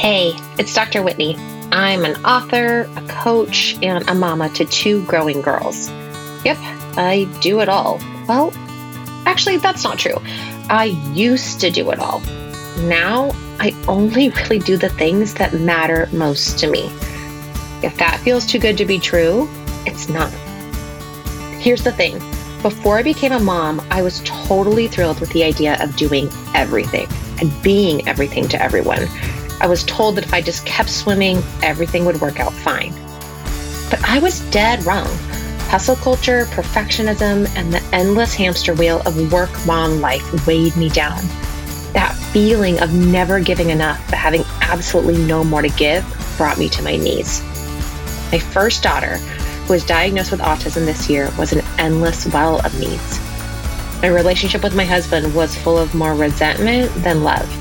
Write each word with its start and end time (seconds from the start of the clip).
Hey, 0.00 0.32
it's 0.58 0.72
Dr. 0.72 1.02
Whitney. 1.02 1.36
I'm 1.72 2.06
an 2.06 2.24
author, 2.24 2.88
a 2.96 3.02
coach, 3.06 3.76
and 3.82 4.08
a 4.08 4.14
mama 4.14 4.48
to 4.54 4.64
two 4.64 5.04
growing 5.04 5.42
girls. 5.42 5.90
Yep, 6.42 6.56
I 6.96 7.28
do 7.42 7.60
it 7.60 7.68
all. 7.68 8.00
Well, 8.26 8.50
actually, 9.26 9.58
that's 9.58 9.84
not 9.84 9.98
true. 9.98 10.16
I 10.70 10.98
used 11.12 11.60
to 11.60 11.70
do 11.70 11.90
it 11.90 11.98
all. 11.98 12.20
Now, 12.84 13.32
I 13.58 13.76
only 13.88 14.30
really 14.48 14.58
do 14.58 14.78
the 14.78 14.88
things 14.88 15.34
that 15.34 15.52
matter 15.52 16.08
most 16.12 16.58
to 16.60 16.70
me. 16.70 16.86
If 17.82 17.94
that 17.98 18.20
feels 18.24 18.46
too 18.46 18.58
good 18.58 18.78
to 18.78 18.86
be 18.86 18.98
true, 18.98 19.50
it's 19.84 20.08
not. 20.08 20.32
Here's 21.60 21.84
the 21.84 21.92
thing 21.92 22.20
before 22.62 22.96
I 22.96 23.02
became 23.02 23.32
a 23.32 23.38
mom, 23.38 23.86
I 23.90 24.00
was 24.00 24.22
totally 24.24 24.88
thrilled 24.88 25.20
with 25.20 25.30
the 25.34 25.44
idea 25.44 25.76
of 25.82 25.94
doing 25.96 26.30
everything 26.54 27.06
and 27.38 27.62
being 27.62 28.08
everything 28.08 28.48
to 28.48 28.62
everyone. 28.62 29.06
I 29.60 29.66
was 29.66 29.84
told 29.84 30.16
that 30.16 30.24
if 30.24 30.32
I 30.32 30.40
just 30.40 30.64
kept 30.64 30.88
swimming, 30.88 31.42
everything 31.62 32.04
would 32.06 32.20
work 32.20 32.40
out 32.40 32.52
fine. 32.52 32.92
But 33.90 34.02
I 34.04 34.18
was 34.18 34.40
dead 34.50 34.84
wrong. 34.86 35.08
Hustle 35.68 35.96
culture, 35.96 36.46
perfectionism, 36.46 37.48
and 37.56 37.72
the 37.72 37.82
endless 37.92 38.34
hamster 38.34 38.74
wheel 38.74 39.02
of 39.06 39.32
work 39.32 39.50
mom 39.66 40.00
life 40.00 40.46
weighed 40.46 40.76
me 40.76 40.88
down. 40.88 41.20
That 41.92 42.16
feeling 42.32 42.80
of 42.80 42.94
never 42.94 43.40
giving 43.40 43.70
enough 43.70 44.02
but 44.08 44.18
having 44.18 44.44
absolutely 44.62 45.18
no 45.24 45.44
more 45.44 45.62
to 45.62 45.68
give 45.68 46.04
brought 46.36 46.58
me 46.58 46.68
to 46.70 46.82
my 46.82 46.96
knees. 46.96 47.42
My 48.32 48.38
first 48.38 48.82
daughter, 48.82 49.16
who 49.16 49.72
was 49.74 49.84
diagnosed 49.84 50.30
with 50.30 50.40
autism 50.40 50.86
this 50.86 51.10
year, 51.10 51.30
was 51.38 51.52
an 51.52 51.64
endless 51.78 52.26
well 52.32 52.64
of 52.64 52.78
needs. 52.80 53.20
My 54.00 54.08
relationship 54.08 54.62
with 54.62 54.74
my 54.74 54.84
husband 54.84 55.34
was 55.34 55.54
full 55.54 55.76
of 55.76 55.94
more 55.94 56.14
resentment 56.14 56.92
than 57.02 57.22
love. 57.22 57.59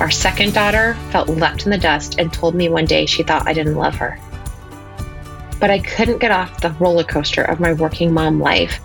Our 0.00 0.10
second 0.10 0.54
daughter 0.54 0.94
felt 1.10 1.28
left 1.28 1.64
in 1.64 1.70
the 1.70 1.78
dust 1.78 2.18
and 2.18 2.32
told 2.32 2.54
me 2.54 2.68
one 2.68 2.84
day 2.84 3.04
she 3.04 3.24
thought 3.24 3.48
I 3.48 3.52
didn't 3.52 3.74
love 3.74 3.96
her. 3.96 4.18
But 5.58 5.70
I 5.70 5.80
couldn't 5.80 6.18
get 6.18 6.30
off 6.30 6.60
the 6.60 6.70
roller 6.78 7.02
coaster 7.02 7.42
of 7.42 7.58
my 7.58 7.72
working 7.72 8.12
mom 8.12 8.40
life. 8.40 8.80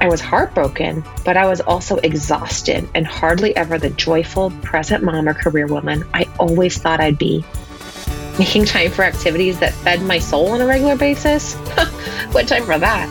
I 0.00 0.08
was 0.08 0.22
heartbroken, 0.22 1.04
but 1.24 1.36
I 1.36 1.46
was 1.46 1.60
also 1.60 1.98
exhausted 1.98 2.88
and 2.94 3.06
hardly 3.06 3.54
ever 3.56 3.78
the 3.78 3.90
joyful, 3.90 4.50
present 4.62 5.04
mom 5.04 5.28
or 5.28 5.34
career 5.34 5.66
woman 5.66 6.04
I 6.14 6.26
always 6.40 6.78
thought 6.78 7.00
I'd 7.00 7.18
be 7.18 7.44
making 8.38 8.64
time 8.64 8.90
for 8.90 9.02
activities 9.02 9.58
that 9.60 9.74
fed 9.74 10.02
my 10.02 10.18
soul 10.18 10.48
on 10.52 10.62
a 10.62 10.66
regular 10.66 10.96
basis? 10.96 11.54
what 12.32 12.48
time 12.48 12.64
for 12.64 12.78
that? 12.78 13.06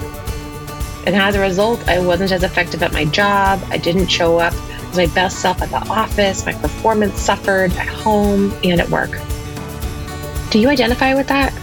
And 1.05 1.15
as 1.15 1.35
a 1.35 1.39
result, 1.39 1.87
I 1.87 1.99
wasn't 1.99 2.31
as 2.31 2.43
effective 2.43 2.81
at 2.81 2.93
my 2.93 3.05
job. 3.05 3.61
I 3.69 3.77
didn't 3.77 4.07
show 4.07 4.39
up 4.39 4.53
my 4.95 5.07
best 5.07 5.39
self 5.39 5.61
at 5.61 5.69
the 5.69 5.89
office. 5.89 6.45
My 6.45 6.53
performance 6.53 7.19
suffered 7.19 7.71
at 7.73 7.87
home 7.87 8.53
and 8.63 8.79
at 8.79 8.89
work. 8.89 9.11
Do 10.51 10.59
you 10.59 10.69
identify 10.69 11.13
with 11.13 11.27
that? 11.27 11.53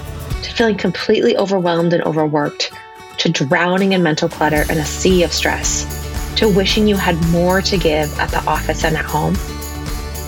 To 0.43 0.53
feeling 0.53 0.77
completely 0.77 1.37
overwhelmed 1.37 1.93
and 1.93 2.03
overworked, 2.05 2.73
to 3.19 3.29
drowning 3.29 3.93
in 3.93 4.03
mental 4.03 4.29
clutter 4.29 4.65
and 4.71 4.79
a 4.79 4.84
sea 4.84 5.23
of 5.23 5.33
stress, 5.33 6.34
to 6.37 6.49
wishing 6.49 6.87
you 6.87 6.97
had 6.97 7.21
more 7.31 7.61
to 7.62 7.77
give 7.77 8.17
at 8.19 8.31
the 8.31 8.43
office 8.45 8.84
and 8.84 8.97
at 8.97 9.05
home? 9.05 9.34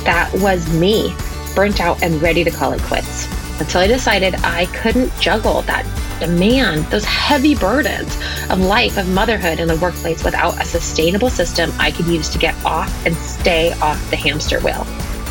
That 0.04 0.30
was 0.34 0.68
me 0.78 1.14
burnt 1.54 1.80
out 1.80 2.02
and 2.02 2.20
ready 2.20 2.44
to 2.44 2.50
call 2.50 2.72
it 2.72 2.82
quits 2.82 3.28
until 3.60 3.80
I 3.80 3.86
decided 3.86 4.34
I 4.36 4.66
couldn't 4.66 5.12
juggle 5.20 5.62
that 5.62 5.84
demand, 6.20 6.84
those 6.86 7.04
heavy 7.04 7.54
burdens 7.54 8.16
of 8.50 8.60
life, 8.60 8.96
of 8.96 9.08
motherhood 9.08 9.58
in 9.58 9.68
the 9.68 9.76
workplace 9.76 10.22
without 10.22 10.60
a 10.60 10.64
sustainable 10.64 11.30
system 11.30 11.72
I 11.78 11.90
could 11.90 12.06
use 12.06 12.28
to 12.30 12.38
get 12.38 12.54
off 12.64 13.06
and 13.06 13.16
stay 13.16 13.72
off 13.80 14.10
the 14.10 14.16
hamster 14.16 14.60
wheel. 14.60 14.84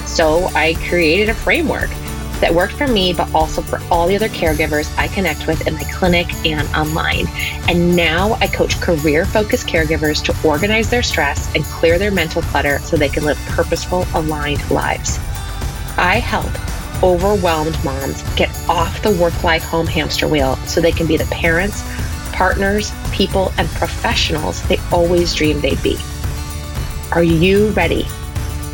So 0.05 0.45
I 0.55 0.73
created 0.89 1.29
a 1.29 1.33
framework 1.33 1.89
that 2.39 2.53
worked 2.53 2.73
for 2.73 2.87
me, 2.87 3.13
but 3.13 3.33
also 3.33 3.61
for 3.61 3.81
all 3.91 4.07
the 4.07 4.15
other 4.15 4.29
caregivers 4.29 4.95
I 4.97 5.07
connect 5.09 5.45
with 5.47 5.67
in 5.67 5.75
my 5.75 5.83
clinic 5.83 6.33
and 6.45 6.67
online. 6.69 7.27
And 7.67 7.95
now 7.95 8.33
I 8.35 8.47
coach 8.47 8.79
career 8.81 9.25
focused 9.25 9.67
caregivers 9.67 10.23
to 10.25 10.47
organize 10.47 10.89
their 10.89 11.03
stress 11.03 11.53
and 11.53 11.63
clear 11.65 11.99
their 11.99 12.11
mental 12.11 12.41
clutter 12.41 12.79
so 12.79 12.97
they 12.97 13.09
can 13.09 13.23
live 13.23 13.37
purposeful, 13.47 14.05
aligned 14.13 14.69
lives. 14.71 15.17
I 15.97 16.21
help 16.23 16.51
overwhelmed 17.03 17.77
moms 17.83 18.21
get 18.35 18.49
off 18.69 19.01
the 19.01 19.11
work 19.11 19.43
life 19.43 19.63
home 19.63 19.87
hamster 19.87 20.27
wheel 20.27 20.55
so 20.67 20.81
they 20.81 20.91
can 20.91 21.07
be 21.07 21.17
the 21.17 21.25
parents, 21.25 21.83
partners, 22.33 22.91
people, 23.11 23.51
and 23.57 23.67
professionals 23.69 24.61
they 24.67 24.77
always 24.91 25.33
dreamed 25.33 25.61
they'd 25.61 25.81
be. 25.81 25.97
Are 27.11 27.23
you 27.23 27.69
ready 27.69 28.05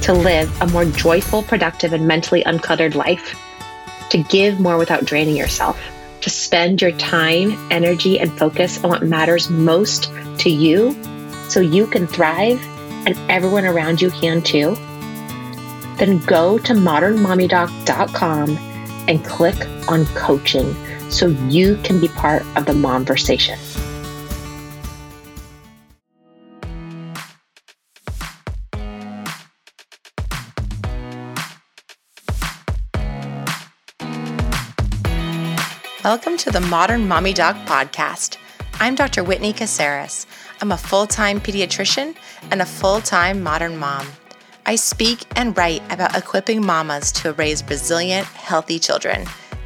to 0.02 0.14
live 0.14 0.62
a 0.62 0.68
more 0.68 0.86
joyful, 0.86 1.44
productive, 1.44 1.94
and 1.94 2.08
mentally 2.08 2.44
uncluttered 2.44 2.96
life? 2.96 3.36
To 4.10 4.22
give 4.24 4.60
more 4.60 4.78
without 4.78 5.06
draining 5.06 5.36
yourself? 5.36 5.80
To 6.22 6.30
spend 6.30 6.82
your 6.82 6.92
time, 6.94 7.58
energy, 7.72 8.20
and 8.20 8.38
focus 8.38 8.84
on 8.84 8.90
what 8.90 9.04
matters 9.04 9.50
most 9.50 10.12
to 10.40 10.50
you 10.50 10.96
so 11.50 11.60
you 11.60 11.88
can 11.88 12.08
thrive 12.08 12.64
and 13.08 13.18
everyone 13.30 13.66
around 13.66 14.02
you 14.02 14.12
can 14.12 14.42
too? 14.42 14.78
Then 15.98 16.20
go 16.26 16.58
to 16.60 16.74
modernmommydoc.com 16.74 18.58
and 19.08 19.24
click 19.24 19.56
on 19.88 20.06
coaching 20.08 20.76
so 21.10 21.28
you 21.28 21.78
can 21.84 22.00
be 22.02 22.08
part 22.10 22.42
of 22.58 22.66
the 22.66 22.74
momversation. 22.74 23.58
Welcome 36.04 36.38
to 36.38 36.52
the 36.52 36.62
Modern 36.62 37.08
Mommy 37.08 37.34
Doc 37.34 37.56
podcast. 37.66 38.38
I'm 38.80 38.94
Dr. 38.94 39.24
Whitney 39.24 39.54
Casares. 39.54 40.28
I'm 40.62 40.72
a 40.72 40.78
full 40.78 41.08
time 41.08 41.40
pediatrician 41.40 42.16
and 42.52 42.62
a 42.62 42.66
full 42.66 43.02
time 43.02 43.42
modern 43.42 43.78
mom. 43.78 44.06
I 44.68 44.76
speak 44.78 45.26
and 45.36 45.56
write 45.56 45.84
about 45.92 46.18
equipping 46.18 46.66
mamas 46.66 47.12
to 47.14 47.34
raise 47.34 47.64
resilient, 47.70 48.26
healthy 48.26 48.80
children 48.80 49.26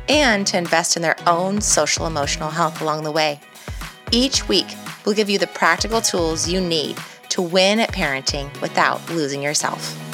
and 0.09 0.45
to 0.47 0.57
invest 0.57 0.95
in 0.97 1.01
their 1.01 1.15
own 1.25 1.61
social 1.61 2.05
emotional 2.05 2.49
health 2.49 2.81
along 2.81 3.03
the 3.03 3.11
way. 3.11 3.39
Each 4.11 4.47
week, 4.49 4.67
we'll 5.05 5.15
give 5.15 5.29
you 5.29 5.37
the 5.37 5.47
practical 5.47 6.01
tools 6.01 6.49
you 6.49 6.59
need 6.59 6.97
to 7.29 7.41
win 7.41 7.79
at 7.79 7.93
parenting 7.93 8.49
without 8.59 9.07
losing 9.09 9.41
yourself. 9.41 10.08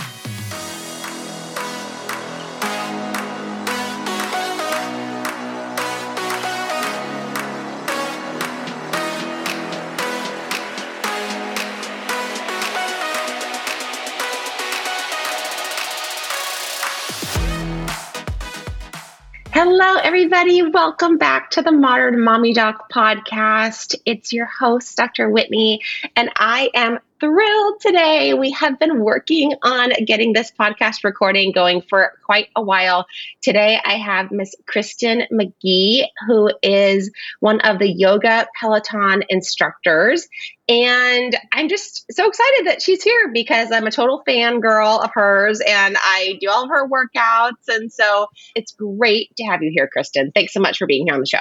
Hello, 19.68 19.96
everybody. 19.96 20.62
Welcome 20.62 21.18
back 21.18 21.50
to 21.50 21.64
the 21.64 21.72
Modern 21.72 22.24
Mommy 22.24 22.53
Doc 22.53 22.88
podcast. 22.92 23.96
It's 24.06 24.31
your 24.31 24.46
host, 24.46 24.96
Dr. 24.96 25.28
Whitney, 25.28 25.81
and 26.16 26.30
I 26.36 26.70
am 26.76 27.00
thrilled 27.20 27.80
today. 27.80 28.34
We 28.34 28.52
have 28.52 28.78
been 28.80 29.00
working 29.00 29.53
on 29.64 29.92
getting 30.06 30.34
this 30.34 30.52
podcast 30.52 31.03
recording 31.03 31.52
going 31.52 31.81
for 31.81 32.14
quite 32.26 32.50
a 32.56 32.62
while. 32.62 33.06
Today, 33.42 33.80
I 33.84 33.94
have 33.94 34.31
Miss 34.31 34.53
Kristin 34.66 35.25
McGee, 35.31 36.06
who 36.28 36.52
is 36.62 37.12
one 37.40 37.62
of 37.62 37.80
the 37.80 37.90
Yoga 37.90 38.48
Peloton 38.59 39.24
instructors. 39.30 40.28
And 40.68 41.36
I'm 41.52 41.70
just 41.70 42.06
so 42.12 42.28
excited 42.28 42.68
that 42.68 42.81
she's 42.81 43.04
here 43.04 43.31
because 43.34 43.72
I'm 43.72 43.88
a 43.88 43.92
total 43.92 44.24
fan 44.25 44.59
girl 44.59 45.00
of 45.04 45.12
hers 45.14 45.62
and 45.66 45.96
I 46.00 46.38
do 46.42 46.50
all 46.50 46.64
of 46.64 46.70
her 46.70 46.88
workouts. 46.90 47.68
And 47.68 47.92
so 47.92 48.28
it's 48.56 48.72
great 48.74 49.36
to 49.38 49.44
have 49.45 49.63
you 49.63 49.72
here, 49.74 49.89
Kristin. 49.95 50.34
Thanks 50.34 50.54
so 50.54 50.60
much 50.60 50.78
for 50.80 50.88
being 50.88 51.06
here 51.07 51.13
on 51.13 51.22
the 51.22 51.28
show. 51.28 51.39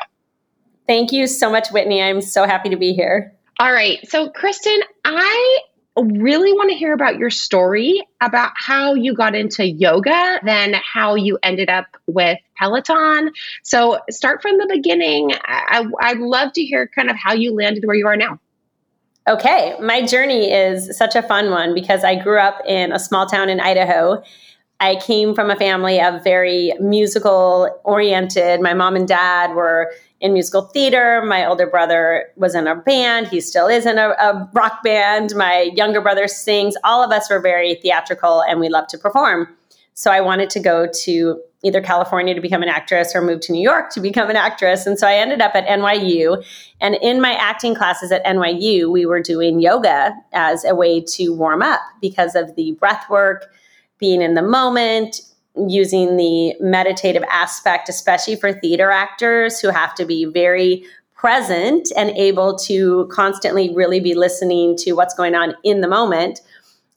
Thank 0.87 1.13
you 1.13 1.27
so 1.27 1.51
much, 1.51 1.71
Whitney. 1.71 2.03
I'm 2.03 2.21
so 2.21 2.45
happy 2.45 2.69
to 2.71 2.77
be 2.77 2.93
here. 2.93 3.35
All 3.59 3.73
right. 3.73 4.07
So, 4.09 4.29
Kristin, 4.31 4.81
I 5.05 5.61
really 6.03 6.53
want 6.53 6.71
to 6.71 6.77
hear 6.77 6.93
about 6.93 7.19
your 7.19 7.31
story 7.31 8.03
about 8.21 8.53
how 8.57 8.95
you 8.95 9.15
got 9.15 9.35
into 9.35 9.65
yoga, 9.65 10.41
then 10.45 10.75
how 10.75 11.15
you 11.15 11.39
ended 11.43 11.71
up 11.71 11.87
with 12.07 12.39
Peloton. 12.59 13.31
So, 13.63 14.01
start 14.11 14.43
from 14.43 14.59
the 14.59 14.67
beginning. 14.69 15.33
I, 15.45 15.87
I'd 16.01 16.19
love 16.19 16.53
to 16.55 16.63
hear 16.63 16.91
kind 16.95 17.11
of 17.11 17.17
how 17.17 17.35
you 17.35 17.55
landed 17.55 17.85
where 17.85 17.97
you 17.97 18.07
are 18.07 18.17
now. 18.17 18.41
Okay. 19.27 19.75
My 19.81 20.05
journey 20.05 20.53
is 20.53 20.97
such 20.99 21.15
a 21.15 21.23
fun 21.23 21.51
one 21.51 21.75
because 21.75 22.05
I 22.05 22.15
grew 22.17 22.39
up 22.39 22.61
in 22.67 22.93
a 22.93 22.99
small 22.99 23.27
town 23.27 23.49
in 23.49 23.59
Idaho. 23.59 24.23
I 24.81 24.97
came 24.97 25.35
from 25.35 25.51
a 25.51 25.57
family 25.57 26.01
of 26.01 26.23
very 26.23 26.75
musical 26.79 27.71
oriented. 27.85 28.61
My 28.61 28.75
mom 28.75 28.97
and 28.97 29.09
dad 29.09 29.55
were 29.55 29.93
in 30.25 30.33
musical 30.33 30.63
theater. 30.63 31.23
My 31.23 31.45
older 31.45 31.67
brother 31.67 32.31
was 32.37 32.55
in 32.55 32.67
a 32.67 32.75
band. 32.75 33.29
He 33.29 33.43
still 33.43 33.67
is 33.67 33.85
in 33.85 33.99
a, 33.99 34.09
a, 34.09 34.51
rock 34.55 34.83
band. 34.83 35.35
My 35.37 35.71
younger 35.77 36.01
brother 36.01 36.29
sings. 36.29 36.75
All 36.83 37.05
of 37.05 37.13
us 37.13 37.29
were 37.29 37.41
very 37.41 37.75
theatrical 37.75 38.43
and 38.43 38.59
we 38.59 38.71
love 38.71 38.87
to 38.89 38.99
perform. 38.99 39.55
So 39.93 40.11
I 40.11 40.23
wanted 40.23 40.49
to 40.51 40.61
go 40.61 40.89
to 41.03 41.43
either 41.63 41.83
California 41.83 42.35
to 42.35 42.41
become 42.41 42.63
an 42.63 42.71
actress 42.71 43.15
or 43.15 43.21
move 43.21 43.41
to 43.41 43.53
New 43.53 43.61
York 43.61 43.91
to 43.91 44.01
become 44.01 44.31
an 44.31 44.37
actress. 44.37 44.87
And 44.87 44.99
so 44.99 45.07
I 45.07 45.17
ended 45.17 45.43
up 45.43 45.55
at 45.55 45.67
NYU. 45.67 46.43
And 46.81 46.95
in 47.03 47.21
my 47.21 47.35
acting 47.35 47.75
classes 47.75 48.11
at 48.11 48.25
NYU, 48.25 48.91
we 48.91 49.05
were 49.05 49.21
doing 49.21 49.61
yoga 49.61 50.15
as 50.33 50.65
a 50.65 50.75
way 50.75 51.03
to 51.03 51.35
warm 51.35 51.61
up 51.61 51.81
because 52.01 52.35
of 52.35 52.57
the 52.57 52.73
breath 52.73 53.05
work, 53.11 53.53
being 53.99 54.23
in 54.23 54.33
the 54.33 54.43
moment, 54.43 55.21
using 55.69 56.17
the 56.17 56.55
meditative 56.61 57.23
aspect, 57.31 57.89
especially 57.89 58.37
for 58.37 58.53
theater 58.53 58.91
actors 58.91 59.61
who 59.61 59.69
have 59.69 59.95
to 59.95 60.05
be 60.05 60.25
very 60.25 60.85
present 61.15 61.91
and 61.97 62.11
able 62.11 62.57
to 62.57 63.09
constantly 63.11 63.75
really 63.75 64.01
be 64.01 64.15
listening 64.15 64.77
to 64.77 64.93
what's 64.93 65.15
going 65.15 65.35
on 65.35 65.55
in 65.63 65.81
the 65.81 65.89
moment. 65.89 66.41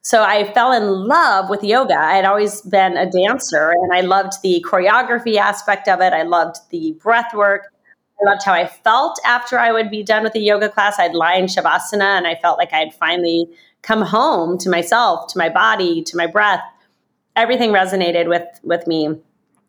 So 0.01 0.23
I 0.23 0.51
fell 0.53 0.71
in 0.71 0.89
love 0.89 1.49
with 1.49 1.63
yoga. 1.63 1.95
I 1.95 2.15
had 2.15 2.25
always 2.25 2.61
been 2.61 2.97
a 2.97 3.09
dancer 3.09 3.71
and 3.71 3.93
I 3.93 4.01
loved 4.01 4.41
the 4.41 4.65
choreography 4.67 5.35
aspect 5.35 5.87
of 5.87 6.01
it. 6.01 6.13
I 6.13 6.23
loved 6.23 6.57
the 6.71 6.93
breath 7.01 7.33
work. 7.33 7.73
I 8.19 8.29
loved 8.29 8.43
how 8.43 8.53
I 8.53 8.67
felt 8.67 9.19
after 9.25 9.59
I 9.59 9.71
would 9.71 9.91
be 9.91 10.03
done 10.03 10.23
with 10.23 10.33
the 10.33 10.39
yoga 10.39 10.69
class. 10.69 10.97
I'd 10.97 11.13
lie 11.13 11.35
in 11.35 11.45
Shavasana 11.45 12.17
and 12.17 12.25
I 12.25 12.35
felt 12.35 12.57
like 12.57 12.73
I 12.73 12.79
had 12.79 12.93
finally 12.93 13.47
come 13.81 14.01
home 14.01 14.57
to 14.59 14.69
myself, 14.69 15.31
to 15.33 15.37
my 15.37 15.49
body, 15.49 16.03
to 16.03 16.17
my 16.17 16.25
breath. 16.25 16.61
Everything 17.37 17.71
resonated 17.71 18.27
with 18.27 18.43
with 18.63 18.85
me. 18.87 19.05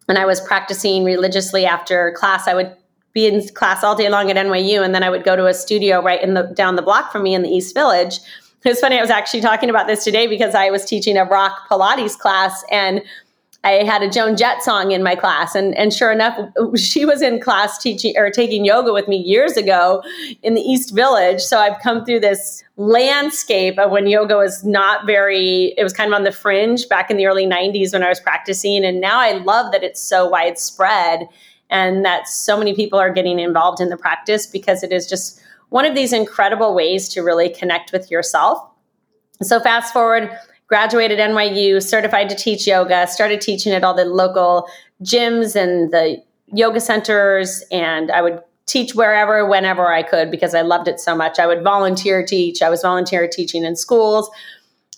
And 0.08 0.18
I 0.18 0.24
was 0.24 0.40
practicing 0.40 1.04
religiously 1.04 1.66
after 1.66 2.12
class. 2.16 2.48
I 2.48 2.54
would 2.54 2.74
be 3.12 3.26
in 3.26 3.46
class 3.48 3.84
all 3.84 3.94
day 3.94 4.08
long 4.08 4.30
at 4.30 4.36
NYU, 4.36 4.84
and 4.84 4.94
then 4.94 5.02
I 5.02 5.10
would 5.10 5.22
go 5.22 5.36
to 5.36 5.46
a 5.46 5.54
studio 5.54 6.02
right 6.02 6.22
in 6.22 6.34
the 6.34 6.44
down 6.44 6.76
the 6.76 6.82
block 6.82 7.12
from 7.12 7.22
me 7.22 7.34
in 7.34 7.42
the 7.42 7.48
East 7.48 7.74
Village. 7.74 8.18
It 8.64 8.70
was 8.70 8.80
funny. 8.80 8.98
I 8.98 9.00
was 9.00 9.10
actually 9.10 9.40
talking 9.40 9.70
about 9.70 9.86
this 9.86 10.02
today 10.02 10.26
because 10.26 10.54
I 10.54 10.70
was 10.70 10.84
teaching 10.84 11.16
a 11.16 11.24
rock 11.24 11.68
Pilates 11.70 12.18
class, 12.18 12.64
and 12.72 13.02
I 13.64 13.82
had 13.84 14.02
a 14.02 14.08
Joan 14.08 14.36
Jett 14.36 14.62
song 14.62 14.92
in 14.92 15.02
my 15.02 15.16
class, 15.16 15.54
and 15.54 15.76
and 15.76 15.92
sure 15.92 16.12
enough, 16.12 16.38
she 16.76 17.04
was 17.04 17.22
in 17.22 17.40
class 17.40 17.78
teaching 17.78 18.16
or 18.16 18.30
taking 18.30 18.64
yoga 18.64 18.92
with 18.92 19.08
me 19.08 19.16
years 19.16 19.56
ago 19.56 20.02
in 20.42 20.54
the 20.54 20.60
East 20.60 20.94
Village. 20.94 21.40
So 21.40 21.58
I've 21.58 21.80
come 21.82 22.04
through 22.04 22.20
this 22.20 22.62
landscape 22.76 23.78
of 23.78 23.90
when 23.90 24.06
yoga 24.06 24.36
was 24.36 24.64
not 24.64 25.06
very. 25.06 25.74
It 25.76 25.82
was 25.82 25.92
kind 25.92 26.12
of 26.12 26.16
on 26.16 26.24
the 26.24 26.32
fringe 26.32 26.88
back 26.88 27.10
in 27.10 27.16
the 27.16 27.26
early 27.26 27.46
'90s 27.46 27.92
when 27.92 28.04
I 28.04 28.08
was 28.08 28.20
practicing, 28.20 28.84
and 28.84 29.00
now 29.00 29.18
I 29.18 29.32
love 29.32 29.72
that 29.72 29.82
it's 29.82 30.00
so 30.00 30.28
widespread 30.28 31.28
and 31.70 32.04
that 32.04 32.28
so 32.28 32.56
many 32.56 32.74
people 32.74 32.98
are 32.98 33.12
getting 33.12 33.38
involved 33.38 33.80
in 33.80 33.88
the 33.88 33.96
practice 33.96 34.46
because 34.46 34.82
it 34.82 34.92
is 34.92 35.06
just 35.06 35.40
one 35.68 35.84
of 35.84 35.94
these 35.94 36.12
incredible 36.12 36.74
ways 36.74 37.08
to 37.10 37.22
really 37.22 37.50
connect 37.50 37.92
with 37.92 38.10
yourself. 38.10 38.58
So, 39.42 39.60
fast 39.60 39.92
forward, 39.92 40.30
graduated 40.68 41.18
NYU, 41.18 41.82
certified 41.82 42.28
to 42.28 42.36
teach 42.36 42.66
yoga, 42.66 43.06
started 43.06 43.40
teaching 43.40 43.72
at 43.72 43.82
all 43.82 43.94
the 43.94 44.04
local 44.04 44.68
gyms 45.02 45.56
and 45.56 45.92
the 45.92 46.22
yoga 46.46 46.80
centers, 46.80 47.64
and 47.72 48.10
I 48.10 48.22
would 48.22 48.40
teach 48.66 48.94
wherever, 48.94 49.48
whenever 49.48 49.92
I 49.92 50.02
could 50.02 50.30
because 50.30 50.54
I 50.54 50.60
loved 50.60 50.88
it 50.88 51.00
so 51.00 51.16
much. 51.16 51.38
I 51.38 51.46
would 51.46 51.64
volunteer 51.64 52.24
teach, 52.24 52.62
I 52.62 52.68
was 52.68 52.82
volunteer 52.82 53.26
teaching 53.26 53.64
in 53.64 53.76
schools. 53.76 54.30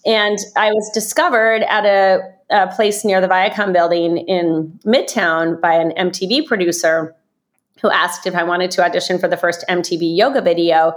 And 0.04 0.38
I 0.56 0.72
was 0.72 0.90
discovered 0.92 1.62
at 1.62 1.84
a 1.84 2.20
a 2.50 2.66
place 2.66 3.04
near 3.04 3.20
the 3.20 3.28
Viacom 3.28 3.72
building 3.72 4.18
in 4.18 4.78
Midtown 4.84 5.60
by 5.60 5.74
an 5.74 5.92
MTV 5.92 6.46
producer 6.46 7.14
who 7.80 7.90
asked 7.90 8.26
if 8.26 8.34
I 8.34 8.42
wanted 8.42 8.70
to 8.72 8.84
audition 8.84 9.18
for 9.18 9.28
the 9.28 9.36
first 9.36 9.64
MTV 9.68 10.16
yoga 10.16 10.42
video. 10.42 10.94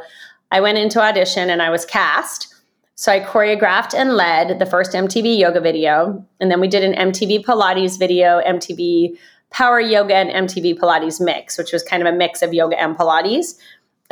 I 0.52 0.60
went 0.60 0.78
into 0.78 1.00
audition 1.00 1.50
and 1.50 1.62
I 1.62 1.70
was 1.70 1.86
cast. 1.86 2.53
So 2.96 3.12
I 3.12 3.20
choreographed 3.20 3.94
and 3.94 4.14
led 4.14 4.60
the 4.60 4.66
first 4.66 4.92
MTV 4.92 5.38
yoga 5.38 5.60
video. 5.60 6.26
And 6.40 6.52
then 6.52 6.62
we 6.62 6.68
did 6.68 6.84
an 6.84 7.12
MTV 7.12 7.44
Pilates 7.44 7.98
video, 7.98 8.42
MTV 8.42 9.18
Power 9.50 9.80
Yoga, 9.80 10.16
and 10.16 10.50
MTV 10.50 10.78
Pilates 10.80 11.20
mix, 11.20 11.58
which 11.58 11.74
was 11.74 11.84
kind 11.84 12.06
of 12.06 12.14
a 12.14 12.18
mix 12.18 12.42
of 12.42 12.54
yoga 12.54 12.80
and 12.80 12.96
Pilates 12.96 13.56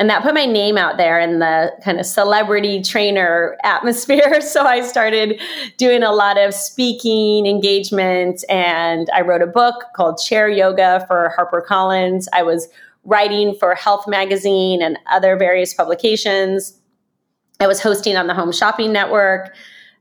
and 0.02 0.10
that 0.10 0.24
put 0.24 0.34
my 0.34 0.46
name 0.46 0.76
out 0.76 0.96
there 0.96 1.20
in 1.20 1.38
the 1.38 1.72
kind 1.84 2.00
of 2.00 2.06
celebrity 2.06 2.82
trainer 2.82 3.56
atmosphere. 3.64 4.40
So 4.40 4.64
I 4.64 4.80
started 4.80 5.40
doing 5.76 6.02
a 6.02 6.10
lot 6.10 6.38
of 6.38 6.54
speaking 6.54 7.46
engagements. 7.46 8.42
and 8.44 9.08
I 9.14 9.20
wrote 9.20 9.42
a 9.42 9.46
book 9.46 9.84
called 9.94 10.18
Chair 10.18 10.48
Yoga 10.48 11.04
for 11.06 11.32
HarperCollins. 11.38 12.26
I 12.32 12.42
was 12.42 12.68
writing 13.04 13.54
for 13.54 13.76
Health 13.76 14.08
Magazine 14.08 14.82
and 14.82 14.98
other 15.08 15.36
various 15.36 15.72
publications. 15.72 16.76
I 17.62 17.68
was 17.68 17.80
hosting 17.80 18.16
on 18.16 18.26
the 18.26 18.34
Home 18.34 18.50
Shopping 18.50 18.92
Network. 18.92 19.54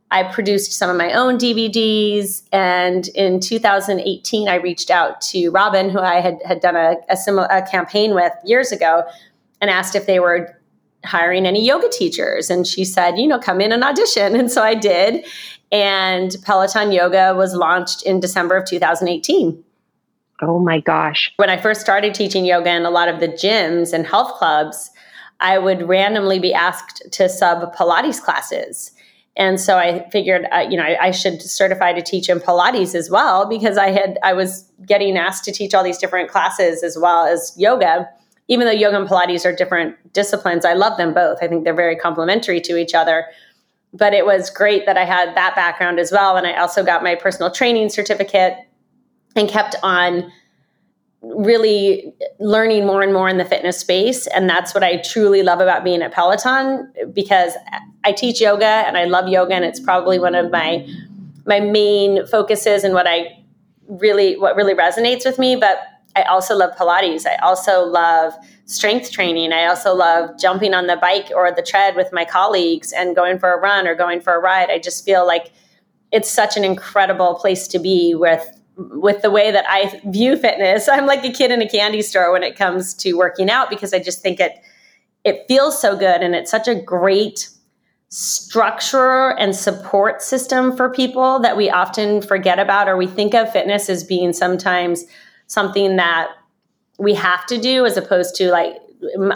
I 0.10 0.24
produced 0.24 0.74
some 0.74 0.90
of 0.90 0.98
my 0.98 1.13
own 1.13 1.38
DVDs. 1.38 2.42
And 2.52 3.08
in 3.10 3.40
2018, 3.40 4.50
I 4.50 4.56
reached 4.56 4.90
out 4.90 5.22
to 5.30 5.50
Robin, 5.52 5.92
who 5.92 6.00
I 6.00 6.22
had, 6.22 6.40
had 6.44 6.60
done 6.60 6.75
a, 6.75 6.96
a 7.08 7.16
similar 7.16 7.46
a 7.52 7.62
campaign 7.62 8.16
with 8.16 8.34
years 8.44 8.72
ago, 8.72 9.04
and 9.62 9.69
asked 9.69 9.96
if 9.96 10.08
they 10.08 10.19
were 10.19 10.60
hiring 11.06 11.46
any 11.46 11.63
yoga 11.63 11.88
teachers. 11.88 12.50
And 12.50 12.66
she 12.66 12.84
said, 12.84 13.19
you 13.19 13.28
know, 13.28 13.38
come 13.38 13.62
in 13.62 13.72
and 13.72 13.84
audition. 13.84 14.36
And 14.40 14.52
so 14.52 14.63
I 14.63 14.74
did. 14.74 15.24
And 15.72 16.36
Peloton 16.44 16.92
Yoga 16.92 17.36
was 17.36 17.54
launched 17.54 18.02
in 18.08 18.19
December 18.19 18.58
of 18.58 18.66
2018. 18.66 19.63
Oh 20.42 20.58
my 20.58 20.80
gosh. 20.80 21.31
When 21.36 21.52
I 21.52 21.58
first 21.58 21.80
started 21.80 22.16
teaching 22.16 22.44
yoga 22.44 22.72
in 22.72 22.86
a 22.86 22.90
lot 22.90 23.08
of 23.08 23.19
the 23.19 23.28
gyms 23.28 23.94
and 23.94 24.08
health 24.08 24.34
clubs, 24.40 24.90
I 25.42 25.58
would 25.58 25.88
randomly 25.88 26.40
be 26.40 26.54
asked 26.54 27.04
to 27.12 27.28
sub 27.28 27.76
Pilates 27.76 28.22
classes. 28.22 28.92
And 29.36 29.60
so 29.60 29.78
I 29.78 30.08
figured, 30.10 30.46
uh, 30.52 30.66
you 30.70 30.78
know, 30.78 30.84
I, 30.84 31.08
I, 31.08 31.12
should 31.12 31.42
certify 31.42 31.94
to 31.94 32.02
teach 32.02 32.28
in 32.30 32.40
Pilates 32.40 32.96
as 32.96 33.10
well 33.10 33.48
because 33.48 33.78
I 33.78 33.90
had 33.90 34.20
I 34.24 34.34
was 34.34 34.70
getting 34.86 35.18
asked 35.18 35.46
to 35.46 35.54
teach 35.54 35.74
all 35.74 35.84
these 35.84 35.98
different 35.98 36.30
classes 36.30 36.84
as 36.84 36.98
well 37.00 37.26
as 37.26 37.54
yoga 37.58 38.10
even 38.52 38.66
though 38.66 38.74
yoga 38.74 39.00
and 39.00 39.08
Pilates 39.08 39.46
are 39.46 39.56
different 39.56 39.96
disciplines, 40.12 40.66
I 40.66 40.74
love 40.74 40.98
them 40.98 41.14
both. 41.14 41.38
I 41.42 41.48
think 41.48 41.64
they're 41.64 41.74
very 41.74 41.96
complementary 41.96 42.60
to 42.62 42.76
each 42.76 42.94
other. 42.94 43.28
But 43.94 44.14
it 44.14 44.26
was 44.26 44.50
great 44.50 44.86
that 44.86 44.98
I 44.98 45.06
had 45.06 45.36
that 45.36 45.56
background 45.56 46.00
as 46.00 46.12
well. 46.12 46.36
And 46.36 46.46
I 46.46 46.58
also 46.58 46.84
got 46.84 47.02
my 47.02 47.16
personal 47.16 47.50
training 47.50 47.88
certificate 47.88 48.58
and 49.38 49.48
kept 49.48 49.78
on 49.84 50.30
really 51.22 52.14
learning 52.40 52.86
more 52.86 53.02
and 53.02 53.14
more 53.14 53.30
in 53.30 53.38
the 53.38 53.46
fitness 53.46 53.78
space. 53.78 54.28
And 54.28 54.50
that's 54.50 54.74
what 54.74 54.84
I 54.84 54.98
truly 54.98 55.44
love 55.44 55.60
about 55.60 55.84
being 55.84 56.02
at 56.02 56.12
Peloton 56.12 56.92
because 57.14 57.54
I 58.04 58.12
teach 58.12 58.42
yoga 58.42 58.66
and 58.66 58.98
I 58.98 59.06
love 59.06 59.28
yoga. 59.28 59.54
And 59.54 59.64
it's 59.64 59.80
probably 59.80 60.20
one 60.20 60.36
of 60.36 60.52
my 60.52 60.88
my 61.46 61.60
main 61.60 62.26
focuses 62.28 62.84
and 62.84 62.94
what 62.94 63.08
I 63.08 63.44
really 63.88 64.38
what 64.38 64.56
really 64.56 64.74
resonates 64.74 65.26
with 65.26 65.38
me. 65.38 65.56
But 65.56 65.80
I 66.16 66.24
also 66.24 66.56
love 66.56 66.75
Pilates. 66.75 67.25
I 67.25 67.36
also 67.38 67.84
love 67.86 68.34
strength 68.66 69.12
training. 69.12 69.54
I 69.54 69.66
also 69.66 69.94
love 69.94 70.40
jumping 70.40 70.74
on 70.74 70.88
the 70.88 70.98
bike 70.98 71.32
or 71.36 71.51
the 71.51 71.62
tread 71.62 71.96
with 71.96 72.12
my 72.12 72.25
colleagues 72.25 72.92
and 72.92 73.16
going 73.16 73.40
for 73.40 73.54
a 73.54 73.60
run 73.60 73.88
or 73.88 73.96
going 73.96 74.22
for 74.22 74.34
a 74.34 74.40
ride. 74.40 74.70
I 74.70 74.80
just 74.80 75.06
feel 75.06 75.25
like 75.25 75.51
it's 76.12 76.30
such 76.30 76.58
an 76.58 76.63
incredible 76.63 77.36
place 77.36 77.68
to 77.70 77.80
be 77.80 78.16
with 78.16 78.46
with 78.92 79.22
the 79.22 79.32
way 79.32 79.52
that 79.52 79.66
I 79.68 80.02
view 80.06 80.38
fitness. 80.38 80.88
I'm 80.88 81.06
like 81.06 81.24
a 81.24 81.32
kid 81.32 81.52
in 81.52 81.62
a 81.62 81.70
candy 81.70 82.02
store 82.02 82.32
when 82.32 82.44
it 82.44 82.56
comes 82.56 82.94
to 82.96 83.14
working 83.14 83.50
out 83.50 83.70
because 83.70 83.94
I 83.94 84.00
just 84.00 84.22
think 84.22 84.40
it 84.40 84.54
it 85.24 85.46
feels 85.48 85.80
so 85.80 85.96
good 85.96 86.22
and 86.22 86.34
it's 86.34 86.50
such 86.50 86.68
a 86.68 86.76
great 86.76 87.50
structure 88.10 89.38
and 89.38 89.56
support 89.56 90.22
system 90.22 90.76
for 90.76 90.90
people 90.90 91.40
that 91.40 91.56
we 91.56 91.70
often 91.70 92.22
forget 92.22 92.60
about 92.60 92.90
or 92.90 92.98
we 92.98 93.08
think 93.08 93.34
of 93.34 93.52
fitness 93.52 93.90
as 93.90 94.04
being 94.04 94.34
sometimes 94.34 95.06
something 95.48 95.96
that 95.96 96.30
we 96.98 97.14
have 97.14 97.46
to 97.46 97.58
do 97.58 97.86
as 97.86 97.98
opposed 97.98 98.36
to 98.36 98.52
like 98.52 98.76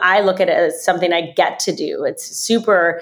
I 0.02 0.22
look 0.22 0.40
at 0.40 0.50
it 0.50 0.58
as 0.58 0.84
something 0.84 1.12
I 1.14 1.32
get 1.32 1.60
to 1.60 1.75
do. 1.75 2.04
It's 2.04 2.24
super 2.25 3.02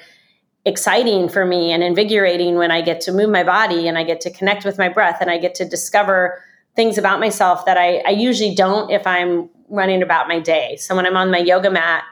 exciting 0.66 1.28
for 1.28 1.46
me 1.46 1.72
and 1.72 1.84
invigorating 1.84 2.56
when 2.56 2.72
I 2.72 2.82
get 2.82 3.02
to 3.02 3.12
move 3.12 3.30
my 3.30 3.44
body 3.44 3.88
and 3.88 3.98
I 3.98 4.04
get 4.04 4.22
to 4.22 4.32
connect 4.32 4.64
with 4.64 4.78
my 4.78 4.90
breath 4.90 5.18
and 5.20 5.30
I 5.30 5.38
get 5.38 5.56
to 5.56 5.66
discover 5.66 6.42
things 6.76 6.98
about 6.98 7.20
myself 7.20 7.66
that 7.66 7.78
I, 7.78 7.98
I 8.00 8.12
usually 8.12 8.56
don't 8.56 8.90
if 8.90 9.06
I'm 9.06 9.50
running 9.70 10.02
about 10.02 10.28
my 10.28 10.40
day. 10.40 10.78
So 10.78 10.96
when 10.96 11.06
I'm 11.06 11.18
on 11.18 11.32
my 11.32 11.40
yoga 11.40 11.70
mat, 11.70 12.04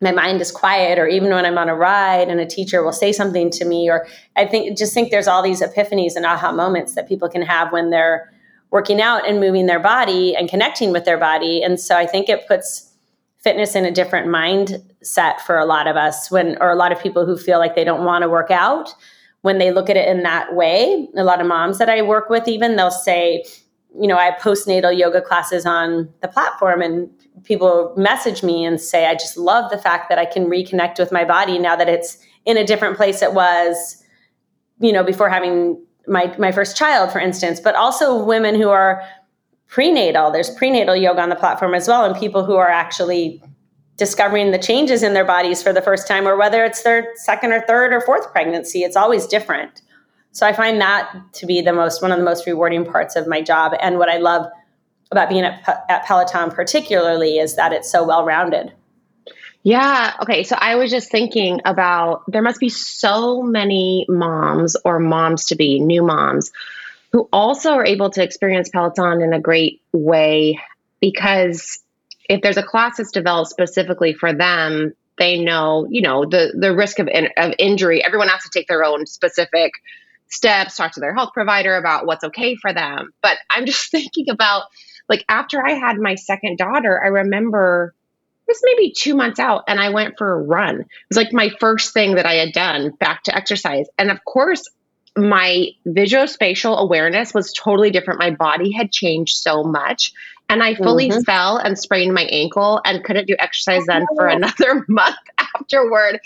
my 0.00 0.12
mind 0.12 0.40
is 0.40 0.50
quiet, 0.50 0.98
or 0.98 1.06
even 1.06 1.30
when 1.30 1.46
I'm 1.46 1.56
on 1.58 1.68
a 1.68 1.76
ride 1.76 2.28
and 2.28 2.40
a 2.40 2.46
teacher 2.46 2.82
will 2.82 2.92
say 2.92 3.12
something 3.12 3.50
to 3.50 3.64
me, 3.64 3.88
or 3.88 4.06
I 4.34 4.46
think 4.46 4.76
just 4.76 4.92
think 4.92 5.10
there's 5.10 5.28
all 5.28 5.42
these 5.42 5.62
epiphanies 5.62 6.16
and 6.16 6.26
aha 6.26 6.50
moments 6.50 6.96
that 6.96 7.08
people 7.08 7.28
can 7.28 7.42
have 7.42 7.72
when 7.72 7.90
they're 7.90 8.32
working 8.70 9.00
out 9.00 9.28
and 9.28 9.38
moving 9.38 9.66
their 9.66 9.78
body 9.78 10.34
and 10.34 10.48
connecting 10.48 10.90
with 10.90 11.04
their 11.04 11.18
body. 11.18 11.62
And 11.62 11.78
so 11.78 11.96
I 11.96 12.06
think 12.06 12.28
it 12.28 12.48
puts 12.48 12.91
fitness 13.42 13.74
in 13.74 13.84
a 13.84 13.90
different 13.90 14.28
mindset 14.28 15.40
for 15.40 15.58
a 15.58 15.64
lot 15.64 15.86
of 15.86 15.96
us 15.96 16.30
when 16.30 16.56
or 16.60 16.70
a 16.70 16.76
lot 16.76 16.92
of 16.92 17.00
people 17.00 17.26
who 17.26 17.36
feel 17.36 17.58
like 17.58 17.74
they 17.74 17.84
don't 17.84 18.04
want 18.04 18.22
to 18.22 18.28
work 18.28 18.50
out 18.50 18.94
when 19.40 19.58
they 19.58 19.72
look 19.72 19.90
at 19.90 19.96
it 19.96 20.08
in 20.08 20.22
that 20.22 20.54
way. 20.54 21.08
A 21.16 21.24
lot 21.24 21.40
of 21.40 21.46
moms 21.46 21.78
that 21.78 21.88
I 21.88 22.02
work 22.02 22.30
with 22.30 22.46
even 22.46 22.76
they'll 22.76 22.90
say, 22.90 23.44
you 23.98 24.06
know, 24.06 24.16
I 24.16 24.24
have 24.24 24.40
postnatal 24.40 24.96
yoga 24.96 25.20
classes 25.20 25.66
on 25.66 26.08
the 26.20 26.28
platform 26.28 26.80
and 26.80 27.10
people 27.42 27.92
message 27.96 28.42
me 28.42 28.64
and 28.64 28.80
say 28.80 29.06
I 29.06 29.14
just 29.14 29.36
love 29.36 29.70
the 29.70 29.78
fact 29.78 30.08
that 30.08 30.18
I 30.18 30.24
can 30.24 30.46
reconnect 30.46 30.98
with 30.98 31.10
my 31.10 31.24
body 31.24 31.58
now 31.58 31.74
that 31.74 31.88
it's 31.88 32.18
in 32.44 32.56
a 32.56 32.64
different 32.64 32.96
place 32.96 33.22
it 33.22 33.34
was 33.34 34.02
you 34.80 34.92
know 34.92 35.02
before 35.02 35.28
having 35.28 35.80
my 36.06 36.34
my 36.38 36.52
first 36.52 36.76
child, 36.76 37.12
for 37.12 37.18
instance, 37.18 37.60
but 37.60 37.74
also 37.74 38.22
women 38.22 38.54
who 38.54 38.68
are 38.68 39.02
prenatal. 39.72 40.30
There's 40.30 40.50
prenatal 40.50 40.94
yoga 40.94 41.22
on 41.22 41.30
the 41.30 41.36
platform 41.36 41.74
as 41.74 41.88
well, 41.88 42.04
and 42.04 42.14
people 42.14 42.44
who 42.44 42.56
are 42.56 42.68
actually 42.68 43.42
discovering 43.96 44.50
the 44.50 44.58
changes 44.58 45.02
in 45.02 45.14
their 45.14 45.24
bodies 45.24 45.62
for 45.62 45.72
the 45.72 45.80
first 45.80 46.06
time, 46.06 46.28
or 46.28 46.36
whether 46.36 46.62
it's 46.62 46.82
their 46.82 47.08
second 47.16 47.52
or 47.52 47.62
third 47.62 47.90
or 47.94 48.02
fourth 48.02 48.30
pregnancy. 48.32 48.80
It's 48.80 48.96
always 48.96 49.26
different. 49.26 49.80
So 50.32 50.46
I 50.46 50.52
find 50.52 50.78
that 50.82 51.10
to 51.34 51.46
be 51.46 51.62
the 51.62 51.72
most 51.72 52.02
one 52.02 52.12
of 52.12 52.18
the 52.18 52.24
most 52.24 52.46
rewarding 52.46 52.84
parts 52.84 53.16
of 53.16 53.26
my 53.26 53.40
job, 53.40 53.72
and 53.80 53.98
what 53.98 54.10
I 54.10 54.18
love 54.18 54.46
about 55.10 55.30
being 55.30 55.44
at, 55.44 55.66
at 55.88 56.04
Peloton 56.04 56.50
particularly 56.50 57.38
is 57.38 57.56
that 57.56 57.72
it's 57.72 57.90
so 57.90 58.04
well 58.04 58.26
rounded. 58.26 58.74
Yeah. 59.62 60.14
Okay. 60.20 60.42
So 60.42 60.54
I 60.58 60.74
was 60.74 60.90
just 60.90 61.10
thinking 61.10 61.62
about 61.64 62.24
there 62.28 62.42
must 62.42 62.60
be 62.60 62.68
so 62.68 63.42
many 63.42 64.04
moms 64.08 64.76
or 64.84 64.98
moms 64.98 65.46
to 65.46 65.56
be, 65.56 65.80
new 65.80 66.02
moms, 66.02 66.50
who 67.12 67.28
also 67.32 67.72
are 67.72 67.84
able 67.84 68.10
to 68.10 68.22
experience 68.22 68.68
Peloton 68.70 69.22
in 69.22 69.32
a 69.32 69.40
great 69.40 69.82
way 69.92 70.58
because 71.00 71.82
if 72.28 72.40
there's 72.40 72.56
a 72.56 72.62
class 72.62 72.96
that's 72.96 73.10
developed 73.10 73.50
specifically 73.50 74.14
for 74.14 74.32
them, 74.32 74.94
they 75.18 75.38
know, 75.38 75.86
you 75.90 76.00
know, 76.00 76.24
the 76.24 76.54
the 76.58 76.74
risk 76.74 76.98
of 76.98 77.08
in, 77.08 77.28
of 77.36 77.54
injury. 77.58 78.02
Everyone 78.02 78.28
has 78.28 78.42
to 78.44 78.50
take 78.50 78.66
their 78.66 78.84
own 78.84 79.06
specific 79.06 79.72
steps, 80.28 80.76
talk 80.76 80.92
to 80.92 81.00
their 81.00 81.14
health 81.14 81.32
provider 81.34 81.76
about 81.76 82.06
what's 82.06 82.24
okay 82.24 82.56
for 82.56 82.72
them. 82.72 83.12
But 83.22 83.36
I'm 83.50 83.66
just 83.66 83.90
thinking 83.90 84.30
about 84.30 84.64
like 85.08 85.24
after 85.28 85.64
I 85.64 85.72
had 85.72 85.98
my 85.98 86.14
second 86.14 86.56
daughter, 86.56 87.02
I 87.02 87.08
remember 87.08 87.94
was 88.52 88.60
maybe 88.64 88.92
two 88.92 89.14
months 89.14 89.38
out 89.38 89.64
and 89.68 89.80
I 89.80 89.90
went 89.90 90.18
for 90.18 90.32
a 90.32 90.42
run. 90.42 90.80
It 90.80 90.86
was 91.08 91.16
like 91.16 91.32
my 91.32 91.50
first 91.60 91.92
thing 91.92 92.16
that 92.16 92.26
I 92.26 92.34
had 92.34 92.52
done 92.52 92.90
back 92.90 93.24
to 93.24 93.34
exercise. 93.34 93.86
And 93.98 94.10
of 94.10 94.24
course, 94.24 94.68
my 95.16 95.68
visuospatial 95.86 96.78
awareness 96.78 97.34
was 97.34 97.52
totally 97.52 97.90
different. 97.90 98.20
My 98.20 98.30
body 98.30 98.72
had 98.72 98.90
changed 98.92 99.36
so 99.36 99.62
much. 99.62 100.12
And 100.48 100.62
I 100.62 100.74
fully 100.74 101.08
mm-hmm. 101.08 101.22
fell 101.22 101.56
and 101.56 101.78
sprained 101.78 102.12
my 102.12 102.24
ankle 102.24 102.80
and 102.84 103.02
couldn't 103.02 103.26
do 103.26 103.36
exercise 103.38 103.86
then 103.86 104.04
for 104.14 104.28
oh. 104.28 104.34
another 104.34 104.84
month 104.88 105.16
afterward. 105.38 106.20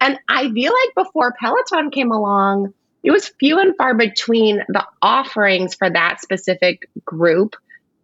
And 0.00 0.18
I 0.28 0.50
feel 0.52 0.72
like 0.72 1.06
before 1.06 1.34
Peloton 1.40 1.90
came 1.90 2.12
along, 2.12 2.74
it 3.02 3.10
was 3.10 3.28
few 3.40 3.58
and 3.58 3.76
far 3.76 3.94
between 3.94 4.62
the 4.68 4.86
offerings 5.00 5.74
for 5.74 5.90
that 5.90 6.20
specific 6.20 6.88
group 7.04 7.56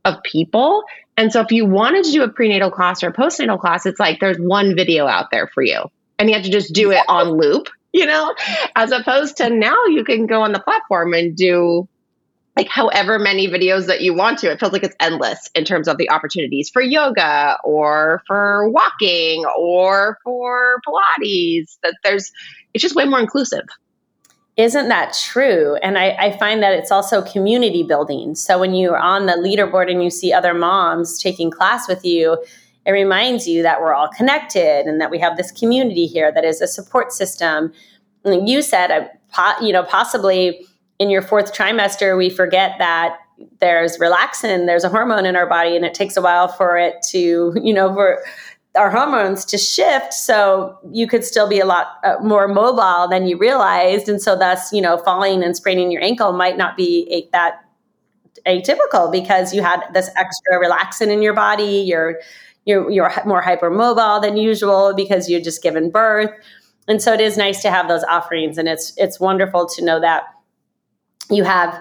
of 0.05 0.23
people. 0.25 0.83
And 1.17 1.33
so 1.33 1.41
if 1.41 1.53
you 1.53 1.67
wanted 1.67 2.05
to 2.05 2.13
do 2.13 2.23
a 2.23 2.29
prenatal 2.29 2.71
class 2.71 3.03
or 3.03 3.09
a 3.09 3.13
postnatal 3.13 3.61
class, 3.61 3.87
it's 3.87 4.01
like 4.01 4.19
there's 4.21 4.39
one 4.39 4.75
video 4.75 5.07
out 5.07 5.31
there 5.31 5.47
for 5.47 5.63
you. 5.63 5.85
And 6.19 6.29
you 6.29 6.35
have 6.35 6.45
to 6.45 6.51
just 6.51 6.73
do 6.73 6.91
it 6.91 7.03
on 7.07 7.31
loop, 7.31 7.69
you 7.93 8.07
know, 8.07 8.35
as 8.77 8.93
opposed 8.93 9.37
to 9.39 9.51
now 9.51 9.77
you 9.87 10.05
can 10.05 10.27
go 10.27 10.43
on 10.43 10.53
the 10.53 10.61
platform 10.61 11.15
and 11.15 11.37
do 11.37 11.89
like 12.59 12.69
however 12.69 13.21
many 13.21 13.47
videos 13.47 13.87
that 13.87 14.01
you 14.01 14.13
want 14.13 14.39
to. 14.41 14.51
It 14.51 14.59
feels 14.59 14.73
like 14.73 14.83
it's 14.83 14.97
endless 14.99 15.49
in 15.55 15.65
terms 15.65 15.87
of 15.87 15.97
the 15.97 16.11
opportunities 16.11 16.69
for 16.69 16.83
yoga 16.83 17.57
or 17.63 18.21
for 18.27 18.69
walking 18.69 19.45
or 19.57 20.19
for 20.25 20.81
Pilates. 20.87 21.79
That 21.85 21.95
there's, 22.03 22.33
it's 22.75 22.83
just 22.83 22.97
way 22.97 23.05
more 23.05 23.21
inclusive. 23.21 23.65
Isn't 24.57 24.89
that 24.89 25.17
true? 25.17 25.77
And 25.77 25.97
I, 25.97 26.17
I, 26.19 26.37
find 26.37 26.61
that 26.65 26.73
it's 26.73 26.91
also 26.91 27.23
community 27.23 27.85
building. 27.85 28.35
So 28.35 28.59
when 28.59 28.75
you're 28.75 28.99
on 28.99 29.27
the 29.27 29.35
leaderboard 29.35 29.89
and 29.89 30.03
you 30.03 30.11
see 30.11 30.33
other 30.33 30.53
moms 30.53 31.23
taking 31.23 31.53
class 31.53 31.87
with 31.87 32.05
you, 32.05 32.45
it 32.89 32.93
reminds 32.93 33.47
you 33.47 33.63
that 33.63 33.83
we're 33.83 33.93
all 33.93 34.09
connected 34.09 34.87
and 34.87 34.99
that 34.99 35.11
we 35.11 35.19
have 35.19 35.37
this 35.37 35.53
community 35.53 36.07
here 36.07 36.33
that 36.33 36.43
is 36.43 36.63
a 36.63 36.67
support 36.67 37.13
system. 37.13 37.71
And 38.25 38.49
you 38.49 38.63
said, 38.63 38.91
uh, 39.37 39.55
you 39.61 39.75
know, 39.75 39.83
possibly 39.83 40.67
in 40.99 41.11
your 41.11 41.21
fourth 41.21 41.53
trimester, 41.55 42.17
we 42.17 42.31
forget 42.31 42.77
that 42.79 43.19
there's 43.61 43.99
relaxin, 43.99 44.65
there's 44.65 44.85
a 44.85 44.89
hormone 44.89 45.27
in 45.27 45.37
our 45.37 45.47
body, 45.47 45.77
and 45.77 45.85
it 45.85 45.93
takes 45.93 46.17
a 46.17 46.23
while 46.23 46.49
for 46.49 46.79
it 46.79 46.95
to, 47.11 47.53
you 47.63 47.75
know, 47.75 47.93
for 47.93 48.21
our 48.75 48.91
hormones 48.91 49.45
to 49.45 49.59
shift 49.59 50.15
so 50.15 50.79
you 50.91 51.07
could 51.07 51.25
still 51.25 51.47
be 51.47 51.61
a 51.61 51.67
lot 51.67 51.99
uh, 52.05 52.17
more 52.23 52.49
mobile 52.49 53.07
than 53.09 53.27
you 53.27 53.37
realized 53.37 54.09
and 54.09 54.23
so 54.23 54.37
thus 54.37 54.73
you 54.73 54.81
know 54.81 54.99
falling 54.99 55.43
and 55.43 55.57
spraining 55.57 55.91
your 55.91 56.03
ankle 56.03 56.33
might 56.33 56.57
not 56.57 56.77
be 56.77 57.09
a, 57.11 57.27
that 57.33 57.65
atypical 58.47 59.11
because 59.11 59.55
you 59.55 59.63
had 59.63 59.81
this 59.95 60.11
extra 60.17 60.59
relaxin 60.63 61.09
in 61.09 61.23
your 61.23 61.33
body 61.33 61.83
you're 61.85 62.21
you're, 62.69 62.91
you're 62.91 63.11
more 63.25 63.43
hypermobile 63.43 64.21
than 64.21 64.37
usual 64.37 64.93
because 64.95 65.31
you're 65.31 65.41
just 65.41 65.63
given 65.63 65.91
birth. 65.91 66.31
And 66.87 67.03
so 67.03 67.15
it 67.15 67.21
is 67.21 67.39
nice 67.39 67.63
to 67.63 67.71
have 67.71 67.89
those 67.89 68.05
offerings 68.05 68.59
and 68.59 68.69
it's 68.69 68.93
it's 68.97 69.19
wonderful 69.19 69.67
to 69.67 69.85
know 69.85 70.01
that 70.01 70.25
you 71.31 71.45
have 71.45 71.79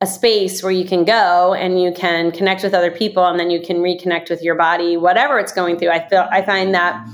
a 0.00 0.06
space 0.06 0.62
where 0.62 0.72
you 0.72 0.84
can 0.84 1.04
go 1.04 1.52
and 1.52 1.82
you 1.82 1.92
can 1.92 2.30
connect 2.32 2.62
with 2.62 2.74
other 2.74 2.90
people 2.90 3.26
and 3.26 3.38
then 3.38 3.50
you 3.50 3.60
can 3.60 3.78
reconnect 3.78 4.30
with 4.30 4.42
your 4.42 4.54
body 4.54 4.96
whatever 4.96 5.38
it's 5.38 5.52
going 5.52 5.78
through. 5.78 5.90
I 5.90 6.08
feel 6.08 6.26
i 6.32 6.42
find 6.42 6.74
that 6.74 7.06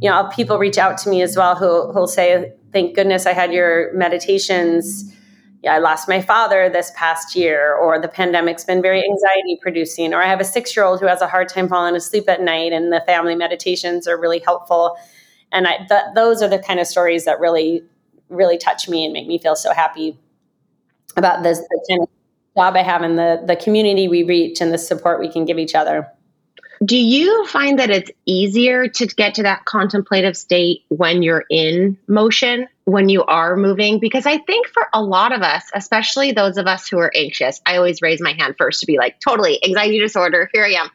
you 0.00 0.08
know 0.10 0.28
people 0.32 0.58
reach 0.58 0.78
out 0.78 0.98
to 0.98 1.08
me 1.08 1.22
as 1.22 1.36
well 1.36 1.56
who 1.56 1.90
who'll 1.92 2.06
say 2.06 2.52
thank 2.72 2.94
goodness 2.94 3.26
i 3.26 3.32
had 3.32 3.52
your 3.52 3.92
meditations 3.94 5.12
i 5.68 5.78
lost 5.78 6.08
my 6.08 6.20
father 6.20 6.68
this 6.68 6.92
past 6.96 7.34
year 7.34 7.74
or 7.74 8.00
the 8.00 8.08
pandemic's 8.08 8.64
been 8.64 8.82
very 8.82 9.00
mm-hmm. 9.00 9.12
anxiety 9.12 9.58
producing 9.60 10.14
or 10.14 10.22
i 10.22 10.26
have 10.26 10.40
a 10.40 10.44
six 10.44 10.76
year 10.76 10.84
old 10.84 11.00
who 11.00 11.06
has 11.06 11.20
a 11.20 11.28
hard 11.28 11.48
time 11.48 11.68
falling 11.68 11.94
asleep 11.94 12.28
at 12.28 12.40
night 12.42 12.72
and 12.72 12.92
the 12.92 13.02
family 13.06 13.34
meditations 13.34 14.06
are 14.06 14.20
really 14.20 14.38
helpful 14.38 14.96
and 15.52 15.66
i 15.66 15.76
th- 15.88 16.14
those 16.14 16.42
are 16.42 16.48
the 16.48 16.58
kind 16.58 16.80
of 16.80 16.86
stories 16.86 17.24
that 17.24 17.40
really 17.40 17.82
really 18.28 18.58
touch 18.58 18.88
me 18.88 19.04
and 19.04 19.12
make 19.12 19.26
me 19.26 19.38
feel 19.38 19.56
so 19.56 19.72
happy 19.72 20.18
about 21.16 21.42
this 21.42 21.58
the 21.58 21.86
kind 21.88 22.02
of 22.02 22.08
job 22.56 22.74
I 22.74 22.82
have 22.82 23.02
and 23.02 23.18
the 23.18 23.42
the 23.46 23.56
community 23.56 24.08
we 24.08 24.22
reach 24.22 24.60
and 24.60 24.72
the 24.72 24.78
support 24.78 25.20
we 25.20 25.30
can 25.30 25.44
give 25.44 25.58
each 25.58 25.74
other. 25.74 26.10
Do 26.84 26.96
you 26.96 27.46
find 27.46 27.78
that 27.78 27.90
it's 27.90 28.10
easier 28.26 28.88
to 28.88 29.06
get 29.06 29.34
to 29.36 29.44
that 29.44 29.64
contemplative 29.64 30.36
state 30.36 30.84
when 30.88 31.22
you're 31.22 31.44
in 31.50 31.96
motion, 32.06 32.68
when 32.84 33.08
you 33.08 33.24
are 33.24 33.56
moving? 33.56 33.98
Because 33.98 34.26
I 34.26 34.38
think 34.38 34.68
for 34.68 34.86
a 34.92 35.02
lot 35.02 35.32
of 35.32 35.42
us, 35.42 35.64
especially 35.74 36.32
those 36.32 36.58
of 36.58 36.66
us 36.66 36.86
who 36.86 36.98
are 36.98 37.10
anxious, 37.14 37.60
I 37.64 37.76
always 37.76 38.02
raise 38.02 38.20
my 38.20 38.32
hand 38.32 38.56
first 38.58 38.80
to 38.80 38.86
be 38.86 38.98
like, 38.98 39.20
totally, 39.20 39.62
anxiety 39.64 39.98
disorder, 39.98 40.50
here 40.52 40.64
I 40.64 40.72
am. 40.72 40.90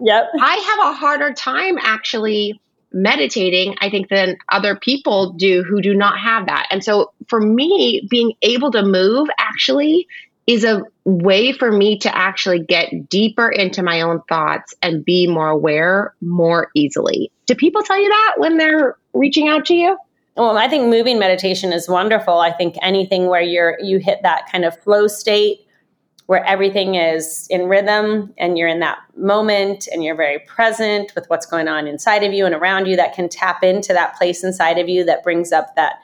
Yep. 0.00 0.24
I 0.40 0.56
have 0.56 0.92
a 0.92 0.96
harder 0.96 1.32
time 1.32 1.78
actually 1.80 2.60
meditating, 2.92 3.76
I 3.80 3.90
think, 3.90 4.08
than 4.08 4.36
other 4.48 4.74
people 4.76 5.32
do 5.32 5.62
who 5.62 5.80
do 5.82 5.94
not 5.94 6.18
have 6.18 6.46
that. 6.46 6.66
And 6.70 6.82
so 6.82 7.12
for 7.28 7.40
me, 7.40 8.06
being 8.10 8.32
able 8.42 8.70
to 8.72 8.82
move 8.82 9.28
actually 9.38 10.06
is 10.46 10.64
a 10.64 10.82
way 11.04 11.52
for 11.52 11.72
me 11.72 11.98
to 11.98 12.16
actually 12.16 12.60
get 12.60 13.08
deeper 13.08 13.48
into 13.48 13.82
my 13.82 14.00
own 14.00 14.20
thoughts 14.28 14.74
and 14.82 15.04
be 15.04 15.26
more 15.26 15.48
aware 15.48 16.14
more 16.20 16.68
easily. 16.74 17.30
Do 17.46 17.54
people 17.54 17.82
tell 17.82 18.00
you 18.00 18.08
that 18.08 18.34
when 18.38 18.56
they're 18.56 18.96
reaching 19.12 19.48
out 19.48 19.66
to 19.66 19.74
you? 19.74 19.96
Well, 20.36 20.58
I 20.58 20.68
think 20.68 20.88
moving 20.88 21.18
meditation 21.18 21.72
is 21.72 21.88
wonderful. 21.88 22.38
I 22.38 22.52
think 22.52 22.76
anything 22.82 23.26
where 23.26 23.40
you're 23.40 23.78
you 23.80 23.98
hit 23.98 24.20
that 24.22 24.50
kind 24.50 24.64
of 24.64 24.78
flow 24.82 25.06
state 25.08 25.60
where 26.26 26.44
everything 26.44 26.96
is 26.96 27.46
in 27.50 27.68
rhythm 27.68 28.34
and 28.36 28.58
you're 28.58 28.68
in 28.68 28.80
that 28.80 28.98
moment 29.16 29.86
and 29.92 30.02
you're 30.02 30.16
very 30.16 30.40
present 30.40 31.12
with 31.14 31.24
what's 31.28 31.46
going 31.46 31.68
on 31.68 31.86
inside 31.86 32.24
of 32.24 32.32
you 32.32 32.44
and 32.44 32.54
around 32.54 32.86
you 32.86 32.96
that 32.96 33.14
can 33.14 33.28
tap 33.28 33.62
into 33.62 33.92
that 33.92 34.16
place 34.16 34.42
inside 34.42 34.76
of 34.76 34.88
you 34.88 35.04
that 35.04 35.22
brings 35.22 35.52
up 35.52 35.74
that 35.76 36.00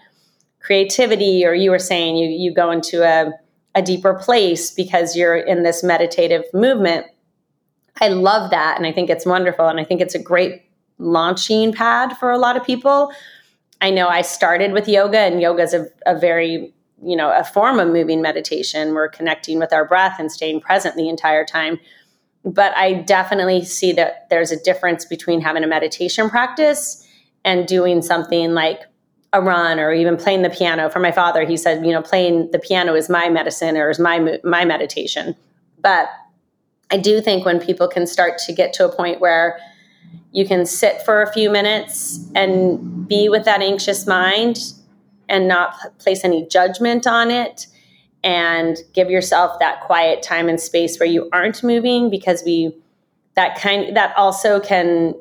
creativity 0.60 1.44
or 1.44 1.54
you 1.54 1.70
were 1.70 1.78
saying 1.78 2.16
you 2.16 2.28
you 2.28 2.54
go 2.54 2.70
into 2.70 3.02
a 3.02 3.32
a 3.74 3.82
deeper 3.82 4.14
place 4.14 4.70
because 4.70 5.16
you're 5.16 5.36
in 5.36 5.62
this 5.62 5.82
meditative 5.82 6.44
movement. 6.52 7.06
I 8.00 8.08
love 8.08 8.50
that. 8.50 8.76
And 8.76 8.86
I 8.86 8.92
think 8.92 9.10
it's 9.10 9.26
wonderful. 9.26 9.68
And 9.68 9.80
I 9.80 9.84
think 9.84 10.00
it's 10.00 10.14
a 10.14 10.18
great 10.18 10.62
launching 10.98 11.72
pad 11.72 12.16
for 12.18 12.30
a 12.30 12.38
lot 12.38 12.56
of 12.56 12.64
people. 12.64 13.12
I 13.80 13.90
know 13.90 14.08
I 14.08 14.22
started 14.22 14.72
with 14.72 14.88
yoga, 14.88 15.18
and 15.18 15.40
yoga 15.40 15.62
is 15.62 15.74
a, 15.74 15.86
a 16.06 16.16
very, 16.18 16.72
you 17.02 17.16
know, 17.16 17.32
a 17.32 17.42
form 17.42 17.80
of 17.80 17.88
moving 17.88 18.22
meditation. 18.22 18.94
We're 18.94 19.08
connecting 19.08 19.58
with 19.58 19.72
our 19.72 19.84
breath 19.84 20.20
and 20.20 20.30
staying 20.30 20.60
present 20.60 20.94
the 20.96 21.08
entire 21.08 21.44
time. 21.44 21.80
But 22.44 22.76
I 22.76 22.94
definitely 22.94 23.64
see 23.64 23.92
that 23.94 24.28
there's 24.30 24.52
a 24.52 24.62
difference 24.62 25.04
between 25.04 25.40
having 25.40 25.64
a 25.64 25.66
meditation 25.66 26.30
practice 26.30 27.06
and 27.44 27.66
doing 27.66 28.02
something 28.02 28.52
like 28.52 28.82
a 29.32 29.40
run 29.40 29.80
or 29.80 29.92
even 29.92 30.16
playing 30.16 30.42
the 30.42 30.50
piano. 30.50 30.90
For 30.90 31.00
my 31.00 31.12
father, 31.12 31.44
he 31.44 31.56
said, 31.56 31.84
you 31.84 31.92
know, 31.92 32.02
playing 32.02 32.50
the 32.50 32.58
piano 32.58 32.94
is 32.94 33.08
my 33.08 33.28
medicine 33.28 33.76
or 33.76 33.90
is 33.90 33.98
my 33.98 34.38
my 34.44 34.64
meditation. 34.64 35.34
But 35.80 36.08
I 36.90 36.98
do 36.98 37.20
think 37.20 37.44
when 37.44 37.58
people 37.58 37.88
can 37.88 38.06
start 38.06 38.38
to 38.46 38.52
get 38.52 38.72
to 38.74 38.84
a 38.84 38.94
point 38.94 39.20
where 39.20 39.58
you 40.32 40.46
can 40.46 40.66
sit 40.66 41.02
for 41.02 41.22
a 41.22 41.32
few 41.32 41.50
minutes 41.50 42.30
and 42.34 43.08
be 43.08 43.28
with 43.28 43.44
that 43.44 43.62
anxious 43.62 44.06
mind 44.06 44.58
and 45.28 45.48
not 45.48 45.74
place 45.98 46.24
any 46.24 46.46
judgment 46.46 47.06
on 47.06 47.30
it 47.30 47.66
and 48.22 48.78
give 48.92 49.10
yourself 49.10 49.58
that 49.58 49.80
quiet 49.80 50.22
time 50.22 50.48
and 50.48 50.60
space 50.60 50.98
where 50.98 51.08
you 51.08 51.28
aren't 51.32 51.62
moving 51.62 52.10
because 52.10 52.42
we 52.44 52.76
that 53.34 53.58
kind 53.58 53.96
that 53.96 54.14
also 54.16 54.60
can 54.60 55.14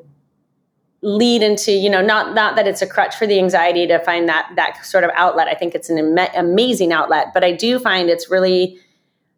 lead 1.02 1.42
into 1.42 1.72
you 1.72 1.90
know 1.90 2.00
not 2.00 2.34
not 2.34 2.54
that 2.56 2.66
it's 2.68 2.80
a 2.80 2.86
crutch 2.86 3.14
for 3.16 3.26
the 3.26 3.38
anxiety 3.38 3.86
to 3.86 3.98
find 4.00 4.28
that 4.28 4.50
that 4.56 4.84
sort 4.86 5.04
of 5.04 5.10
outlet. 5.14 5.48
I 5.48 5.54
think 5.54 5.74
it's 5.74 5.90
an 5.90 5.98
am- 5.98 6.30
amazing 6.34 6.92
outlet 6.92 7.28
but 7.34 7.42
i 7.42 7.50
do 7.50 7.78
find 7.78 8.08
it's 8.08 8.30
really 8.30 8.78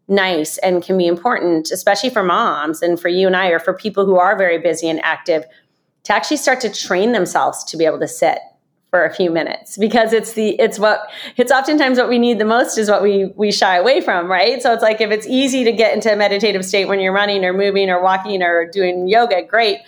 nice 0.06 0.59
and 0.59 0.83
can 0.83 0.99
be 0.99 1.06
important 1.06 1.71
especially 1.71 2.11
for 2.11 2.23
moms 2.23 2.83
and 2.83 3.00
for 3.00 3.09
you 3.09 3.26
and 3.26 3.35
i 3.35 3.49
or 3.49 3.59
for 3.59 3.73
people 3.73 4.04
who 4.04 4.16
are 4.16 4.37
very 4.37 4.59
busy 4.59 4.88
and 4.88 5.02
active 5.02 5.44
to 6.02 6.12
actually 6.12 6.37
start 6.37 6.61
to 6.61 6.71
train 6.71 7.12
themselves 7.12 7.64
to 7.64 7.76
be 7.78 7.87
able 7.87 7.99
to 7.99 8.09
sit 8.09 8.38
for 8.94 9.04
a 9.04 9.12
few 9.12 9.28
minutes 9.28 9.76
because 9.76 10.12
it's 10.12 10.35
the 10.35 10.50
it's 10.61 10.78
what 10.78 11.11
it's 11.37 11.50
oftentimes 11.50 11.99
what 11.99 12.09
we 12.09 12.16
need 12.16 12.38
the 12.38 12.44
most 12.44 12.78
is 12.78 12.88
what 12.88 13.02
we 13.02 13.33
we 13.35 13.50
shy 13.50 13.76
away 13.76 14.00
from 14.00 14.30
right? 14.30 14.62
So 14.62 14.73
it's 14.73 14.85
like 14.85 15.00
if 15.00 15.11
it's 15.11 15.26
easy 15.26 15.64
to 15.64 15.73
get 15.73 15.94
into 15.94 16.12
a 16.12 16.16
meditative 16.16 16.64
state 16.64 16.85
when 16.85 17.00
you're 17.00 17.12
running 17.12 17.44
or 17.44 17.52
moving 17.52 17.90
or 17.90 18.00
walking 18.00 18.40
or 18.40 18.71
doing 18.71 19.09
yoga 19.09 19.42
great 19.42 19.78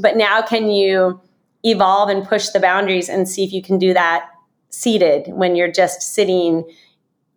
but 0.00 0.16
now 0.16 0.42
can 0.42 0.70
you 0.70 1.20
evolve 1.64 2.08
and 2.08 2.26
push 2.26 2.48
the 2.48 2.60
boundaries 2.60 3.08
and 3.08 3.28
see 3.28 3.44
if 3.44 3.52
you 3.52 3.62
can 3.62 3.78
do 3.78 3.92
that 3.94 4.28
seated 4.70 5.28
when 5.28 5.56
you're 5.56 5.70
just 5.70 6.02
sitting 6.02 6.64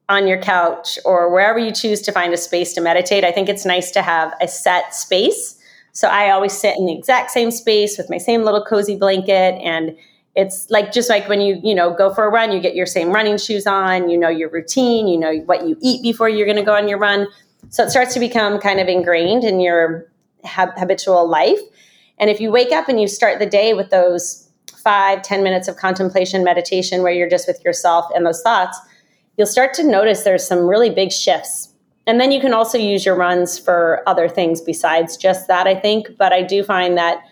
on 0.10 0.28
your 0.28 0.42
couch 0.42 1.00
or 1.06 1.32
wherever 1.32 1.58
you 1.58 1.72
choose 1.72 2.02
to 2.02 2.12
find 2.12 2.34
a 2.34 2.38
space 2.38 2.74
to 2.74 2.82
meditate. 2.82 3.24
I 3.24 3.32
think 3.32 3.50
it's 3.50 3.66
nice 3.66 3.92
to 3.92 4.02
have 4.02 4.34
a 4.42 4.48
set 4.48 4.94
space. 4.94 5.58
So 5.94 6.08
I 6.08 6.32
always 6.32 6.54
sit 6.54 6.78
in 6.78 6.86
the 6.86 6.98
exact 6.98 7.32
same 7.32 7.52
space 7.52 7.98
with 7.98 8.10
my 8.10 8.18
same 8.18 8.44
little 8.44 8.64
cozy 8.64 8.96
blanket 8.96 9.56
and 9.62 9.96
it's 10.36 10.70
like 10.72 10.92
just 10.92 11.10
like 11.10 11.30
when 11.30 11.42
you 11.42 11.60
you 11.64 11.76
know 11.76 11.94
go 11.94 12.12
for 12.12 12.26
a 12.26 12.30
run 12.30 12.52
you 12.52 12.60
get 12.60 12.76
your 12.76 12.88
same 12.88 13.12
running 13.12 13.38
shoes 13.38 13.68
on 13.68 14.10
you 14.10 14.18
know 14.18 14.30
your 14.30 14.50
routine 14.50 15.08
you 15.08 15.16
know 15.16 15.36
what 15.46 15.68
you 15.68 15.78
eat 15.80 16.02
before 16.02 16.28
you're 16.28 16.48
going 16.48 16.58
to 16.58 16.64
go 16.64 16.74
on 16.74 16.88
your 16.88 16.98
run 16.98 17.28
so 17.70 17.84
it 17.84 17.92
starts 17.92 18.16
to 18.16 18.20
become 18.20 18.60
kind 18.60 18.80
of 18.80 18.88
ingrained 18.88 19.44
in 19.44 19.60
your 19.60 20.12
hab- 20.44 20.76
habitual 20.76 21.28
life 21.28 21.60
and 22.24 22.30
if 22.30 22.40
you 22.40 22.52
wake 22.52 22.72
up 22.72 22.88
and 22.88 23.02
you 23.02 23.10
start 23.10 23.40
the 23.40 23.46
day 23.46 23.74
with 23.74 23.90
those 23.90 24.50
five, 24.78 25.22
ten 25.24 25.44
minutes 25.44 25.68
of 25.68 25.76
contemplation, 25.76 26.42
meditation, 26.42 27.04
where 27.04 27.12
you're 27.12 27.30
just 27.30 27.50
with 27.50 27.62
yourself 27.66 28.06
and 28.16 28.26
those 28.26 28.42
thoughts, 28.42 28.80
you'll 29.36 29.46
start 29.46 29.74
to 29.74 29.84
notice 29.84 30.24
there's 30.24 30.48
some 30.48 30.60
really 30.60 30.90
big 30.90 31.12
shifts. 31.12 31.74
And 32.08 32.22
then 32.22 32.32
you 32.32 32.40
can 32.40 32.54
also 32.54 32.78
use 32.78 33.06
your 33.06 33.16
runs 33.16 33.60
for 33.60 34.04
other 34.08 34.30
things 34.30 34.62
besides 34.62 35.18
just 35.18 35.50
that, 35.50 35.68
I 35.68 35.76
think. 35.76 36.16
But 36.18 36.32
I 36.32 36.44
do 36.44 36.64
find 36.64 36.98
that 36.98 37.26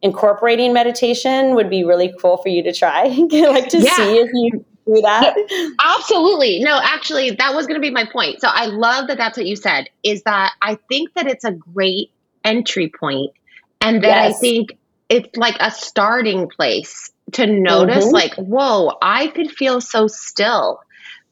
incorporating 0.00 0.72
meditation 0.72 1.56
would 1.56 1.68
be 1.68 1.82
really 1.82 2.14
cool 2.20 2.36
for 2.36 2.48
you 2.48 2.62
to 2.62 2.72
try. 2.72 3.06
like 3.30 3.66
to 3.70 3.80
yeah. 3.80 3.96
see 3.96 4.18
if 4.18 4.30
you 4.32 4.64
do 4.86 5.02
that. 5.02 5.36
Absolutely. 5.84 6.62
No, 6.62 6.78
actually, 6.84 7.32
that 7.32 7.52
was 7.52 7.66
going 7.66 7.80
to 7.80 7.84
be 7.84 7.90
my 7.90 8.04
point. 8.04 8.40
So 8.40 8.46
I 8.46 8.66
love 8.66 9.08
that 9.08 9.18
that's 9.18 9.36
what 9.36 9.46
you 9.46 9.56
said, 9.56 9.88
is 10.04 10.22
that 10.22 10.52
I 10.62 10.78
think 10.88 11.14
that 11.14 11.26
it's 11.26 11.42
a 11.42 11.50
great 11.50 12.12
entry 12.44 12.88
point 12.88 13.32
and 13.86 14.02
then 14.02 14.10
yes. 14.10 14.36
I 14.36 14.38
think 14.38 14.78
it's 15.08 15.36
like 15.36 15.56
a 15.60 15.70
starting 15.70 16.48
place 16.48 17.10
to 17.32 17.46
notice, 17.46 18.06
mm-hmm. 18.06 18.14
like, 18.14 18.34
whoa, 18.34 18.92
I 19.00 19.28
could 19.28 19.50
feel 19.50 19.80
so 19.80 20.06
still. 20.06 20.80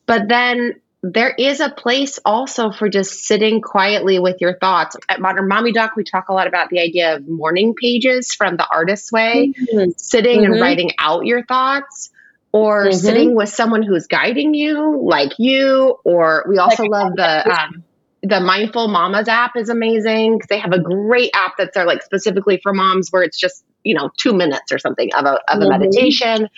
But 0.06 0.28
then 0.28 0.80
there 1.02 1.34
is 1.36 1.60
a 1.60 1.68
place 1.68 2.18
also 2.24 2.70
for 2.70 2.88
just 2.88 3.24
sitting 3.24 3.60
quietly 3.60 4.18
with 4.18 4.40
your 4.40 4.56
thoughts. 4.58 4.96
At 5.08 5.20
Modern 5.20 5.48
Mommy 5.48 5.72
Doc, 5.72 5.96
we 5.96 6.04
talk 6.04 6.28
a 6.28 6.32
lot 6.32 6.46
about 6.46 6.70
the 6.70 6.80
idea 6.80 7.16
of 7.16 7.28
morning 7.28 7.74
pages 7.74 8.32
from 8.32 8.56
the 8.56 8.66
artist's 8.66 9.12
way, 9.12 9.52
mm-hmm. 9.52 9.90
sitting 9.96 10.40
mm-hmm. 10.42 10.52
and 10.52 10.60
writing 10.60 10.92
out 10.98 11.26
your 11.26 11.44
thoughts. 11.44 12.10
Or 12.52 12.86
mm-hmm. 12.86 12.96
sitting 12.96 13.34
with 13.34 13.48
someone 13.48 13.82
who's 13.82 14.06
guiding 14.06 14.54
you, 14.54 15.02
like 15.02 15.32
you, 15.38 15.98
or 16.04 16.46
we 16.48 16.58
also 16.58 16.84
like, 16.84 16.90
love 16.90 17.16
the 17.16 17.50
um, 17.60 17.84
the 18.24 18.40
Mindful 18.40 18.88
Mamas 18.88 19.28
app 19.28 19.52
is 19.54 19.68
amazing 19.68 20.40
they 20.48 20.58
have 20.58 20.72
a 20.72 20.78
great 20.80 21.30
app 21.34 21.52
that's 21.58 21.74
there 21.74 21.84
like 21.84 22.02
specifically 22.02 22.58
for 22.62 22.72
moms 22.72 23.10
where 23.10 23.22
it's 23.22 23.38
just 23.38 23.64
you 23.84 23.94
know 23.94 24.10
two 24.16 24.32
minutes 24.32 24.72
or 24.72 24.78
something 24.78 25.12
of 25.14 25.24
a 25.26 25.38
of 25.52 25.58
a 25.58 25.60
mm-hmm. 25.60 25.68
meditation. 25.68 26.48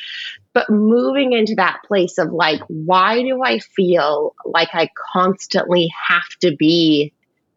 But 0.55 0.71
moving 0.71 1.35
into 1.35 1.55
that 1.57 1.81
place 1.87 2.17
of 2.17 2.33
like, 2.33 2.63
why 2.69 3.21
do 3.21 3.43
I 3.45 3.59
feel 3.59 4.35
like 4.47 4.71
I 4.73 4.89
constantly 5.13 5.93
have 6.09 6.29
to 6.41 6.57
be 6.57 7.13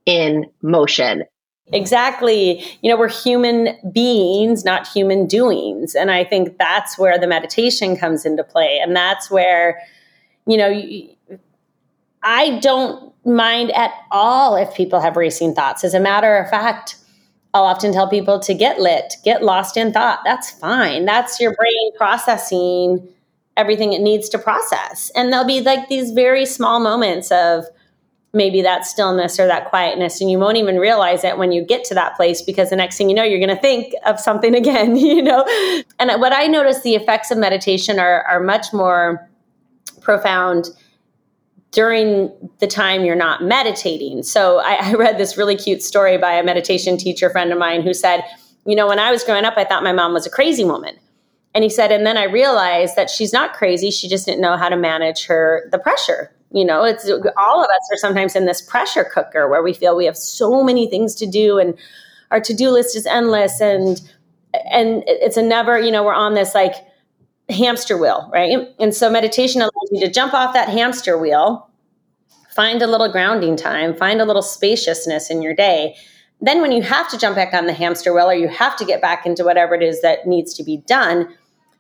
in 0.06 0.48
motion? 0.62 1.24
Exactly. 1.72 2.62
You 2.82 2.92
know, 2.92 2.98
we're 2.98 3.08
human 3.08 3.78
beings, 3.94 4.66
not 4.66 4.86
human 4.86 5.28
doings. 5.28 5.96
And 5.96 6.12
I 6.12 6.26
think 6.26 6.58
that's 6.58 6.98
where 6.98 7.18
the 7.18 7.28
meditation 7.28 7.96
comes 7.96 8.26
into 8.26 8.44
play. 8.44 8.80
And 8.82 8.94
that's 8.96 9.32
where, 9.32 9.80
you 10.46 10.58
know, 10.58 11.40
I 12.22 12.60
don't 12.60 13.09
mind 13.26 13.72
at 13.72 13.92
all 14.12 14.56
if 14.56 14.74
people 14.74 15.00
have 15.00 15.16
racing 15.16 15.54
thoughts. 15.54 15.84
As 15.84 15.94
a 15.94 16.00
matter 16.00 16.38
of 16.38 16.50
fact, 16.50 16.96
I'll 17.54 17.64
often 17.64 17.92
tell 17.92 18.08
people 18.08 18.40
to 18.42 18.54
get 18.54 18.80
lit, 18.80 19.16
get 19.24 19.44
lost 19.44 19.76
in 19.76 19.92
thought. 19.92 20.20
That's 20.24 20.52
fine. 20.52 21.06
That's 21.06 21.40
your 21.40 21.56
brain 21.56 21.96
processing 21.98 23.08
everything 23.60 23.92
it 23.92 24.02
needs 24.02 24.30
to 24.30 24.40
process. 24.40 25.12
And 25.16 25.32
there'll 25.32 25.46
be 25.46 25.62
like 25.62 25.90
these 25.90 26.12
very 26.12 26.46
small 26.46 26.80
moments 26.80 27.30
of 27.30 27.66
maybe 28.32 28.62
that 28.62 28.86
stillness 28.86 29.40
or 29.40 29.48
that 29.48 29.70
quietness. 29.70 30.22
And 30.22 30.32
you 30.32 30.40
won't 30.40 30.58
even 30.58 30.78
realize 30.78 31.24
it 31.24 31.38
when 31.38 31.52
you 31.52 31.64
get 31.64 31.84
to 31.86 31.96
that 31.96 32.16
place 32.16 32.42
because 32.42 32.70
the 32.70 32.76
next 32.76 32.98
thing 32.98 33.10
you 33.10 33.16
know, 33.16 33.24
you're 33.24 33.40
going 33.40 33.56
to 33.56 33.62
think 33.62 33.94
of 34.06 34.20
something 34.20 34.56
again, 34.64 34.96
you 34.96 35.22
know? 35.22 35.44
And 36.00 36.22
what 36.22 36.32
I 36.34 36.48
notice 36.48 36.82
the 36.82 36.96
effects 36.96 37.32
of 37.32 37.38
meditation 37.38 38.00
are, 38.00 38.24
are 38.24 38.40
much 38.40 38.72
more 38.72 39.30
profound 40.02 40.70
during 41.72 42.32
the 42.60 42.68
time 42.68 43.06
you're 43.06 43.16
not 43.16 43.44
meditating. 43.44 44.24
So 44.24 44.60
I, 44.60 44.90
I, 44.90 44.94
read 44.94 45.18
this 45.18 45.38
really 45.38 45.56
cute 45.56 45.84
story 45.84 46.18
by 46.18 46.34
a 46.34 46.44
meditation 46.44 46.98
teacher 46.98 47.30
friend 47.30 47.52
of 47.52 47.60
mine 47.60 47.84
who 47.84 47.94
said, 47.94 48.24
You 48.66 48.76
know, 48.76 48.88
when 48.88 49.00
I 49.00 49.12
was 49.12 49.24
growing 49.24 49.46
up, 49.46 49.54
I 49.58 49.66
thought 49.66 49.84
my 49.84 49.94
mom 49.94 50.14
was 50.14 50.26
a 50.26 50.32
crazy 50.32 50.66
woman. 50.66 50.96
And 51.54 51.64
he 51.64 51.70
said, 51.70 51.92
and 51.92 52.06
then 52.06 52.18
I 52.18 52.26
realized 52.26 52.96
that 52.96 53.10
she's 53.10 53.34
not 53.34 53.54
crazy. 53.54 53.90
She 53.90 54.08
just 54.08 54.26
didn't 54.26 54.42
know 54.42 54.56
how 54.56 54.70
to 54.70 54.78
manage 54.78 55.26
her 55.26 55.68
the 55.72 55.80
pressure. 55.80 56.32
You 56.52 56.66
know, 56.66 56.84
it's 56.84 57.10
all 57.38 57.64
of 57.64 57.70
us 57.70 57.90
are 57.92 57.98
sometimes 57.98 58.36
in 58.36 58.46
this 58.46 58.62
pressure 58.62 59.04
cooker 59.04 59.48
where 59.48 59.64
we 59.64 59.74
feel 59.74 59.96
we 59.96 60.06
have 60.06 60.18
so 60.18 60.64
many 60.64 60.88
things 60.88 61.16
to 61.16 61.28
do 61.28 61.60
and 61.60 61.78
our 62.32 62.40
to-do 62.40 62.70
list 62.70 62.96
is 62.96 63.06
endless 63.06 63.60
and 63.62 64.02
and 64.72 65.04
it's 65.06 65.38
a 65.38 65.44
never, 65.44 65.78
you 65.80 65.92
know, 65.92 66.04
we're 66.04 66.14
on 66.14 66.34
this 66.34 66.56
like 66.56 66.74
hamster 67.50 67.98
wheel, 67.98 68.30
right? 68.34 68.68
And 68.80 68.96
so 68.96 69.10
meditation 69.10 69.62
allows 69.62 69.72
you 69.92 70.00
to 70.02 70.12
jump 70.12 70.34
off 70.34 70.54
that 70.54 70.70
hamster 70.70 71.18
wheel, 71.18 71.70
find 72.50 72.82
a 72.82 72.88
little 72.88 73.12
grounding 73.12 73.56
time, 73.56 73.96
find 73.96 74.22
a 74.22 74.26
little 74.26 74.42
spaciousness 74.42 75.30
in 75.30 75.42
your 75.42 75.54
day. 75.54 75.96
Then, 76.42 76.62
when 76.62 76.72
you 76.72 76.82
have 76.82 77.10
to 77.10 77.18
jump 77.18 77.36
back 77.36 77.54
on 77.54 77.66
the 77.66 77.74
hamster 77.74 78.14
wheel 78.14 78.30
or 78.30 78.34
you 78.34 78.48
have 78.48 78.78
to 78.78 78.86
get 78.86 79.02
back 79.02 79.26
into 79.26 79.44
whatever 79.44 79.76
it 79.76 79.84
is 79.84 80.02
that 80.02 80.26
needs 80.26 80.54
to 80.56 80.64
be 80.64 80.78
done, 80.78 81.34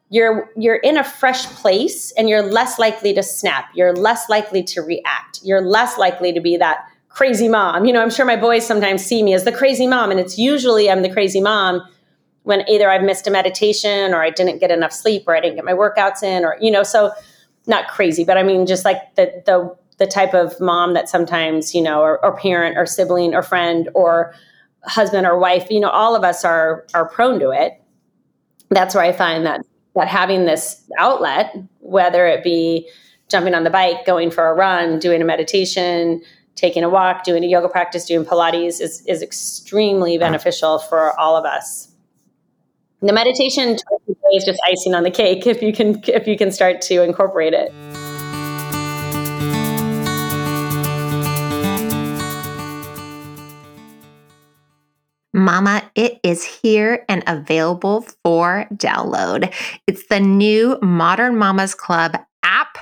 you're 0.09 0.51
you're 0.57 0.77
in 0.77 0.97
a 0.97 1.03
fresh 1.03 1.45
place 1.45 2.11
and 2.17 2.27
you're 2.27 2.41
less 2.41 2.77
likely 2.77 3.13
to 3.13 3.23
snap. 3.23 3.69
You're 3.73 3.93
less 3.93 4.27
likely 4.27 4.63
to 4.63 4.81
react. 4.81 5.39
You're 5.43 5.61
less 5.61 5.97
likely 5.97 6.33
to 6.33 6.41
be 6.41 6.57
that 6.57 6.85
crazy 7.09 7.47
mom. 7.47 7.85
You 7.85 7.93
know, 7.93 8.01
I'm 8.01 8.09
sure 8.09 8.25
my 8.25 8.35
boys 8.35 8.65
sometimes 8.65 9.05
see 9.05 9.23
me 9.23 9.33
as 9.33 9.45
the 9.45 9.51
crazy 9.51 9.87
mom, 9.87 10.11
and 10.11 10.19
it's 10.19 10.37
usually 10.37 10.89
I'm 10.89 11.03
the 11.03 11.11
crazy 11.11 11.41
mom 11.41 11.81
when 12.43 12.67
either 12.67 12.89
I've 12.89 13.03
missed 13.03 13.27
a 13.27 13.31
meditation 13.31 14.13
or 14.13 14.23
I 14.23 14.29
didn't 14.29 14.59
get 14.59 14.71
enough 14.71 14.91
sleep 14.91 15.23
or 15.27 15.35
I 15.35 15.41
didn't 15.41 15.55
get 15.55 15.65
my 15.65 15.73
workouts 15.73 16.23
in 16.23 16.43
or 16.43 16.57
you 16.59 16.71
know 16.71 16.83
so 16.83 17.11
not 17.67 17.87
crazy 17.87 18.23
but 18.23 18.37
I 18.37 18.43
mean 18.43 18.65
just 18.65 18.85
like 18.85 19.15
the 19.15 19.43
the 19.45 19.75
the 19.99 20.07
type 20.07 20.33
of 20.33 20.59
mom 20.59 20.93
that 20.93 21.07
sometimes 21.07 21.75
you 21.75 21.81
know 21.81 22.01
or, 22.01 22.23
or 22.25 22.35
parent 22.35 22.77
or 22.77 22.85
sibling 22.85 23.35
or 23.35 23.43
friend 23.43 23.89
or 23.93 24.33
husband 24.85 25.27
or 25.27 25.37
wife 25.37 25.67
you 25.69 25.79
know 25.79 25.89
all 25.89 26.15
of 26.15 26.23
us 26.23 26.43
are 26.43 26.87
are 26.93 27.07
prone 27.07 27.39
to 27.39 27.51
it. 27.51 27.73
That's 28.69 28.95
where 28.95 29.03
I 29.03 29.11
find 29.11 29.45
that 29.45 29.61
that 29.95 30.07
having 30.07 30.45
this 30.45 30.81
outlet 30.97 31.55
whether 31.79 32.25
it 32.25 32.43
be 32.43 32.89
jumping 33.29 33.53
on 33.53 33.63
the 33.63 33.69
bike 33.69 34.05
going 34.05 34.31
for 34.31 34.47
a 34.47 34.53
run 34.53 34.97
doing 34.99 35.21
a 35.21 35.25
meditation 35.25 36.21
taking 36.55 36.83
a 36.83 36.89
walk 36.89 37.23
doing 37.23 37.43
a 37.43 37.47
yoga 37.47 37.67
practice 37.67 38.05
doing 38.05 38.25
pilates 38.25 38.79
is, 38.79 39.03
is 39.05 39.21
extremely 39.21 40.13
mm-hmm. 40.13 40.21
beneficial 40.21 40.79
for 40.79 41.17
all 41.19 41.35
of 41.35 41.45
us 41.45 41.88
the 43.01 43.13
meditation 43.13 43.77
is 44.33 44.43
just 44.43 44.59
icing 44.65 44.93
on 44.93 45.03
the 45.03 45.11
cake 45.11 45.47
if 45.47 45.61
you 45.61 45.71
can 45.71 46.01
if 46.07 46.27
you 46.27 46.37
can 46.37 46.51
start 46.51 46.81
to 46.81 47.01
incorporate 47.01 47.53
it. 47.53 47.71
Mama, 55.33 55.89
it 55.95 56.19
is 56.23 56.43
here 56.43 57.05
and 57.07 57.23
available 57.25 58.01
for 58.23 58.67
download. 58.73 59.53
It's 59.87 60.05
the 60.07 60.19
new 60.19 60.77
Modern 60.81 61.37
Mamas 61.37 61.73
Club 61.73 62.17
app 62.43 62.77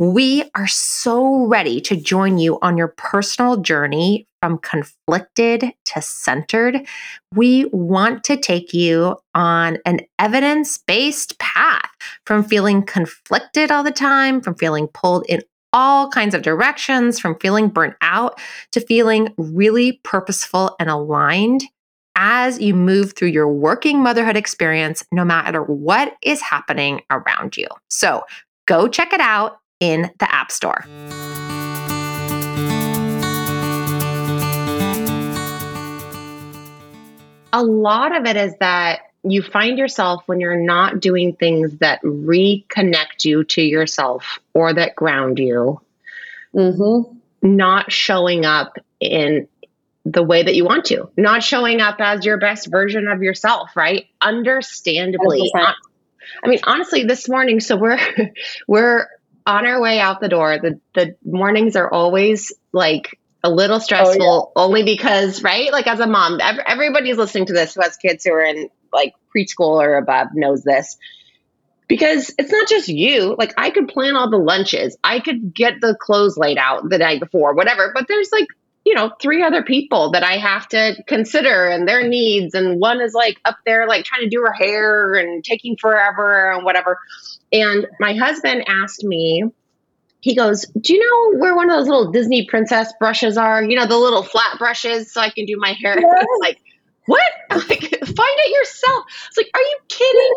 we 0.00 0.44
are 0.54 0.66
so 0.66 1.44
ready 1.44 1.78
to 1.82 1.94
join 1.94 2.38
you 2.38 2.58
on 2.62 2.78
your 2.78 2.88
personal 2.88 3.58
journey 3.58 4.26
from 4.40 4.56
conflicted 4.56 5.74
to 5.84 6.00
centered. 6.00 6.86
We 7.34 7.66
want 7.66 8.24
to 8.24 8.38
take 8.38 8.72
you 8.72 9.18
on 9.34 9.76
an 9.84 10.00
evidence 10.18 10.78
based 10.78 11.38
path 11.38 11.90
from 12.24 12.44
feeling 12.44 12.82
conflicted 12.82 13.70
all 13.70 13.84
the 13.84 13.90
time, 13.90 14.40
from 14.40 14.54
feeling 14.54 14.88
pulled 14.88 15.26
in 15.28 15.42
all 15.74 16.08
kinds 16.08 16.34
of 16.34 16.40
directions, 16.40 17.20
from 17.20 17.38
feeling 17.38 17.68
burnt 17.68 17.94
out 18.00 18.40
to 18.72 18.80
feeling 18.80 19.34
really 19.36 20.00
purposeful 20.02 20.76
and 20.80 20.88
aligned 20.88 21.64
as 22.16 22.58
you 22.58 22.72
move 22.74 23.12
through 23.12 23.28
your 23.28 23.48
working 23.48 24.02
motherhood 24.02 24.36
experience, 24.36 25.04
no 25.12 25.26
matter 25.26 25.62
what 25.62 26.16
is 26.22 26.40
happening 26.40 27.02
around 27.10 27.58
you. 27.58 27.66
So 27.88 28.24
go 28.66 28.88
check 28.88 29.12
it 29.12 29.20
out 29.20 29.59
in 29.80 30.10
the 30.18 30.32
App 30.32 30.52
Store. 30.52 30.84
A 37.52 37.64
lot 37.64 38.16
of 38.16 38.26
it 38.26 38.36
is 38.36 38.54
that 38.60 39.00
you 39.22 39.42
find 39.42 39.76
yourself 39.76 40.22
when 40.26 40.40
you're 40.40 40.56
not 40.56 41.00
doing 41.00 41.34
things 41.34 41.76
that 41.78 42.00
reconnect 42.02 43.24
you 43.24 43.44
to 43.44 43.62
yourself 43.62 44.38
or 44.54 44.72
that 44.72 44.94
ground 44.94 45.38
you, 45.38 45.80
mm-hmm. 46.54 47.18
not 47.42 47.92
showing 47.92 48.44
up 48.46 48.78
in 49.00 49.48
the 50.06 50.22
way 50.22 50.42
that 50.42 50.54
you 50.54 50.64
want 50.64 50.86
to, 50.86 51.10
not 51.16 51.42
showing 51.42 51.80
up 51.80 51.96
as 51.98 52.24
your 52.24 52.38
best 52.38 52.70
version 52.70 53.08
of 53.08 53.22
yourself, 53.22 53.76
right? 53.76 54.06
Understandably. 54.20 55.50
100%. 55.54 55.74
I 56.42 56.48
mean, 56.48 56.60
honestly, 56.64 57.04
this 57.04 57.28
morning, 57.28 57.60
so 57.60 57.76
we're 57.76 57.98
we're 58.68 59.08
on 59.46 59.66
our 59.66 59.80
way 59.80 60.00
out 60.00 60.20
the 60.20 60.28
door. 60.28 60.58
The 60.58 60.80
the 60.94 61.16
mornings 61.24 61.76
are 61.76 61.90
always 61.90 62.52
like 62.72 63.18
a 63.42 63.50
little 63.50 63.80
stressful 63.80 64.22
oh, 64.22 64.52
yeah. 64.56 64.62
only 64.62 64.82
because 64.82 65.42
right? 65.42 65.72
Like 65.72 65.86
as 65.86 66.00
a 66.00 66.06
mom 66.06 66.40
everybody's 66.40 67.16
listening 67.16 67.46
to 67.46 67.52
this 67.52 67.74
who 67.74 67.82
has 67.82 67.96
kids 67.96 68.24
who 68.24 68.32
are 68.32 68.44
in 68.44 68.68
like 68.92 69.14
preschool 69.34 69.82
or 69.82 69.96
above 69.96 70.28
knows 70.34 70.62
this. 70.62 70.96
Because 71.88 72.32
it's 72.38 72.52
not 72.52 72.68
just 72.68 72.88
you. 72.88 73.34
Like 73.36 73.54
i 73.56 73.70
could 73.70 73.88
plan 73.88 74.16
all 74.16 74.30
the 74.30 74.36
lunches. 74.36 74.96
I 75.02 75.20
could 75.20 75.54
get 75.54 75.80
the 75.80 75.96
clothes 75.98 76.36
laid 76.36 76.58
out 76.58 76.88
the 76.88 76.98
night 76.98 77.20
before 77.20 77.54
whatever. 77.54 77.92
But 77.94 78.06
there's 78.08 78.30
like 78.30 78.46
you 78.84 78.94
know 78.94 79.10
three 79.20 79.42
other 79.42 79.62
people 79.62 80.12
that 80.12 80.22
i 80.22 80.38
have 80.38 80.66
to 80.68 80.96
consider 81.06 81.66
and 81.68 81.88
their 81.88 82.06
needs. 82.06 82.54
And 82.54 82.78
one 82.78 83.00
is 83.00 83.14
like 83.14 83.38
up 83.44 83.58
there 83.64 83.88
like 83.88 84.04
trying 84.04 84.22
to 84.22 84.28
do 84.28 84.42
her 84.42 84.52
hair 84.52 85.14
and 85.14 85.42
taking 85.42 85.76
forever 85.76 86.52
and 86.52 86.64
whatever 86.64 86.98
and 87.52 87.86
my 87.98 88.14
husband 88.14 88.64
asked 88.68 89.04
me 89.04 89.44
he 90.20 90.34
goes, 90.34 90.66
Do 90.80 90.92
you 90.92 91.00
know 91.00 91.38
where 91.38 91.56
one 91.56 91.70
of 91.70 91.78
those 91.78 91.88
little 91.88 92.12
Disney 92.12 92.46
princess 92.46 92.92
brushes 92.98 93.36
are? 93.36 93.62
You 93.62 93.76
know, 93.76 93.86
the 93.86 93.96
little 93.96 94.22
flat 94.22 94.58
brushes 94.58 95.12
so 95.12 95.20
I 95.20 95.30
can 95.30 95.46
do 95.46 95.56
my 95.58 95.74
hair. 95.80 95.98
Yes. 95.98 96.26
like, 96.40 96.58
what? 97.06 97.22
like, 97.50 97.80
find 97.80 97.90
it 97.90 98.54
yourself. 98.54 99.04
It's 99.28 99.36
like, 99.36 99.50
are 99.54 99.60
you 99.60 99.78
kidding? 99.88 100.34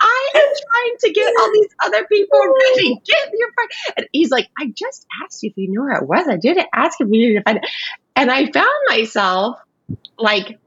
I 0.00 0.30
am 0.34 0.42
trying 0.42 0.96
to 1.00 1.12
get 1.12 1.34
all 1.38 1.52
these 1.52 1.68
other 1.84 2.06
people 2.06 2.38
ready. 2.76 3.00
Get 3.06 3.30
your 3.32 3.52
friend. 3.52 3.70
And 3.96 4.06
he's 4.12 4.30
like, 4.30 4.48
I 4.58 4.72
just 4.74 5.06
asked 5.22 5.42
you 5.42 5.50
if 5.50 5.56
you 5.56 5.68
knew 5.68 5.82
where 5.82 5.98
it 5.98 6.06
was. 6.06 6.26
I 6.28 6.36
didn't 6.36 6.68
ask 6.72 7.00
if 7.00 7.06
you 7.06 7.12
needed 7.12 7.38
to 7.38 7.42
find 7.42 7.58
it. 7.58 7.70
And 8.16 8.30
I 8.30 8.50
found 8.50 8.68
myself 8.88 9.58
like 10.18 10.58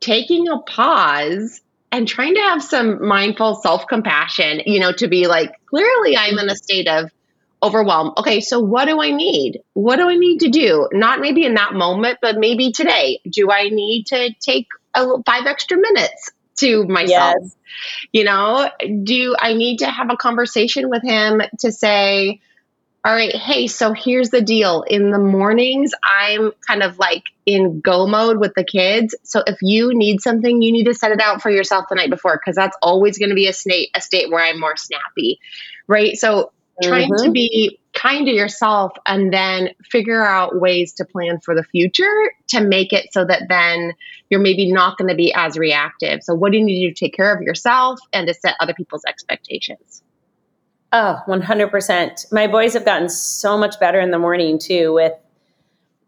taking 0.00 0.48
a 0.48 0.58
pause 0.58 1.60
and 1.96 2.06
trying 2.06 2.34
to 2.34 2.40
have 2.40 2.62
some 2.62 3.06
mindful 3.06 3.54
self 3.54 3.86
compassion, 3.86 4.60
you 4.66 4.80
know, 4.80 4.92
to 4.92 5.08
be 5.08 5.26
like, 5.26 5.52
clearly 5.64 6.14
I'm 6.16 6.38
in 6.38 6.50
a 6.50 6.54
state 6.54 6.88
of 6.88 7.10
overwhelm. 7.62 8.12
Okay, 8.18 8.40
so 8.42 8.60
what 8.60 8.84
do 8.84 9.00
I 9.00 9.12
need? 9.12 9.60
What 9.72 9.96
do 9.96 10.08
I 10.08 10.16
need 10.16 10.40
to 10.40 10.50
do? 10.50 10.88
Not 10.92 11.20
maybe 11.20 11.46
in 11.46 11.54
that 11.54 11.72
moment, 11.72 12.18
but 12.20 12.36
maybe 12.36 12.70
today. 12.70 13.20
Do 13.28 13.50
I 13.50 13.70
need 13.70 14.08
to 14.08 14.34
take 14.40 14.66
a, 14.94 15.22
five 15.24 15.46
extra 15.46 15.78
minutes 15.78 16.32
to 16.58 16.84
myself? 16.84 17.34
Yes. 17.40 17.56
You 18.12 18.24
know, 18.24 18.68
do 19.02 19.34
I 19.38 19.54
need 19.54 19.78
to 19.78 19.86
have 19.86 20.10
a 20.10 20.16
conversation 20.16 20.90
with 20.90 21.02
him 21.02 21.40
to 21.60 21.72
say, 21.72 22.40
all 23.06 23.14
right, 23.14 23.36
hey, 23.36 23.68
so 23.68 23.92
here's 23.92 24.30
the 24.30 24.40
deal. 24.40 24.82
In 24.82 25.12
the 25.12 25.18
mornings, 25.20 25.92
I'm 26.02 26.50
kind 26.66 26.82
of 26.82 26.98
like 26.98 27.22
in 27.46 27.80
go 27.80 28.08
mode 28.08 28.38
with 28.38 28.52
the 28.56 28.64
kids. 28.64 29.14
So 29.22 29.44
if 29.46 29.58
you 29.62 29.94
need 29.94 30.20
something, 30.20 30.60
you 30.60 30.72
need 30.72 30.86
to 30.86 30.94
set 30.94 31.12
it 31.12 31.20
out 31.20 31.40
for 31.40 31.48
yourself 31.48 31.84
the 31.88 31.94
night 31.94 32.10
before 32.10 32.36
because 32.36 32.56
that's 32.56 32.76
always 32.82 33.16
going 33.16 33.28
to 33.28 33.36
be 33.36 33.46
a 33.46 33.52
state 33.52 33.90
a 33.94 34.00
state 34.00 34.28
where 34.28 34.44
I'm 34.44 34.58
more 34.58 34.76
snappy. 34.76 35.38
Right? 35.86 36.16
So 36.16 36.50
trying 36.82 37.12
mm-hmm. 37.12 37.26
to 37.26 37.30
be 37.30 37.78
kind 37.94 38.26
to 38.26 38.32
yourself 38.32 38.90
and 39.06 39.32
then 39.32 39.70
figure 39.88 40.26
out 40.26 40.60
ways 40.60 40.94
to 40.94 41.04
plan 41.04 41.38
for 41.38 41.54
the 41.54 41.62
future 41.62 42.32
to 42.48 42.60
make 42.60 42.92
it 42.92 43.12
so 43.12 43.24
that 43.24 43.44
then 43.48 43.92
you're 44.30 44.40
maybe 44.40 44.72
not 44.72 44.98
going 44.98 45.10
to 45.10 45.14
be 45.14 45.32
as 45.32 45.56
reactive. 45.56 46.24
So, 46.24 46.34
what 46.34 46.50
do 46.50 46.58
you 46.58 46.64
need 46.64 46.88
to 46.88 46.94
to 46.94 47.04
take 47.06 47.14
care 47.14 47.32
of 47.32 47.40
yourself 47.40 48.00
and 48.12 48.26
to 48.26 48.34
set 48.34 48.56
other 48.58 48.74
people's 48.74 49.04
expectations? 49.06 50.02
Oh, 50.92 51.20
100%. 51.26 52.32
My 52.32 52.46
boys 52.46 52.74
have 52.74 52.84
gotten 52.84 53.08
so 53.08 53.58
much 53.58 53.78
better 53.80 54.00
in 54.00 54.10
the 54.10 54.18
morning 54.18 54.58
too 54.58 54.92
with 54.92 55.12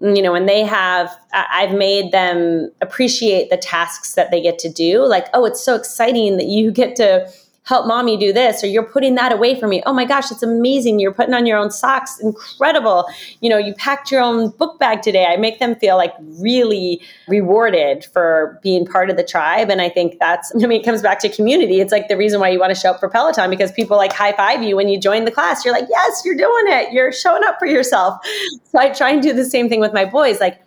you 0.01 0.23
know, 0.23 0.31
when 0.31 0.47
they 0.47 0.63
have, 0.63 1.11
I've 1.33 1.73
made 1.73 2.13
them 2.13 2.71
appreciate 2.81 3.51
the 3.51 3.57
tasks 3.57 4.15
that 4.15 4.31
they 4.31 4.41
get 4.41 4.59
to 4.61 4.69
do. 4.69 5.05
Like, 5.05 5.27
oh, 5.35 5.45
it's 5.45 5.61
so 5.61 5.75
exciting 5.75 6.37
that 6.37 6.47
you 6.47 6.71
get 6.71 6.95
to 6.97 7.29
help 7.69 7.87
mommy 7.87 8.17
do 8.17 8.33
this 8.33 8.65
or 8.65 8.67
you're 8.67 8.83
putting 8.83 9.15
that 9.15 9.31
away 9.31 9.59
for 9.61 9.69
me 9.69 9.83
oh 9.85 9.93
my 9.93 10.07
gosh 10.07 10.31
it's 10.31 10.43
amazing. 10.43 10.99
You're 10.99 11.13
putting 11.13 11.35
on 11.35 11.45
your 11.45 11.59
own 11.59 11.71
socks. 11.71 12.19
Incredible. 12.21 13.07
You 13.41 13.51
know 13.51 13.59
you 13.59 13.75
packed 13.75 14.11
your 14.11 14.23
own 14.23 14.51
book 14.51 14.79
bag 14.79 15.03
today. 15.03 15.27
I 15.27 15.37
make 15.37 15.59
them 15.59 15.75
feel 15.77 15.97
like 15.97 16.15
really 16.41 17.01
rewarded 17.29 18.07
for 18.07 18.59
being 18.63 18.87
part 18.87 19.11
of 19.11 19.17
the 19.17 19.25
tribe 19.25 19.71
and 19.71 19.83
i 19.83 19.89
think 19.89 20.19
that's 20.19 20.53
i 20.63 20.67
mean 20.67 20.81
it 20.81 20.85
comes 20.85 21.03
back 21.03 21.21
to 21.21 21.29
community. 21.29 21.81
It's 21.81 21.93
like 21.93 22.09
the 22.09 22.17
reason 22.17 22.41
why 22.41 22.49
you 22.49 22.59
want 22.59 22.75
to 22.75 22.81
show 22.81 22.93
up 22.93 23.01
for 23.01 23.09
peloton 23.09 23.51
because 23.51 23.71
people 23.73 23.97
like 23.97 24.13
high 24.13 24.33
five 24.33 24.63
you 24.63 24.75
when 24.75 24.89
you 24.89 24.99
join 24.99 25.27
the 25.27 25.31
class. 25.31 25.65
You're 25.65 25.75
like 25.75 25.89
yes 25.91 26.23
you're 26.25 26.37
doing 26.37 26.65
it. 26.69 26.93
You're 26.93 27.13
showing 27.13 27.45
up 27.45 27.59
for 27.59 27.67
yourself. 27.67 28.19
So 28.65 28.79
i 28.79 28.89
try 28.89 29.11
and 29.11 29.23
do 29.23 29.33
the 29.33 29.45
same 29.45 29.69
thing 29.69 29.81
with 29.81 29.93
my 29.93 30.07
boys. 30.07 30.41
Like 30.41 30.59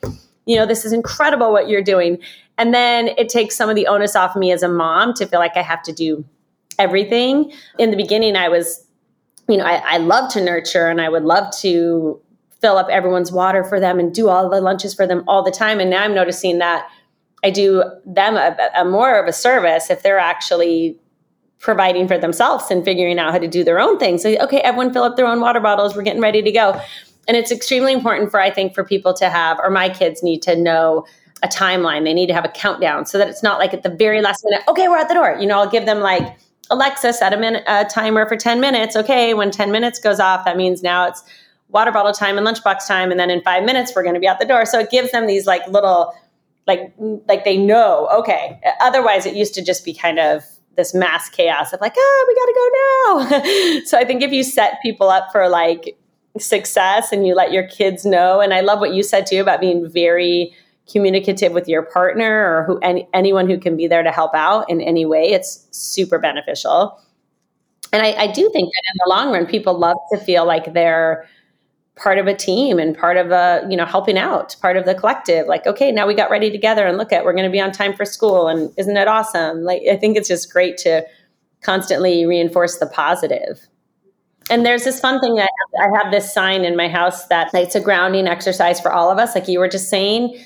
you 0.45 0.55
know 0.55 0.65
this 0.65 0.85
is 0.85 0.93
incredible 0.93 1.51
what 1.51 1.67
you're 1.67 1.83
doing. 1.83 2.19
And 2.57 2.75
then 2.75 3.07
it 3.17 3.27
takes 3.29 3.55
some 3.55 3.69
of 3.71 3.75
the 3.75 3.87
onus 3.87 4.15
off 4.15 4.35
me 4.35 4.51
as 4.51 4.61
a 4.61 4.69
mom 4.69 5.15
to 5.15 5.25
feel 5.25 5.39
like 5.39 5.57
i 5.57 5.63
have 5.63 5.81
to 5.83 5.93
do 5.93 6.23
everything. 6.79 7.51
In 7.77 7.91
the 7.91 7.97
beginning, 7.97 8.35
I 8.35 8.49
was, 8.49 8.85
you 9.47 9.57
know, 9.57 9.65
I, 9.65 9.95
I 9.95 9.97
love 9.97 10.31
to 10.33 10.43
nurture 10.43 10.87
and 10.87 11.01
I 11.01 11.09
would 11.09 11.23
love 11.23 11.53
to 11.59 12.21
fill 12.59 12.77
up 12.77 12.87
everyone's 12.89 13.31
water 13.31 13.63
for 13.63 13.79
them 13.79 13.99
and 13.99 14.13
do 14.13 14.29
all 14.29 14.49
the 14.49 14.61
lunches 14.61 14.93
for 14.93 15.07
them 15.07 15.23
all 15.27 15.43
the 15.43 15.51
time. 15.51 15.79
And 15.79 15.89
now 15.89 16.03
I'm 16.03 16.13
noticing 16.13 16.59
that 16.59 16.87
I 17.43 17.49
do 17.49 17.83
them 18.05 18.35
a, 18.35 18.55
a 18.75 18.85
more 18.85 19.19
of 19.19 19.27
a 19.27 19.33
service 19.33 19.89
if 19.89 20.03
they're 20.03 20.19
actually 20.19 20.97
providing 21.59 22.07
for 22.07 22.17
themselves 22.17 22.69
and 22.69 22.83
figuring 22.83 23.19
out 23.19 23.31
how 23.31 23.39
to 23.39 23.47
do 23.47 23.63
their 23.63 23.79
own 23.79 23.97
things. 23.99 24.21
So, 24.21 24.35
okay, 24.41 24.59
everyone 24.61 24.93
fill 24.93 25.03
up 25.03 25.15
their 25.15 25.27
own 25.27 25.41
water 25.41 25.59
bottles. 25.59 25.95
We're 25.95 26.03
getting 26.03 26.21
ready 26.21 26.41
to 26.41 26.51
go. 26.51 26.79
And 27.27 27.37
it's 27.37 27.51
extremely 27.51 27.93
important 27.93 28.31
for, 28.31 28.39
I 28.39 28.49
think, 28.49 28.73
for 28.73 28.83
people 28.83 29.13
to 29.15 29.29
have, 29.29 29.59
or 29.59 29.69
my 29.69 29.89
kids 29.89 30.23
need 30.23 30.41
to 30.43 30.55
know 30.55 31.05
a 31.43 31.47
timeline. 31.47 32.03
They 32.03 32.13
need 32.13 32.27
to 32.27 32.33
have 32.33 32.45
a 32.45 32.49
countdown 32.49 33.05
so 33.05 33.17
that 33.17 33.27
it's 33.27 33.43
not 33.43 33.59
like 33.59 33.73
at 33.73 33.83
the 33.83 33.89
very 33.89 34.21
last 34.21 34.43
minute, 34.43 34.63
okay, 34.67 34.87
we're 34.87 34.97
at 34.97 35.07
the 35.07 35.13
door. 35.13 35.37
You 35.39 35.47
know, 35.47 35.59
I'll 35.59 35.69
give 35.69 35.85
them 35.85 35.99
like 35.99 36.35
Alexa, 36.71 37.13
set 37.13 37.33
a, 37.33 37.37
minute, 37.37 37.63
a 37.67 37.85
timer 37.85 38.27
for 38.27 38.35
10 38.35 38.59
minutes. 38.59 38.95
Okay, 38.95 39.33
when 39.33 39.51
10 39.51 39.71
minutes 39.71 39.99
goes 39.99 40.19
off, 40.19 40.45
that 40.45 40.57
means 40.57 40.81
now 40.81 41.07
it's 41.07 41.23
water 41.69 41.91
bottle 41.91 42.13
time 42.13 42.37
and 42.37 42.47
lunchbox 42.47 42.87
time. 42.87 43.11
And 43.11 43.19
then 43.19 43.29
in 43.29 43.41
five 43.41 43.63
minutes, 43.63 43.93
we're 43.95 44.03
going 44.03 44.15
to 44.15 44.19
be 44.19 44.27
out 44.27 44.39
the 44.39 44.45
door. 44.45 44.65
So 44.65 44.79
it 44.79 44.89
gives 44.89 45.11
them 45.11 45.27
these 45.27 45.45
like 45.45 45.65
little, 45.67 46.13
like, 46.67 46.93
like 47.27 47.43
they 47.43 47.57
know, 47.57 48.07
okay. 48.13 48.59
Otherwise, 48.79 49.25
it 49.25 49.35
used 49.35 49.53
to 49.55 49.63
just 49.63 49.85
be 49.85 49.93
kind 49.93 50.19
of 50.19 50.43
this 50.77 50.93
mass 50.93 51.29
chaos 51.29 51.73
of 51.73 51.81
like, 51.81 51.93
oh, 51.97 52.25
we 52.27 52.35
got 52.35 53.29
to 53.29 53.29
go 53.29 53.39
now. 53.41 53.81
so 53.85 53.97
I 53.97 54.05
think 54.05 54.23
if 54.23 54.31
you 54.31 54.43
set 54.43 54.81
people 54.81 55.09
up 55.09 55.31
for 55.31 55.49
like 55.49 55.97
success 56.39 57.11
and 57.11 57.27
you 57.27 57.35
let 57.35 57.51
your 57.51 57.67
kids 57.67 58.05
know, 58.05 58.39
and 58.39 58.53
I 58.53 58.61
love 58.61 58.79
what 58.79 58.93
you 58.93 59.03
said 59.03 59.25
too 59.25 59.41
about 59.41 59.59
being 59.59 59.89
very 59.89 60.53
communicative 60.91 61.51
with 61.51 61.67
your 61.67 61.83
partner 61.83 62.57
or 62.57 62.63
who 62.65 62.79
any, 62.79 63.07
anyone 63.13 63.49
who 63.49 63.57
can 63.57 63.77
be 63.77 63.87
there 63.87 64.03
to 64.03 64.11
help 64.11 64.33
out 64.33 64.69
in 64.69 64.81
any 64.81 65.05
way 65.05 65.31
it's 65.31 65.67
super 65.71 66.19
beneficial 66.19 66.99
and 67.93 68.01
I, 68.01 68.13
I 68.13 68.27
do 68.27 68.49
think 68.53 68.69
that 68.69 68.83
in 68.93 68.97
the 69.03 69.09
long 69.09 69.31
run 69.33 69.45
people 69.45 69.77
love 69.77 69.97
to 70.11 70.19
feel 70.19 70.45
like 70.45 70.73
they're 70.73 71.27
part 71.97 72.17
of 72.17 72.25
a 72.25 72.33
team 72.33 72.79
and 72.79 72.97
part 72.97 73.17
of 73.17 73.31
a 73.31 73.65
you 73.69 73.75
know 73.75 73.85
helping 73.85 74.17
out 74.17 74.55
part 74.61 74.77
of 74.77 74.85
the 74.85 74.95
collective 74.95 75.45
like 75.47 75.67
okay 75.67 75.91
now 75.91 76.07
we 76.07 76.13
got 76.13 76.31
ready 76.31 76.49
together 76.49 76.87
and 76.87 76.97
look 76.97 77.11
at 77.11 77.25
we're 77.25 77.33
going 77.33 77.45
to 77.45 77.51
be 77.51 77.59
on 77.59 77.71
time 77.71 77.93
for 77.93 78.05
school 78.05 78.47
and 78.47 78.71
isn't 78.77 78.97
it 78.97 79.07
awesome 79.07 79.61
like 79.63 79.81
i 79.91 79.95
think 79.95 80.15
it's 80.17 80.27
just 80.27 80.51
great 80.51 80.77
to 80.77 81.05
constantly 81.61 82.25
reinforce 82.25 82.77
the 82.79 82.87
positive. 82.87 83.67
and 84.49 84.65
there's 84.65 84.83
this 84.83 84.99
fun 84.99 85.19
thing 85.19 85.35
that 85.35 85.49
I 85.79 85.89
have 86.01 86.11
this 86.11 86.33
sign 86.33 86.65
in 86.65 86.75
my 86.75 86.87
house 86.87 87.27
that 87.27 87.53
it's 87.53 87.75
a 87.75 87.79
grounding 87.79 88.25
exercise 88.25 88.81
for 88.81 88.91
all 88.91 89.11
of 89.11 89.19
us 89.19 89.35
like 89.35 89.47
you 89.47 89.59
were 89.59 89.69
just 89.69 89.89
saying 89.89 90.43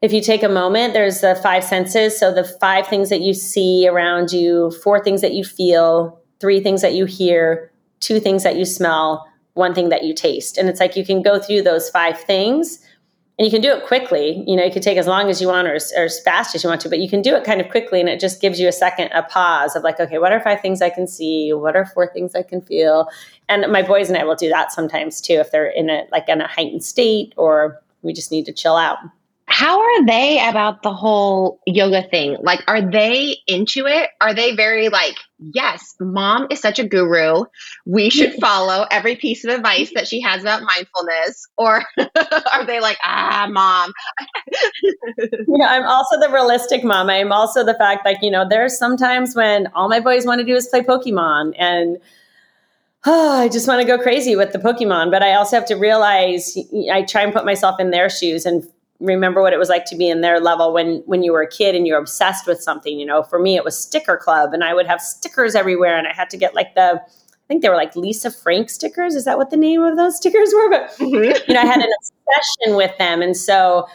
if 0.00 0.12
you 0.12 0.20
take 0.20 0.42
a 0.42 0.48
moment, 0.48 0.94
there's 0.94 1.20
the 1.20 1.34
five 1.42 1.64
senses. 1.64 2.18
So 2.18 2.32
the 2.32 2.44
five 2.44 2.86
things 2.86 3.10
that 3.10 3.20
you 3.20 3.34
see 3.34 3.88
around 3.88 4.32
you, 4.32 4.70
four 4.82 5.02
things 5.02 5.20
that 5.22 5.34
you 5.34 5.44
feel, 5.44 6.20
three 6.40 6.60
things 6.60 6.82
that 6.82 6.94
you 6.94 7.04
hear, 7.04 7.72
two 8.00 8.20
things 8.20 8.44
that 8.44 8.56
you 8.56 8.64
smell, 8.64 9.26
one 9.54 9.74
thing 9.74 9.88
that 9.88 10.04
you 10.04 10.14
taste. 10.14 10.56
And 10.56 10.68
it's 10.68 10.78
like 10.78 10.96
you 10.96 11.04
can 11.04 11.20
go 11.20 11.40
through 11.40 11.62
those 11.62 11.90
five 11.90 12.18
things 12.18 12.78
and 13.38 13.44
you 13.44 13.50
can 13.50 13.60
do 13.60 13.72
it 13.72 13.86
quickly. 13.86 14.44
You 14.46 14.56
know, 14.56 14.64
you 14.64 14.70
can 14.70 14.82
take 14.82 14.98
as 14.98 15.08
long 15.08 15.28
as 15.30 15.40
you 15.40 15.48
want 15.48 15.66
or, 15.66 15.78
or 15.96 16.04
as 16.04 16.20
fast 16.20 16.54
as 16.54 16.62
you 16.62 16.68
want 16.68 16.80
to, 16.82 16.88
but 16.88 17.00
you 17.00 17.08
can 17.08 17.20
do 17.20 17.34
it 17.34 17.42
kind 17.42 17.60
of 17.60 17.68
quickly. 17.68 17.98
And 17.98 18.08
it 18.08 18.20
just 18.20 18.40
gives 18.40 18.60
you 18.60 18.68
a 18.68 18.72
second, 18.72 19.10
a 19.12 19.24
pause 19.24 19.74
of 19.74 19.82
like, 19.82 19.98
okay, 19.98 20.18
what 20.18 20.32
are 20.32 20.40
five 20.40 20.60
things 20.60 20.80
I 20.80 20.90
can 20.90 21.08
see? 21.08 21.52
What 21.52 21.74
are 21.74 21.86
four 21.86 22.12
things 22.12 22.36
I 22.36 22.44
can 22.44 22.60
feel? 22.62 23.08
And 23.48 23.70
my 23.72 23.82
boys 23.82 24.08
and 24.08 24.16
I 24.16 24.22
will 24.22 24.36
do 24.36 24.48
that 24.48 24.70
sometimes 24.70 25.20
too, 25.20 25.34
if 25.34 25.50
they're 25.50 25.66
in 25.70 25.90
a, 25.90 26.04
like 26.12 26.28
in 26.28 26.40
a 26.40 26.46
heightened 26.46 26.84
state 26.84 27.34
or 27.36 27.80
we 28.02 28.12
just 28.12 28.30
need 28.30 28.46
to 28.46 28.52
chill 28.52 28.76
out 28.76 28.98
How 29.50 29.80
are 29.80 30.04
they 30.04 30.46
about 30.46 30.82
the 30.82 30.92
whole 30.92 31.58
yoga 31.66 32.02
thing? 32.02 32.36
Like, 32.42 32.62
are 32.68 32.82
they 32.82 33.38
into 33.46 33.86
it? 33.86 34.10
Are 34.20 34.34
they 34.34 34.54
very 34.54 34.90
like, 34.90 35.16
yes, 35.38 35.94
mom 35.98 36.48
is 36.50 36.60
such 36.60 36.78
a 36.78 36.86
guru. 36.86 37.44
We 37.86 38.10
should 38.10 38.34
follow 38.40 38.86
every 38.90 39.16
piece 39.16 39.44
of 39.44 39.50
advice 39.50 39.90
that 39.94 40.06
she 40.06 40.20
has 40.20 40.42
about 40.42 40.62
mindfulness. 40.62 41.48
Or 41.56 41.82
are 42.52 42.66
they 42.66 42.80
like, 42.80 42.98
ah, 43.02 43.48
mom? 43.50 43.92
yeah, 45.18 45.66
I'm 45.66 45.86
also 45.86 46.20
the 46.20 46.28
realistic 46.30 46.84
mom. 46.84 47.08
I'm 47.08 47.32
also 47.32 47.64
the 47.64 47.74
fact 47.74 48.04
like, 48.04 48.18
you 48.20 48.30
know, 48.30 48.46
there's 48.46 48.78
sometimes 48.78 49.34
when 49.34 49.68
all 49.68 49.88
my 49.88 50.00
boys 50.00 50.26
want 50.26 50.40
to 50.40 50.44
do 50.44 50.56
is 50.56 50.68
play 50.68 50.82
Pokemon 50.82 51.54
and 51.58 51.96
oh, 53.06 53.38
I 53.40 53.48
just 53.48 53.66
want 53.66 53.80
to 53.80 53.86
go 53.86 54.00
crazy 54.00 54.36
with 54.36 54.52
the 54.52 54.58
Pokemon. 54.58 55.10
But 55.10 55.22
I 55.22 55.34
also 55.34 55.56
have 55.56 55.66
to 55.68 55.76
realize 55.76 56.54
I 56.92 57.00
try 57.02 57.22
and 57.22 57.32
put 57.32 57.46
myself 57.46 57.80
in 57.80 57.92
their 57.92 58.10
shoes 58.10 58.44
and 58.44 58.62
remember 59.00 59.42
what 59.42 59.52
it 59.52 59.58
was 59.58 59.68
like 59.68 59.84
to 59.84 59.96
be 59.96 60.08
in 60.08 60.20
their 60.22 60.40
level 60.40 60.72
when 60.72 61.02
when 61.06 61.22
you 61.22 61.32
were 61.32 61.42
a 61.42 61.48
kid 61.48 61.74
and 61.74 61.86
you're 61.86 61.98
obsessed 61.98 62.46
with 62.46 62.60
something 62.60 62.98
you 62.98 63.06
know? 63.06 63.22
For 63.22 63.38
me 63.38 63.56
it 63.56 63.64
was 63.64 63.78
sticker 63.78 64.16
club 64.16 64.52
and 64.52 64.64
i 64.64 64.74
would 64.74 64.86
have 64.86 65.00
stickers 65.00 65.54
everywhere 65.54 65.96
and 65.96 66.06
i 66.06 66.12
had 66.12 66.30
to 66.30 66.36
get 66.36 66.54
like 66.54 66.74
the 66.74 67.00
i 67.00 67.46
think 67.46 67.62
they 67.62 67.68
were 67.68 67.76
like 67.76 67.94
lisa 67.94 68.30
frank 68.30 68.70
stickers. 68.70 69.14
Is 69.14 69.24
that 69.24 69.38
what 69.38 69.50
the 69.50 69.56
name 69.56 69.82
of 69.82 69.96
those 69.96 70.16
stickers 70.16 70.52
were? 70.54 70.70
But 70.70 70.90
mm-hmm. 70.98 71.48
you 71.48 71.54
know 71.54 71.60
i 71.60 71.66
had 71.66 71.80
an 71.80 71.90
obsession 72.00 72.76
with 72.76 72.96
them 72.98 73.22
and 73.22 73.36
so 73.36 73.86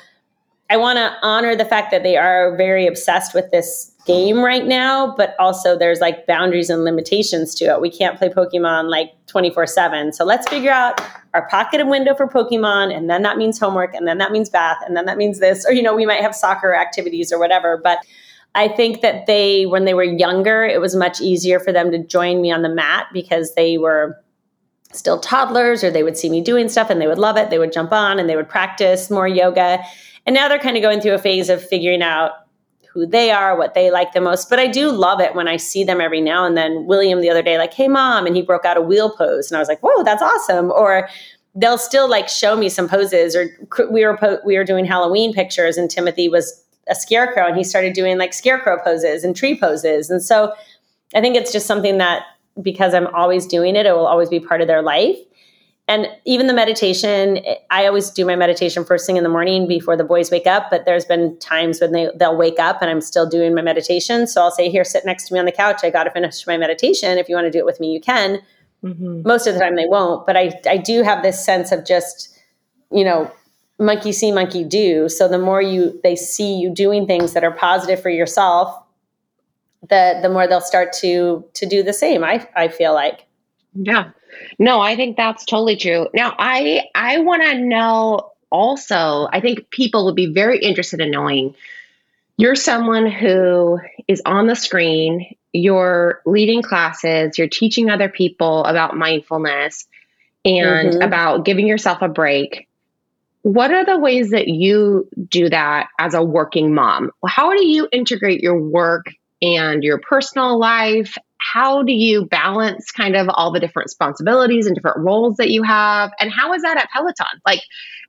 i 0.70 0.78
want 0.78 0.98
to 0.98 1.14
honor 1.22 1.56
the 1.56 1.66
fact 1.66 1.92
that 1.92 2.04
they 2.04 2.16
are 2.16 2.56
very 2.56 2.88
obsessed 2.88 3.34
with 3.34 3.52
this 3.52 3.93
game 4.06 4.40
right 4.40 4.66
now, 4.66 5.16
but 5.16 5.36
also 5.40 5.78
there's 5.78 6.02
like 6.02 6.28
boundaries 6.28 6.70
and 6.70 6.84
limitations 6.84 7.56
to 7.56 7.66
it. 7.66 7.82
We 7.82 7.90
can't 7.90 8.18
play 8.18 8.30
Pokemon 8.30 8.90
like 8.90 9.12
24 9.28 9.68
7. 9.68 10.14
So 10.14 10.26
let's 10.26 10.48
figure 10.48 10.72
out 10.72 11.02
our 11.34 11.48
pocket 11.50 11.80
and 11.80 11.90
window 11.90 12.14
for 12.14 12.28
Pokemon, 12.28 12.96
and 12.96 13.10
then 13.10 13.24
that 13.24 13.38
means 13.38 13.60
homework, 13.60 13.94
and 13.94 14.08
then 14.08 14.18
that 14.18 14.32
means 14.32 14.50
bath, 14.50 14.78
and 14.86 14.96
then 14.96 15.06
that 15.06 15.18
means 15.18 15.40
this. 15.40 15.66
Or, 15.66 15.74
you 15.74 15.82
know, 15.82 15.96
we 15.96 16.06
might 16.06 16.22
have 16.22 16.36
soccer 16.36 16.76
activities 16.76 17.32
or 17.32 17.40
whatever. 17.40 17.80
But 17.82 18.00
I 18.56 18.68
think 18.68 19.02
that 19.02 19.26
they, 19.26 19.66
when 19.66 19.86
they 19.86 19.94
were 19.94 20.04
younger, 20.04 20.64
it 20.64 20.80
was 20.80 20.96
much 20.96 21.22
easier 21.22 21.60
for 21.60 21.72
them 21.72 21.92
to 21.92 21.98
join 22.00 22.42
me 22.42 22.52
on 22.52 22.62
the 22.62 22.70
mat 22.70 23.08
because 23.14 23.56
they 23.56 23.78
were 23.78 24.20
still 24.92 25.20
toddlers 25.20 25.84
or 25.84 25.90
they 25.90 26.04
would 26.04 26.18
see 26.18 26.30
me 26.30 26.40
doing 26.40 26.70
stuff 26.70 26.92
and 26.92 27.02
they 27.02 27.08
would 27.08 27.18
love 27.18 27.36
it. 27.36 27.50
They 27.50 27.58
would 27.58 27.74
jump 27.74 27.92
on 27.92 28.20
and 28.20 28.30
they 28.30 28.36
would 28.36 28.50
practice 28.50 29.10
more 29.10 29.28
yoga. 29.28 29.84
And 30.28 30.36
now 30.36 30.48
they're 30.48 30.60
kind 30.60 30.78
of 30.78 30.84
going 30.84 31.02
through 31.02 31.16
a 31.16 31.20
phase 31.20 31.50
of 31.50 31.68
figuring 31.68 32.04
out 32.04 32.32
who 32.94 33.08
they 33.08 33.32
are, 33.32 33.58
what 33.58 33.74
they 33.74 33.90
like 33.90 34.14
the 34.14 34.22
most. 34.22 34.50
But 34.50 34.60
I 34.60 34.68
do 34.68 34.92
love 34.92 35.20
it 35.20 35.34
when 35.34 35.48
I 35.48 35.58
see 35.58 35.84
them 35.84 36.00
every 36.00 36.22
now 36.22 36.46
and 36.46 36.56
then. 36.56 36.86
William 36.86 37.22
the 37.22 37.30
other 37.30 37.42
day, 37.42 37.58
like, 37.58 37.74
hey, 37.74 37.88
mom, 37.88 38.28
and 38.28 38.36
he 38.36 38.42
broke 38.42 38.66
out 38.66 38.78
a 38.78 38.82
wheel 38.82 39.10
pose. 39.10 39.50
And 39.50 39.58
I 39.58 39.60
was 39.60 39.68
like, 39.68 39.80
whoa, 39.82 40.04
that's 40.04 40.22
awesome. 40.22 40.72
Or 40.72 41.10
they'll 41.56 41.80
still 41.80 42.08
like 42.08 42.30
show 42.30 42.56
me 42.56 42.70
some 42.70 42.88
poses. 42.88 43.36
Or 43.36 43.48
we 43.92 44.06
were, 44.06 44.16
po- 44.16 44.40
we 44.46 44.58
were 44.58 44.64
doing 44.64 44.86
Halloween 44.86 45.34
pictures, 45.34 45.76
and 45.76 45.90
Timothy 45.90 46.30
was 46.30 46.64
a 46.88 46.94
scarecrow, 46.94 47.48
and 47.48 47.58
he 47.58 47.64
started 47.64 47.94
doing 47.94 48.18
like 48.18 48.34
scarecrow 48.34 48.78
poses 48.84 49.24
and 49.24 49.36
tree 49.36 49.60
poses. 49.60 50.10
And 50.10 50.22
so 50.22 50.54
I 51.16 51.22
think 51.22 51.36
it's 51.36 51.52
just 51.52 51.66
something 51.66 51.98
that 51.98 52.24
because 52.62 52.94
I'm 52.94 53.08
always 53.08 53.48
doing 53.48 53.76
it, 53.76 53.88
it 53.88 53.94
will 53.94 54.06
always 54.06 54.30
be 54.30 54.40
part 54.40 54.62
of 54.62 54.68
their 54.68 54.84
life 54.84 55.18
and 55.88 56.08
even 56.26 56.48
the 56.48 56.54
meditation 56.54 57.40
i 57.70 57.86
always 57.86 58.10
do 58.10 58.26
my 58.26 58.36
meditation 58.36 58.86
first 58.86 59.06
thing 59.06 59.18
in 59.18 59.24
the 59.24 59.30
morning 59.30 59.68
before 59.68 59.98
the 59.98 60.04
boys 60.04 60.32
wake 60.32 60.48
up 60.48 60.70
but 60.70 60.86
there's 60.86 61.06
been 61.06 61.38
times 61.40 61.82
when 61.82 61.92
they 61.92 62.10
they'll 62.16 62.38
wake 62.38 62.60
up 62.60 62.82
and 62.82 62.90
i'm 62.90 63.02
still 63.02 63.28
doing 63.28 63.54
my 63.54 63.62
meditation. 63.62 64.28
So 64.28 64.42
i'll 64.42 64.52
say 64.52 64.70
here 64.70 64.84
sit 64.84 65.06
next 65.06 65.28
to 65.28 65.34
me 65.34 65.40
on 65.40 65.46
the 65.46 65.52
couch. 65.52 65.82
I 65.84 65.90
got 65.90 66.06
to 66.06 66.12
finish 66.12 66.46
my 66.48 66.58
meditation. 66.58 67.18
If 67.18 67.28
you 67.28 67.36
want 67.36 67.46
to 67.46 67.52
do 67.52 67.60
it 67.60 67.66
with 67.66 67.80
me 67.80 67.92
you 67.92 68.02
can. 68.02 68.42
Mm-hmm. 68.84 69.26
most 69.26 69.48
of 69.48 69.54
the 69.54 69.62
time 69.62 69.78
they 69.78 69.86
won't 69.86 70.28
but 70.28 70.36
i 70.36 70.52
i 70.70 70.76
do 70.76 71.04
have 71.04 71.24
this 71.24 71.44
sense 71.46 71.72
of 71.72 71.86
just 71.86 72.38
you 72.92 73.06
know 73.06 73.32
monkey 73.80 74.12
see 74.12 74.32
monkey 74.32 74.64
do. 74.64 75.08
So 75.10 75.28
the 75.28 75.40
more 75.40 75.62
you 75.62 76.00
they 76.04 76.16
see 76.16 76.56
you 76.56 76.70
doing 76.70 77.08
things 77.08 77.34
that 77.34 77.44
are 77.44 77.52
positive 77.52 78.02
for 78.02 78.10
yourself 78.10 78.78
the 79.90 80.20
the 80.22 80.30
more 80.30 80.48
they'll 80.48 80.62
start 80.62 80.94
to 80.94 81.46
to 81.54 81.66
do 81.66 81.84
the 81.84 81.94
same 81.94 82.24
i 82.24 82.48
i 82.56 82.68
feel 82.68 82.94
like. 82.94 83.26
Yeah 83.74 84.12
no, 84.60 84.80
I 84.80 84.96
think 84.96 85.18
that's 85.18 85.46
totally 85.46 85.76
true. 85.76 86.08
Now, 86.14 86.36
I 86.38 86.84
I 86.96 87.20
want 87.20 87.44
to 87.44 87.60
know 87.60 88.32
also, 88.52 89.28
I 89.32 89.42
think 89.42 89.72
people 89.72 90.06
would 90.06 90.16
be 90.16 90.32
very 90.32 90.60
interested 90.60 91.02
in 91.02 91.10
knowing 91.12 91.56
you're 92.38 92.56
someone 92.56 93.10
who 93.10 93.80
is 94.08 94.22
on 94.26 94.48
the 94.48 94.56
screen, 94.56 95.36
you're 95.52 96.22
leading 96.26 96.62
classes, 96.62 97.38
you're 97.38 97.48
teaching 97.48 97.90
other 97.90 98.10
people 98.10 98.64
about 98.66 98.96
mindfulness 98.96 99.88
and 100.46 100.92
mm-hmm. 100.92 101.02
about 101.02 101.46
giving 101.46 101.68
yourself 101.68 102.02
a 102.02 102.08
break. 102.08 102.68
What 103.42 103.72
are 103.72 103.86
the 103.86 103.98
ways 103.98 104.30
that 104.30 104.48
you 104.48 105.10
do 105.30 105.50
that 105.50 105.90
as 106.00 106.14
a 106.14 106.24
working 106.24 106.74
mom? 106.74 107.12
How 107.26 107.52
do 107.52 107.66
you 107.66 107.88
integrate 107.92 108.42
your 108.42 108.60
work 108.60 109.08
and 109.42 109.84
your 109.84 110.00
personal 110.00 110.58
life 110.58 111.18
how 111.52 111.84
do 111.84 111.92
you 111.92 112.26
balance 112.26 112.92
kind 112.92 113.16
of 113.16 113.28
all 113.30 113.52
the 113.52 113.60
different 113.60 113.86
responsibilities 113.86 114.66
and 114.66 114.76
different 114.76 115.00
roles 115.00 115.36
that 115.38 115.50
you 115.50 115.64
have? 115.64 116.12
And 116.20 116.32
how 116.32 116.54
is 116.54 116.62
that 116.62 116.78
at 116.78 116.90
Peloton? 116.94 117.42
Like, 117.46 117.62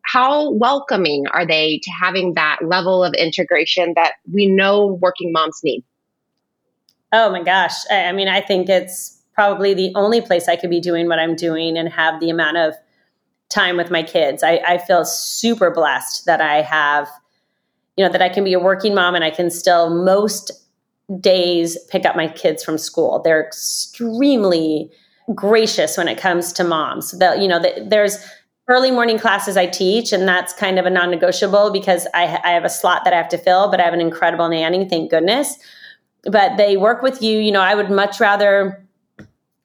how 0.03 0.51
welcoming 0.53 1.25
are 1.33 1.47
they 1.47 1.81
to 1.83 1.91
having 1.91 2.35
that 2.35 2.59
level 2.63 3.03
of 3.03 3.13
integration 3.15 3.95
that 3.97 4.15
we 4.33 4.47
know 4.47 4.99
working 5.01 5.33
moms 5.33 5.61
need? 5.65 5.83
Oh 7.13 7.31
my 7.31 7.43
gosh. 7.43 7.73
I 7.91 8.13
mean, 8.13 8.29
I 8.29 8.41
think 8.41 8.69
it's 8.69 9.21
probably 9.35 9.75
the 9.75 9.93
only 9.95 10.21
place 10.21 10.49
I 10.49 10.57
could 10.57 10.71
be 10.71 10.81
doing 10.81 11.09
what 11.09 11.19
I'm 11.19 11.35
doing 11.35 11.77
and 11.77 11.89
have 11.89 12.21
the 12.21 12.31
amount 12.31 12.57
of 12.57 12.75
time 13.49 13.77
with 13.77 13.91
my 13.91 14.03
kids. 14.03 14.43
I, 14.43 14.61
I 14.67 14.79
feel 14.79 15.05
super 15.05 15.71
blessed 15.71 16.27
that 16.27 16.41
I 16.41 16.63
have, 16.63 17.09
you 17.97 18.05
know, 18.05 18.13
that 18.13 18.23
I 18.23 18.29
can 18.29 18.45
be 18.45 18.53
a 18.53 18.61
working 18.61 18.95
mom 18.95 19.15
and 19.15 19.25
I 19.25 19.31
can 19.31 19.51
still 19.51 19.91
most 19.91 20.64
days 21.21 21.79
pick 21.91 22.05
up 22.07 22.17
my 22.17 22.29
kids 22.29 22.65
from 22.65 22.79
school. 22.79 23.21
They're 23.23 23.45
extremely 23.45 24.91
gracious 25.35 25.97
when 25.97 26.09
it 26.09 26.19
comes 26.19 26.53
to 26.55 26.65
moms. 26.65 27.13
The, 27.13 27.37
you 27.41 27.49
know, 27.49 27.59
the, 27.59 27.87
there's 27.87 28.19
early 28.69 28.91
morning 28.91 29.19
classes 29.19 29.57
I 29.57 29.67
teach, 29.67 30.13
and 30.13 30.27
that's 30.27 30.53
kind 30.55 30.79
of 30.79 30.87
a 30.87 30.91
non-negotiable 30.91 31.71
because 31.71 32.07
I, 32.15 32.41
I 32.43 32.51
have 32.51 32.65
a 32.65 32.71
slot 32.71 33.05
that 33.05 33.13
I 33.13 33.17
have 33.17 33.29
to 33.31 33.39
fill, 33.39 33.71
but 33.71 33.81
I 33.81 33.85
have 33.85 33.95
an 33.95 34.01
incredible 34.01 34.49
nanny, 34.49 34.89
thank 34.89 35.11
goodness. 35.11 35.59
But 36.25 36.57
they 36.57 36.79
work 36.79 37.03
with 37.03 37.21
you. 37.21 37.39
You 37.39 37.53
know, 37.53 37.61
I 37.61 37.75
would 37.75 37.91
much 37.91 38.19
rather 38.21 38.83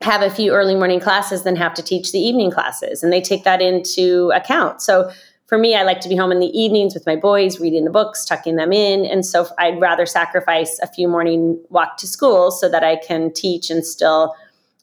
have 0.01 0.21
a 0.21 0.29
few 0.29 0.51
early 0.51 0.75
morning 0.75 0.99
classes 0.99 1.43
than 1.43 1.55
have 1.55 1.73
to 1.75 1.83
teach 1.83 2.11
the 2.11 2.19
evening 2.19 2.51
classes, 2.51 3.01
and 3.03 3.11
they 3.11 3.21
take 3.21 3.45
that 3.45 3.61
into 3.61 4.31
account. 4.33 4.81
So 4.81 5.11
for 5.49 5.57
me, 5.57 5.75
I 5.75 5.81
like 5.81 5.99
to 6.01 6.09
be 6.09 6.15
home 6.15 6.31
in 6.31 6.39
the 6.39 6.57
evenings 6.57 6.93
with 6.93 7.07
my 7.07 7.15
boys, 7.15 7.59
reading 7.59 7.83
the 7.83 7.89
books, 7.89 8.23
tucking 8.23 8.55
them 8.55 8.71
in. 8.71 9.03
And 9.03 9.25
so 9.25 9.47
I'd 9.57 9.81
rather 9.81 10.05
sacrifice 10.05 10.77
a 10.79 10.85
few 10.85 11.07
morning 11.07 11.59
walk 11.69 11.97
to 11.97 12.07
school 12.07 12.51
so 12.51 12.69
that 12.69 12.83
I 12.83 12.97
can 12.97 13.33
teach 13.33 13.71
and 13.71 13.83
still. 13.83 14.35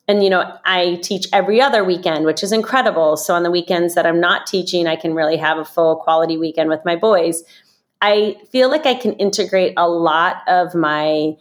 And, 0.08 0.24
you 0.24 0.30
know, 0.30 0.58
I 0.64 0.98
teach 1.04 1.28
every 1.32 1.60
other 1.60 1.84
weekend, 1.84 2.26
which 2.26 2.42
is 2.42 2.50
incredible. 2.50 3.16
So 3.16 3.32
on 3.32 3.44
the 3.44 3.50
weekends 3.50 3.94
that 3.94 4.06
I'm 4.06 4.18
not 4.18 4.48
teaching, 4.48 4.88
I 4.88 4.96
can 4.96 5.14
really 5.14 5.36
have 5.36 5.56
a 5.56 5.64
full 5.64 5.96
quality 5.96 6.36
weekend 6.36 6.68
with 6.68 6.84
my 6.84 6.96
boys. 6.96 7.44
I 8.02 8.36
feel 8.50 8.68
like 8.68 8.86
I 8.86 8.94
can 8.94 9.12
integrate 9.14 9.74
a 9.76 9.88
lot 9.88 10.42
of 10.48 10.74
my 10.74 11.36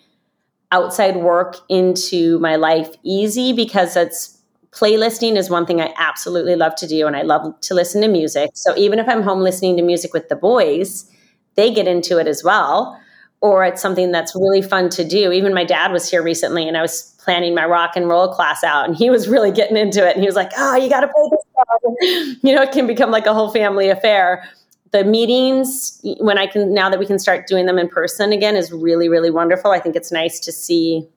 outside 0.71 1.15
work 1.15 1.57
into 1.67 2.37
my 2.39 2.57
life 2.57 2.95
easy 3.01 3.53
because 3.53 3.95
it's 3.95 4.34
playlisting 4.75 5.37
is 5.37 5.49
one 5.49 5.65
thing 5.65 5.81
I 5.81 5.93
absolutely 5.97 6.55
love 6.55 6.75
to 6.75 6.87
do, 6.87 7.07
and 7.07 7.15
I 7.15 7.21
love 7.21 7.59
to 7.61 7.73
listen 7.73 8.01
to 8.01 8.07
music. 8.07 8.51
So 8.53 8.75
even 8.77 8.99
if 8.99 9.07
I'm 9.07 9.23
home 9.23 9.39
listening 9.39 9.77
to 9.77 9.83
music 9.83 10.13
with 10.13 10.29
the 10.29 10.35
boys, 10.35 11.09
they 11.55 11.73
get 11.73 11.87
into 11.87 12.17
it 12.19 12.27
as 12.27 12.43
well. 12.43 12.99
Or 13.41 13.63
it's 13.63 13.81
something 13.81 14.11
that's 14.11 14.35
really 14.35 14.61
fun 14.61 14.89
to 14.89 15.07
do. 15.07 15.31
Even 15.31 15.53
my 15.53 15.63
dad 15.63 15.91
was 15.91 16.09
here 16.09 16.23
recently, 16.23 16.67
and 16.67 16.77
I 16.77 16.81
was 16.81 17.15
planning 17.23 17.55
my 17.55 17.65
rock 17.65 17.95
and 17.95 18.07
roll 18.07 18.27
class 18.27 18.63
out, 18.63 18.87
and 18.87 18.95
he 18.95 19.09
was 19.09 19.27
really 19.35 19.51
getting 19.51 19.77
into 19.77 20.05
it. 20.07 20.15
And 20.15 20.21
he 20.21 20.27
was 20.27 20.35
like, 20.35 20.51
"Oh, 20.57 20.75
you 20.75 20.89
got 20.89 21.01
to 21.01 21.07
play 21.07 21.29
this 21.31 21.41
song." 21.53 22.37
you 22.43 22.55
know, 22.55 22.61
it 22.61 22.71
can 22.71 22.87
become 22.87 23.11
like 23.11 23.25
a 23.25 23.33
whole 23.33 23.51
family 23.51 23.89
affair. 23.89 24.47
The 24.91 25.03
meetings, 25.03 25.99
when 26.19 26.37
I 26.37 26.47
can 26.47 26.73
now 26.73 26.89
that 26.89 26.99
we 26.99 27.05
can 27.05 27.19
start 27.19 27.47
doing 27.47 27.65
them 27.65 27.77
in 27.77 27.89
person 27.89 28.31
again, 28.31 28.55
is 28.55 28.71
really, 28.71 29.09
really 29.09 29.31
wonderful. 29.31 29.71
I 29.71 29.79
think 29.79 29.95
it's 29.95 30.11
nice 30.11 30.39
to 30.41 30.51
see 30.51 31.07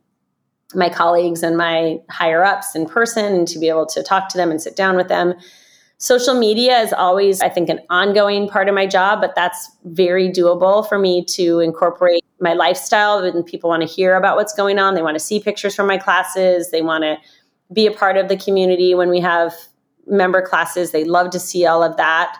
my 0.74 0.88
colleagues 0.88 1.42
and 1.42 1.56
my 1.56 1.98
higher 2.10 2.44
ups 2.44 2.74
in 2.74 2.86
person 2.86 3.34
and 3.34 3.48
to 3.48 3.58
be 3.58 3.68
able 3.68 3.86
to 3.86 4.02
talk 4.02 4.28
to 4.28 4.36
them 4.36 4.50
and 4.50 4.60
sit 4.60 4.76
down 4.76 4.96
with 4.96 5.08
them. 5.08 5.34
Social 5.96 6.38
media 6.38 6.78
is 6.78 6.92
always, 6.92 7.40
I 7.40 7.48
think, 7.48 7.68
an 7.68 7.80
ongoing 7.90 8.48
part 8.48 8.68
of 8.68 8.74
my 8.74 8.86
job, 8.86 9.20
but 9.20 9.34
that's 9.34 9.70
very 9.84 10.30
doable 10.30 10.88
for 10.88 10.98
me 10.98 11.24
to 11.24 11.58
incorporate 11.58 12.24
my 12.40 12.52
lifestyle. 12.52 13.18
And 13.18 13.44
people 13.44 13.68
want 13.68 13.82
to 13.82 13.88
hear 13.88 14.14
about 14.14 14.36
what's 14.36 14.54
going 14.54 14.78
on. 14.78 14.94
They 14.94 15.02
want 15.02 15.16
to 15.16 15.24
see 15.24 15.40
pictures 15.40 15.74
from 15.74 15.88
my 15.88 15.98
classes. 15.98 16.70
They 16.70 16.82
want 16.82 17.02
to 17.02 17.16
be 17.72 17.86
a 17.86 17.90
part 17.90 18.16
of 18.16 18.28
the 18.28 18.36
community 18.36 18.94
when 18.94 19.10
we 19.10 19.20
have 19.20 19.54
member 20.06 20.40
classes. 20.40 20.92
They 20.92 21.04
love 21.04 21.30
to 21.30 21.40
see 21.40 21.66
all 21.66 21.82
of 21.82 21.96
that. 21.96 22.38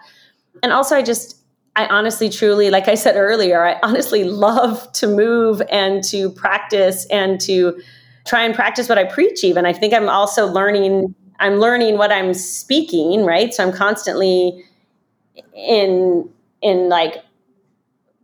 And 0.63 0.73
also, 0.73 0.95
I 0.95 1.03
just, 1.03 1.37
I 1.75 1.87
honestly, 1.87 2.29
truly, 2.29 2.71
like 2.71 2.87
I 2.87 2.95
said 2.95 3.17
earlier, 3.17 3.65
I 3.65 3.79
honestly 3.83 4.23
love 4.25 4.91
to 4.93 5.07
move 5.09 5.63
and 5.71 6.05
to 6.05 6.31
practice 6.31 7.07
and 7.07 7.41
to 7.41 7.81
try 8.29 8.45
and 8.45 8.55
practice 8.55 8.89
what 8.89 8.99
I 8.99 9.05
preach 9.05 9.43
even. 9.43 9.67
I 9.67 9.73
think 9.73 9.95
I'm 9.95 10.09
also 10.09 10.47
learning 10.47 11.15
I'm 11.41 11.59
learning 11.61 11.99
what 11.99 12.11
I'm 12.11 12.35
speaking, 12.35 13.25
right? 13.25 13.55
So 13.55 13.65
I'm 13.65 13.73
constantly 13.73 14.65
in 15.55 16.29
in 16.63 16.89
like 16.89 17.25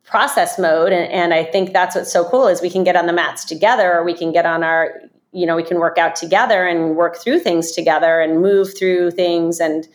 process 0.04 0.58
mode 0.58 0.92
and, 0.92 1.10
and 1.10 1.32
i 1.32 1.42
think 1.42 1.72
that's 1.72 1.96
what's 1.96 2.12
so 2.12 2.28
cool 2.28 2.46
is 2.46 2.60
we 2.60 2.70
can 2.70 2.84
get 2.84 2.94
on 2.94 3.06
the 3.06 3.12
mats 3.12 3.44
together 3.44 3.94
or 3.94 4.04
we 4.04 4.14
can 4.14 4.32
get 4.32 4.44
on 4.44 4.62
our 4.62 5.00
you 5.32 5.46
know 5.46 5.56
we 5.56 5.62
can 5.62 5.78
work 5.78 5.98
out 5.98 6.14
together 6.14 6.66
and 6.66 6.96
work 6.96 7.16
through 7.16 7.38
things 7.38 7.72
together 7.72 8.20
and 8.20 8.40
move 8.40 8.76
through 8.76 9.10
things 9.10 9.60
and 9.60 9.88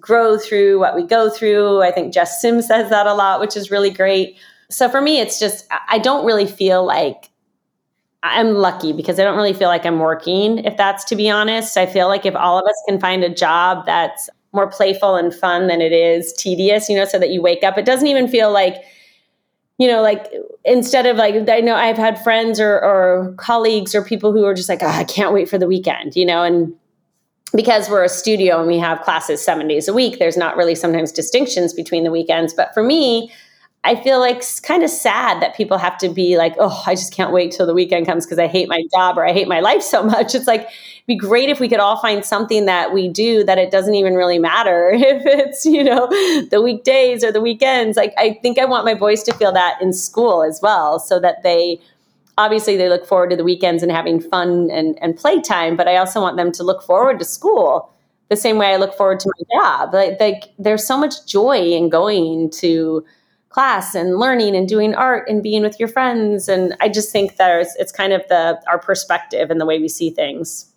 grow 0.00 0.38
through 0.38 0.78
what 0.78 0.94
we 0.94 1.02
go 1.02 1.28
through 1.28 1.82
i 1.82 1.90
think 1.90 2.12
jess 2.12 2.40
sims 2.40 2.66
says 2.66 2.88
that 2.90 3.06
a 3.06 3.14
lot 3.14 3.40
which 3.40 3.56
is 3.56 3.70
really 3.70 3.90
great 3.90 4.38
so 4.70 4.88
for 4.88 5.00
me 5.00 5.18
it's 5.18 5.38
just 5.38 5.66
i 5.88 5.98
don't 5.98 6.24
really 6.24 6.46
feel 6.46 6.84
like 6.84 7.30
i'm 8.22 8.54
lucky 8.54 8.92
because 8.92 9.18
i 9.18 9.24
don't 9.24 9.36
really 9.36 9.52
feel 9.52 9.68
like 9.68 9.86
i'm 9.86 9.98
working 9.98 10.58
if 10.58 10.76
that's 10.76 11.04
to 11.04 11.16
be 11.16 11.30
honest 11.30 11.76
i 11.76 11.86
feel 11.86 12.08
like 12.08 12.26
if 12.26 12.34
all 12.34 12.58
of 12.58 12.64
us 12.66 12.82
can 12.88 12.98
find 12.98 13.22
a 13.22 13.32
job 13.32 13.84
that's 13.86 14.28
more 14.52 14.68
playful 14.68 15.16
and 15.16 15.34
fun 15.34 15.66
than 15.66 15.80
it 15.80 15.92
is 15.92 16.32
tedious 16.34 16.88
you 16.88 16.96
know 16.96 17.04
so 17.04 17.18
that 17.18 17.30
you 17.30 17.42
wake 17.42 17.62
up 17.62 17.76
it 17.76 17.84
doesn't 17.84 18.08
even 18.08 18.26
feel 18.28 18.50
like 18.52 18.82
you 19.78 19.86
know, 19.86 20.00
like 20.00 20.32
instead 20.64 21.06
of 21.06 21.16
like, 21.16 21.48
I 21.48 21.60
know 21.60 21.74
I've 21.74 21.98
had 21.98 22.22
friends 22.22 22.58
or, 22.58 22.82
or 22.82 23.34
colleagues 23.36 23.94
or 23.94 24.02
people 24.02 24.32
who 24.32 24.44
are 24.44 24.54
just 24.54 24.68
like, 24.68 24.82
oh, 24.82 24.86
I 24.86 25.04
can't 25.04 25.34
wait 25.34 25.48
for 25.48 25.58
the 25.58 25.66
weekend, 25.66 26.16
you 26.16 26.24
know, 26.24 26.42
and 26.42 26.72
because 27.54 27.88
we're 27.88 28.04
a 28.04 28.08
studio 28.08 28.58
and 28.58 28.66
we 28.66 28.78
have 28.78 29.02
classes 29.02 29.42
seven 29.42 29.68
days 29.68 29.86
a 29.86 29.94
week, 29.94 30.18
there's 30.18 30.36
not 30.36 30.56
really 30.56 30.74
sometimes 30.74 31.12
distinctions 31.12 31.72
between 31.74 32.04
the 32.04 32.10
weekends. 32.10 32.54
But 32.54 32.72
for 32.72 32.82
me, 32.82 33.30
I 33.86 33.94
feel 33.94 34.18
like 34.18 34.38
it's 34.38 34.58
kind 34.58 34.82
of 34.82 34.90
sad 34.90 35.40
that 35.40 35.54
people 35.54 35.78
have 35.78 35.96
to 35.98 36.08
be 36.08 36.36
like, 36.36 36.54
oh, 36.58 36.82
I 36.86 36.96
just 36.96 37.12
can't 37.12 37.32
wait 37.32 37.52
till 37.52 37.66
the 37.66 37.72
weekend 37.72 38.04
comes 38.04 38.26
because 38.26 38.40
I 38.40 38.48
hate 38.48 38.68
my 38.68 38.82
job 38.92 39.16
or 39.16 39.24
I 39.24 39.32
hate 39.32 39.46
my 39.46 39.60
life 39.60 39.80
so 39.80 40.02
much. 40.02 40.34
It's 40.34 40.48
like, 40.48 40.68
be 41.06 41.14
great 41.14 41.50
if 41.50 41.60
we 41.60 41.68
could 41.68 41.78
all 41.78 41.96
find 41.98 42.24
something 42.24 42.64
that 42.66 42.92
we 42.92 43.08
do 43.08 43.44
that 43.44 43.58
it 43.58 43.70
doesn't 43.70 43.94
even 43.94 44.14
really 44.14 44.40
matter 44.40 44.90
if 44.92 45.22
it's, 45.24 45.64
you 45.64 45.84
know, 45.84 46.08
the 46.50 46.60
weekdays 46.60 47.22
or 47.22 47.30
the 47.30 47.40
weekends. 47.40 47.96
Like, 47.96 48.12
I 48.18 48.40
think 48.42 48.58
I 48.58 48.64
want 48.64 48.84
my 48.84 48.94
boys 48.94 49.22
to 49.22 49.34
feel 49.34 49.52
that 49.52 49.80
in 49.80 49.92
school 49.92 50.42
as 50.42 50.58
well 50.60 50.98
so 50.98 51.20
that 51.20 51.44
they, 51.44 51.80
obviously 52.36 52.76
they 52.76 52.88
look 52.88 53.06
forward 53.06 53.30
to 53.30 53.36
the 53.36 53.44
weekends 53.44 53.84
and 53.84 53.92
having 53.92 54.20
fun 54.20 54.68
and, 54.72 54.98
and 55.00 55.16
playtime, 55.16 55.76
but 55.76 55.86
I 55.86 55.96
also 55.96 56.20
want 56.20 56.36
them 56.36 56.50
to 56.52 56.64
look 56.64 56.82
forward 56.82 57.20
to 57.20 57.24
school 57.24 57.92
the 58.30 58.36
same 58.36 58.58
way 58.58 58.72
I 58.72 58.78
look 58.78 58.96
forward 58.96 59.20
to 59.20 59.30
my 59.38 59.60
job. 59.60 59.94
Like, 59.94 60.18
like 60.18 60.44
there's 60.58 60.84
so 60.84 60.98
much 60.98 61.24
joy 61.24 61.58
in 61.58 61.88
going 61.88 62.50
to 62.58 63.04
class 63.56 63.94
and 63.94 64.18
learning 64.18 64.54
and 64.54 64.68
doing 64.68 64.94
art 64.94 65.26
and 65.30 65.42
being 65.42 65.62
with 65.62 65.80
your 65.80 65.88
friends. 65.88 66.46
And 66.46 66.76
I 66.78 66.90
just 66.90 67.10
think 67.10 67.36
there's 67.36 67.74
it's 67.76 67.90
kind 67.90 68.12
of 68.12 68.22
the 68.28 68.60
our 68.68 68.78
perspective 68.78 69.50
and 69.50 69.58
the 69.58 69.64
way 69.64 69.78
we 69.78 69.88
see 69.88 70.10
things. 70.10 70.70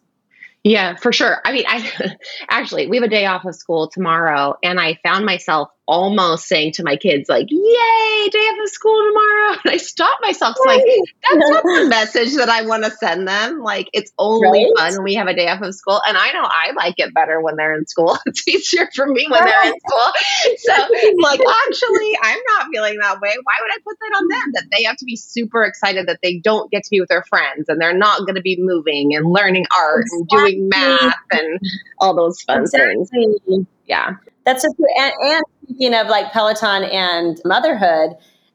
Yeah, 0.63 0.95
for 0.95 1.11
sure. 1.11 1.41
I 1.43 1.51
mean, 1.51 1.65
I 1.67 2.15
actually 2.49 2.87
we 2.87 2.95
have 2.95 3.03
a 3.03 3.09
day 3.09 3.25
off 3.25 3.43
of 3.43 3.53
school 3.53 3.89
tomorrow, 3.89 4.55
and 4.63 4.79
I 4.79 4.97
found 5.03 5.25
myself 5.25 5.67
almost 5.89 6.47
saying 6.47 6.71
to 6.73 6.83
my 6.83 6.95
kids, 6.95 7.27
like, 7.27 7.47
yay, 7.49 8.29
day 8.29 8.37
off 8.37 8.63
of 8.63 8.69
school 8.69 9.07
tomorrow. 9.09 9.57
And 9.65 9.73
I 9.73 9.77
stopped 9.77 10.21
myself. 10.21 10.55
It's 10.57 10.65
like, 10.65 10.83
that's 11.23 11.49
not 11.49 11.63
the 11.63 11.85
message 11.89 12.35
that 12.35 12.47
I 12.47 12.61
want 12.61 12.83
to 12.83 12.91
send 12.91 13.27
them. 13.27 13.59
Like, 13.59 13.89
it's 13.91 14.11
only 14.19 14.65
right? 14.65 14.73
fun 14.77 14.93
when 14.93 15.03
we 15.03 15.15
have 15.15 15.27
a 15.27 15.33
day 15.33 15.47
off 15.47 15.61
of 15.61 15.73
school. 15.73 15.99
And 16.07 16.15
I 16.15 16.31
know 16.31 16.43
I 16.43 16.71
like 16.75 16.95
it 16.97 17.13
better 17.13 17.41
when 17.41 17.55
they're 17.55 17.75
in 17.75 17.87
school. 17.87 18.17
It's 18.29 18.47
easier 18.47 18.87
for 18.93 19.07
me 19.07 19.25
when 19.27 19.43
they're 19.43 19.65
in 19.65 19.73
school. 19.79 20.13
So, 20.57 20.73
like, 21.19 21.39
actually, 21.39 22.17
I'm 22.21 22.39
not 22.49 22.67
feeling 22.71 22.99
that 22.99 23.19
way. 23.19 23.33
Why 23.43 23.55
would 23.61 23.71
I 23.71 23.77
put 23.83 23.97
that 23.99 24.17
on 24.17 24.27
them? 24.27 24.51
That 24.53 24.65
they 24.71 24.83
have 24.83 24.97
to 24.97 25.05
be 25.05 25.15
super 25.15 25.63
excited 25.63 26.07
that 26.07 26.19
they 26.21 26.37
don't 26.37 26.69
get 26.69 26.83
to 26.83 26.89
be 26.91 26.99
with 26.99 27.09
their 27.09 27.23
friends 27.23 27.67
and 27.69 27.81
they're 27.81 27.97
not 27.97 28.19
going 28.19 28.35
to 28.35 28.41
be 28.41 28.57
moving 28.59 29.15
and 29.15 29.31
learning 29.31 29.65
art 29.75 30.03
exactly. 30.03 30.19
and 30.19 30.29
doing 30.29 30.69
math 30.69 31.15
and 31.31 31.59
all 31.97 32.15
those 32.15 32.39
fun 32.41 32.61
exactly. 32.61 33.05
things. 33.11 33.65
Yeah. 33.85 34.17
That's 34.45 34.61
so 34.61 34.69
And, 34.97 35.13
and 35.21 35.43
speaking 35.69 35.93
of 35.93 36.07
like 36.07 36.31
Peloton 36.31 36.83
and 36.85 37.39
motherhood, 37.45 38.11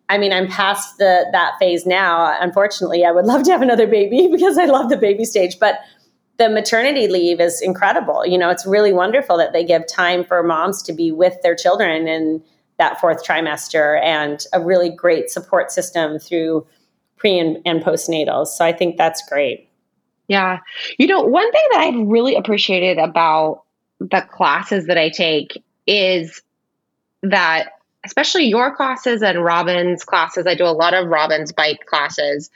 I 0.08 0.18
mean, 0.18 0.32
I'm 0.32 0.48
past 0.48 0.98
the 0.98 1.26
that 1.32 1.54
phase 1.58 1.86
now. 1.86 2.36
Unfortunately, 2.40 3.04
I 3.04 3.12
would 3.12 3.24
love 3.24 3.44
to 3.44 3.52
have 3.52 3.62
another 3.62 3.86
baby 3.86 4.28
because 4.32 4.58
I 4.58 4.64
love 4.64 4.90
the 4.90 4.96
baby 4.96 5.24
stage, 5.24 5.58
but 5.58 5.78
the 6.36 6.48
maternity 6.48 7.06
leave 7.06 7.40
is 7.40 7.62
incredible. 7.62 8.26
You 8.26 8.36
know, 8.36 8.50
it's 8.50 8.66
really 8.66 8.92
wonderful 8.92 9.38
that 9.38 9.52
they 9.52 9.64
give 9.64 9.86
time 9.86 10.24
for 10.24 10.42
moms 10.42 10.82
to 10.82 10.92
be 10.92 11.12
with 11.12 11.40
their 11.42 11.54
children 11.54 12.08
in 12.08 12.42
that 12.78 13.00
fourth 13.00 13.24
trimester 13.24 14.02
and 14.02 14.44
a 14.52 14.60
really 14.60 14.90
great 14.90 15.30
support 15.30 15.70
system 15.70 16.18
through 16.18 16.66
pre 17.16 17.38
and, 17.38 17.58
and 17.64 17.82
postnatals. 17.82 18.48
So 18.48 18.64
I 18.64 18.72
think 18.72 18.96
that's 18.96 19.22
great. 19.28 19.70
Yeah. 20.26 20.58
You 20.98 21.06
know, 21.06 21.20
one 21.20 21.50
thing 21.52 21.62
that 21.70 21.80
I've 21.80 22.08
really 22.08 22.34
appreciated 22.34 22.98
about 22.98 23.62
the 24.00 24.26
classes 24.32 24.86
that 24.86 24.98
I 24.98 25.08
take 25.10 25.62
is 25.86 26.42
that 27.30 27.72
especially 28.04 28.44
your 28.44 28.74
classes 28.76 29.22
and 29.22 29.42
Robin's 29.42 30.04
classes, 30.04 30.46
I 30.46 30.54
do 30.54 30.64
a 30.64 30.68
lot 30.68 30.94
of 30.94 31.08
Robin's 31.08 31.52
bike 31.52 31.84
classes, 31.86 32.50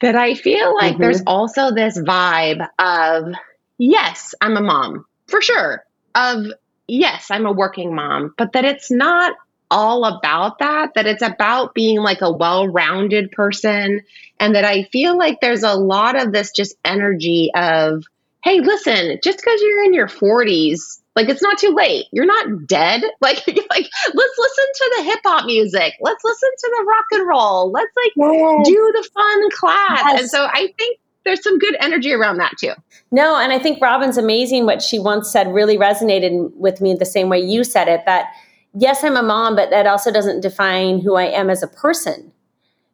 that 0.00 0.14
I 0.14 0.34
feel 0.34 0.74
like 0.74 0.94
mm-hmm. 0.94 1.02
there's 1.02 1.22
also 1.26 1.72
this 1.72 1.98
vibe 1.98 2.68
of, 2.78 3.34
yes, 3.78 4.34
I'm 4.40 4.56
a 4.56 4.60
mom, 4.60 5.06
for 5.26 5.40
sure. 5.40 5.84
Of, 6.14 6.46
yes, 6.86 7.30
I'm 7.30 7.46
a 7.46 7.52
working 7.52 7.94
mom, 7.94 8.34
but 8.36 8.52
that 8.52 8.64
it's 8.64 8.90
not 8.90 9.34
all 9.70 10.04
about 10.04 10.60
that, 10.60 10.94
that 10.94 11.06
it's 11.06 11.22
about 11.22 11.74
being 11.74 11.98
like 11.98 12.20
a 12.20 12.32
well 12.32 12.68
rounded 12.68 13.32
person. 13.32 14.02
And 14.40 14.54
that 14.54 14.64
I 14.64 14.84
feel 14.84 15.18
like 15.18 15.40
there's 15.40 15.64
a 15.64 15.74
lot 15.74 16.20
of 16.20 16.32
this 16.32 16.52
just 16.52 16.76
energy 16.84 17.50
of, 17.54 18.04
hey, 18.44 18.60
listen, 18.60 19.18
just 19.22 19.38
because 19.38 19.60
you're 19.60 19.84
in 19.84 19.94
your 19.94 20.06
40s 20.06 21.00
like 21.18 21.28
it's 21.28 21.42
not 21.42 21.58
too 21.58 21.74
late. 21.74 22.06
You're 22.12 22.26
not 22.26 22.66
dead. 22.66 23.02
Like 23.20 23.44
like 23.46 23.86
let's 24.14 24.38
listen 24.38 24.64
to 24.74 24.94
the 24.96 25.02
hip 25.04 25.18
hop 25.24 25.44
music. 25.44 25.94
Let's 26.00 26.22
listen 26.22 26.48
to 26.56 26.76
the 26.78 26.84
rock 26.88 27.04
and 27.12 27.28
roll. 27.28 27.70
Let's 27.72 27.90
like 27.96 28.12
yes. 28.16 28.66
do 28.66 28.92
the 28.94 29.08
fun 29.12 29.50
class. 29.50 30.02
Yes. 30.04 30.20
And 30.20 30.30
so 30.30 30.44
I 30.44 30.72
think 30.78 30.98
there's 31.24 31.42
some 31.42 31.58
good 31.58 31.76
energy 31.80 32.12
around 32.12 32.38
that 32.38 32.52
too. 32.58 32.72
No, 33.10 33.36
and 33.36 33.52
I 33.52 33.58
think 33.58 33.82
Robin's 33.82 34.16
amazing. 34.16 34.66
What 34.66 34.80
she 34.80 34.98
once 35.00 35.30
said 35.30 35.52
really 35.52 35.76
resonated 35.76 36.54
with 36.54 36.80
me 36.80 36.94
the 36.94 37.04
same 37.04 37.28
way 37.28 37.40
you 37.40 37.64
said 37.64 37.88
it. 37.88 38.02
That 38.06 38.26
yes, 38.74 39.02
I'm 39.02 39.16
a 39.16 39.22
mom, 39.22 39.56
but 39.56 39.70
that 39.70 39.86
also 39.86 40.12
doesn't 40.12 40.40
define 40.40 41.00
who 41.00 41.16
I 41.16 41.24
am 41.24 41.50
as 41.50 41.62
a 41.62 41.68
person. 41.68 42.32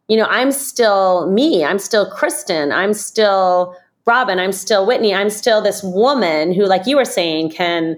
You 0.09 0.17
know, 0.17 0.27
I'm 0.27 0.51
still 0.51 1.31
me. 1.31 1.65
I'm 1.65 1.79
still 1.79 2.11
Kristin. 2.11 2.75
I'm 2.75 2.95
still 2.95 3.77
Robin, 4.07 4.39
I'm 4.39 4.53
still 4.53 4.87
Whitney. 4.87 5.15
I'm 5.15 5.31
still 5.31 5.63
this 5.63 5.83
woman 5.83 6.53
who, 6.53 6.67
like 6.67 6.87
you 6.87 6.97
were 6.97 7.07
saying, 7.07 7.51
can 7.51 7.97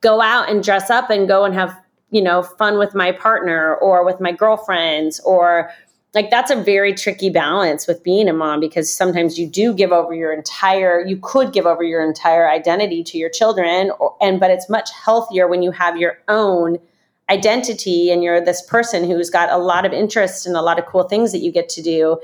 go 0.00 0.20
out 0.20 0.50
and 0.50 0.62
dress 0.62 0.90
up 0.90 1.10
and 1.10 1.28
go 1.28 1.44
and 1.44 1.54
have, 1.54 1.78
you 2.10 2.22
know, 2.22 2.42
fun 2.42 2.78
with 2.78 2.94
my 2.94 3.12
partner 3.12 3.74
or 3.76 4.04
with 4.04 4.20
my 4.20 4.32
girlfriends 4.32 5.20
or 5.20 5.70
like 6.14 6.30
that's 6.30 6.50
a 6.50 6.56
very 6.56 6.94
tricky 6.94 7.28
balance 7.28 7.86
with 7.86 8.02
being 8.02 8.28
a 8.28 8.32
mom 8.32 8.58
because 8.58 8.90
sometimes 8.90 9.38
you 9.38 9.46
do 9.46 9.74
give 9.74 9.92
over 9.92 10.14
your 10.14 10.32
entire 10.32 11.04
you 11.04 11.18
could 11.18 11.52
give 11.52 11.66
over 11.66 11.82
your 11.82 12.02
entire 12.02 12.48
identity 12.48 13.04
to 13.04 13.18
your 13.18 13.28
children 13.28 13.90
or, 13.98 14.16
and 14.22 14.40
but 14.40 14.50
it's 14.50 14.70
much 14.70 14.88
healthier 14.92 15.46
when 15.46 15.62
you 15.62 15.70
have 15.70 15.98
your 15.98 16.18
own 16.28 16.78
identity 17.28 18.10
and 18.10 18.22
you're 18.22 18.40
this 18.40 18.62
person 18.62 19.04
who's 19.04 19.30
got 19.30 19.50
a 19.50 19.58
lot 19.58 19.84
of 19.84 19.92
interest 19.92 20.46
and 20.46 20.56
a 20.56 20.62
lot 20.62 20.78
of 20.78 20.86
cool 20.86 21.02
things 21.04 21.32
that 21.32 21.38
you 21.38 21.50
get 21.50 21.68
to 21.68 21.82
do. 21.82 22.20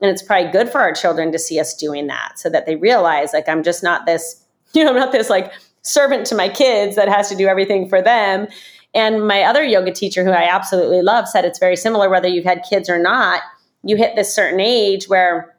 And 0.00 0.10
it's 0.10 0.22
probably 0.22 0.50
good 0.50 0.70
for 0.70 0.80
our 0.80 0.92
children 0.92 1.32
to 1.32 1.38
see 1.38 1.60
us 1.60 1.74
doing 1.74 2.06
that 2.06 2.38
so 2.38 2.48
that 2.50 2.66
they 2.66 2.76
realize 2.76 3.32
like 3.32 3.48
i'm 3.48 3.62
just 3.62 3.82
not 3.82 4.06
this 4.06 4.44
you 4.72 4.84
know 4.84 4.90
i'm 4.90 4.96
not 4.96 5.12
this 5.12 5.30
like 5.30 5.52
servant 5.86 6.26
to 6.26 6.34
my 6.34 6.48
kids 6.48 6.96
that 6.96 7.08
has 7.08 7.28
to 7.28 7.36
do 7.36 7.46
everything 7.46 7.88
for 7.88 8.02
them. 8.02 8.48
And 8.94 9.26
my 9.26 9.42
other 9.42 9.62
yoga 9.62 9.92
teacher 9.92 10.24
who 10.24 10.30
i 10.30 10.44
absolutely 10.44 11.02
love 11.02 11.28
said 11.28 11.44
it's 11.44 11.58
very 11.58 11.76
similar 11.76 12.08
whether 12.08 12.28
you've 12.28 12.44
had 12.44 12.64
kids 12.68 12.88
or 12.88 12.98
not. 12.98 13.42
You 13.82 13.96
hit 13.96 14.16
this 14.16 14.34
certain 14.34 14.60
age 14.60 15.08
where 15.08 15.54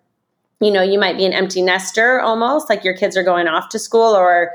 you 0.59 0.71
know 0.71 0.81
you 0.81 0.99
might 0.99 1.17
be 1.17 1.25
an 1.25 1.33
empty 1.33 1.61
nester 1.61 2.19
almost 2.19 2.69
like 2.69 2.83
your 2.83 2.97
kids 2.97 3.15
are 3.15 3.23
going 3.23 3.47
off 3.47 3.69
to 3.69 3.79
school 3.79 4.15
or 4.15 4.51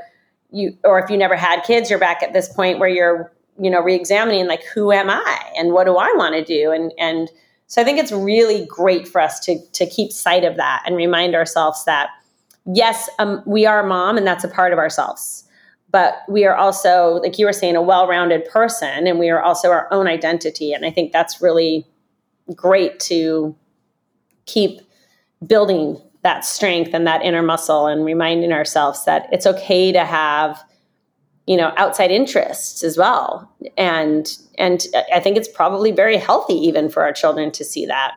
you 0.51 0.77
or 0.83 0.99
if 0.99 1.09
you 1.09 1.17
never 1.17 1.35
had 1.35 1.61
kids 1.61 1.89
you're 1.89 1.97
back 1.97 2.21
at 2.21 2.33
this 2.33 2.51
point 2.53 2.77
where 2.77 2.89
you're 2.89 3.31
you 3.57 3.69
know 3.69 3.81
re-examining 3.81 4.45
like 4.45 4.63
who 4.65 4.91
am 4.91 5.09
i 5.09 5.51
and 5.57 5.71
what 5.71 5.85
do 5.85 5.95
i 5.95 6.11
want 6.15 6.35
to 6.35 6.43
do? 6.43 6.71
And 6.71 6.93
and 6.97 7.29
so 7.67 7.81
I 7.81 7.85
think 7.85 7.97
it's 7.97 8.11
really 8.11 8.65
great 8.67 9.07
for 9.07 9.21
us 9.21 9.39
to 9.41 9.59
to 9.71 9.85
keep 9.87 10.11
sight 10.11 10.43
of 10.43 10.57
that 10.57 10.83
and 10.85 10.95
remind 10.95 11.33
ourselves 11.33 11.85
that 11.85 12.09
yes, 12.65 13.09
um, 13.19 13.41
we 13.45 13.65
are 13.65 13.79
a 13.79 13.87
mom 13.87 14.17
and 14.17 14.25
that's 14.27 14.43
a 14.43 14.47
part 14.47 14.73
of 14.73 14.79
ourselves. 14.79 15.43
But 15.93 16.23
we 16.27 16.43
are 16.43 16.55
also, 16.55 17.21
like 17.23 17.39
you 17.39 17.45
were 17.45 17.53
saying, 17.53 17.77
a 17.77 17.81
well-rounded 17.81 18.49
person, 18.49 19.07
and 19.07 19.19
we 19.19 19.29
are 19.29 19.41
also 19.41 19.69
our 19.69 19.87
own 19.91 20.07
identity. 20.07 20.73
And 20.73 20.85
I 20.85 20.89
think 20.89 21.13
that's 21.13 21.41
really 21.41 21.87
great 22.55 22.99
to 23.01 23.55
keep 24.45 24.81
building 25.47 26.01
that 26.23 26.43
strength 26.43 26.93
and 26.93 27.05
that 27.05 27.21
inner 27.21 27.43
muscle 27.43 27.85
and 27.85 28.03
reminding 28.03 28.51
ourselves 28.51 29.05
that 29.05 29.27
it's 29.31 29.45
okay 29.45 29.91
to 29.91 30.03
have 30.03 30.63
you 31.45 31.57
know 31.57 31.73
outside 31.75 32.11
interests 32.11 32.83
as 32.83 32.97
well 32.97 33.51
and 33.77 34.37
and 34.57 34.87
i 35.13 35.19
think 35.19 35.35
it's 35.35 35.49
probably 35.49 35.91
very 35.91 36.15
healthy 36.15 36.53
even 36.53 36.89
for 36.89 37.03
our 37.03 37.11
children 37.11 37.51
to 37.51 37.65
see 37.65 37.85
that 37.85 38.13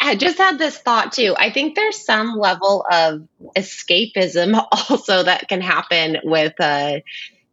i 0.00 0.14
just 0.14 0.38
had 0.38 0.58
this 0.58 0.76
thought 0.78 1.12
too 1.12 1.34
i 1.38 1.50
think 1.50 1.74
there's 1.74 2.04
some 2.04 2.36
level 2.36 2.84
of 2.90 3.26
escapism 3.56 4.54
also 4.90 5.22
that 5.22 5.48
can 5.48 5.60
happen 5.60 6.18
with 6.24 6.54
a 6.60 7.02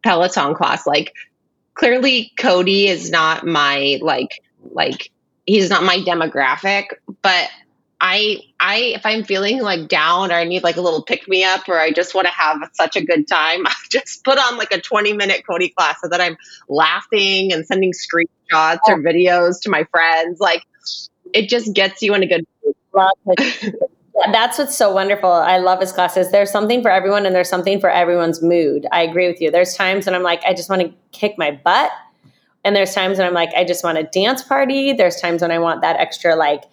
peloton 0.02 0.54
class 0.54 0.86
like 0.86 1.14
clearly 1.74 2.32
cody 2.36 2.88
is 2.88 3.10
not 3.10 3.46
my 3.46 3.98
like 4.02 4.40
like 4.70 5.10
he's 5.46 5.70
not 5.70 5.82
my 5.82 5.98
demographic, 5.98 6.86
but 7.22 7.48
I 8.00 8.38
I 8.58 8.76
if 8.96 9.06
I'm 9.06 9.24
feeling 9.24 9.60
like 9.60 9.88
down 9.88 10.32
or 10.32 10.34
I 10.34 10.44
need 10.44 10.64
like 10.64 10.76
a 10.76 10.80
little 10.80 11.02
pick 11.02 11.28
me 11.28 11.44
up 11.44 11.68
or 11.68 11.78
I 11.78 11.92
just 11.92 12.14
want 12.14 12.26
to 12.26 12.32
have 12.32 12.58
such 12.72 12.96
a 12.96 13.04
good 13.04 13.28
time, 13.28 13.66
I 13.66 13.74
just 13.90 14.24
put 14.24 14.38
on 14.38 14.56
like 14.56 14.72
a 14.72 14.80
20 14.80 15.12
minute 15.12 15.44
Cody 15.48 15.68
class 15.68 16.00
so 16.00 16.08
that 16.08 16.20
I'm 16.20 16.36
laughing 16.68 17.52
and 17.52 17.66
sending 17.66 17.92
screenshots 17.92 18.80
or 18.88 18.94
oh. 18.94 19.02
videos 19.02 19.60
to 19.62 19.70
my 19.70 19.84
friends. 19.84 20.40
Like 20.40 20.64
it 21.34 21.48
just 21.48 21.72
gets 21.74 22.02
you 22.02 22.14
in 22.14 22.22
a 22.22 22.26
good 22.26 22.46
mood. 22.64 23.74
That's 24.30 24.58
what's 24.58 24.76
so 24.76 24.92
wonderful. 24.92 25.30
I 25.30 25.58
love 25.58 25.80
his 25.80 25.92
classes. 25.92 26.30
There's 26.30 26.50
something 26.50 26.82
for 26.82 26.90
everyone 26.90 27.24
and 27.24 27.34
there's 27.34 27.48
something 27.48 27.80
for 27.80 27.90
everyone's 27.90 28.42
mood. 28.42 28.86
I 28.92 29.02
agree 29.02 29.26
with 29.26 29.40
you. 29.40 29.50
There's 29.50 29.74
times 29.74 30.06
when 30.06 30.14
I'm 30.14 30.22
like, 30.22 30.44
I 30.44 30.52
just 30.52 30.68
want 30.68 30.82
to 30.82 30.92
kick 31.12 31.34
my 31.38 31.50
butt. 31.50 31.90
And 32.64 32.76
there's 32.76 32.94
times 32.94 33.18
when 33.18 33.26
I'm 33.26 33.34
like, 33.34 33.50
I 33.56 33.64
just 33.64 33.82
want 33.82 33.98
a 33.98 34.04
dance 34.04 34.42
party. 34.42 34.92
There's 34.92 35.16
times 35.16 35.42
when 35.42 35.50
I 35.50 35.58
want 35.58 35.80
that 35.80 35.96
extra 35.96 36.36
like 36.36 36.64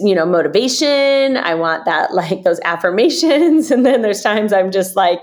you 0.00 0.14
know 0.14 0.26
motivation 0.26 1.36
i 1.36 1.54
want 1.54 1.84
that 1.84 2.12
like 2.14 2.42
those 2.42 2.60
affirmations 2.64 3.70
and 3.70 3.84
then 3.86 4.02
there's 4.02 4.22
times 4.22 4.52
i'm 4.52 4.70
just 4.70 4.96
like 4.96 5.20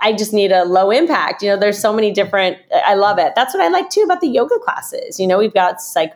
i 0.00 0.12
just 0.12 0.32
need 0.32 0.52
a 0.52 0.64
low 0.64 0.90
impact 0.90 1.42
you 1.42 1.48
know 1.48 1.56
there's 1.56 1.78
so 1.78 1.92
many 1.92 2.10
different 2.10 2.56
i 2.86 2.94
love 2.94 3.18
it 3.18 3.32
that's 3.34 3.54
what 3.54 3.62
i 3.62 3.68
like 3.68 3.90
too 3.90 4.00
about 4.02 4.20
the 4.20 4.28
yoga 4.28 4.58
classes 4.60 5.20
you 5.20 5.26
know 5.26 5.38
we've 5.38 5.54
got 5.54 5.76
like 5.94 6.14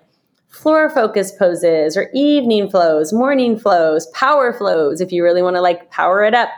floor 0.49 0.91
focus 0.91 1.33
poses 1.33 1.97
or 1.97 2.11
evening 2.15 2.69
flows 2.71 3.13
morning 3.13 3.59
flows 3.59 4.07
power 4.09 4.53
flows 4.53 5.01
if 5.01 5.13
you 5.13 5.23
really 5.23 5.43
want 5.43 5.57
to 5.57 5.61
like 5.61 5.91
power 5.91 6.25
it 6.25 6.35
up 6.35 6.49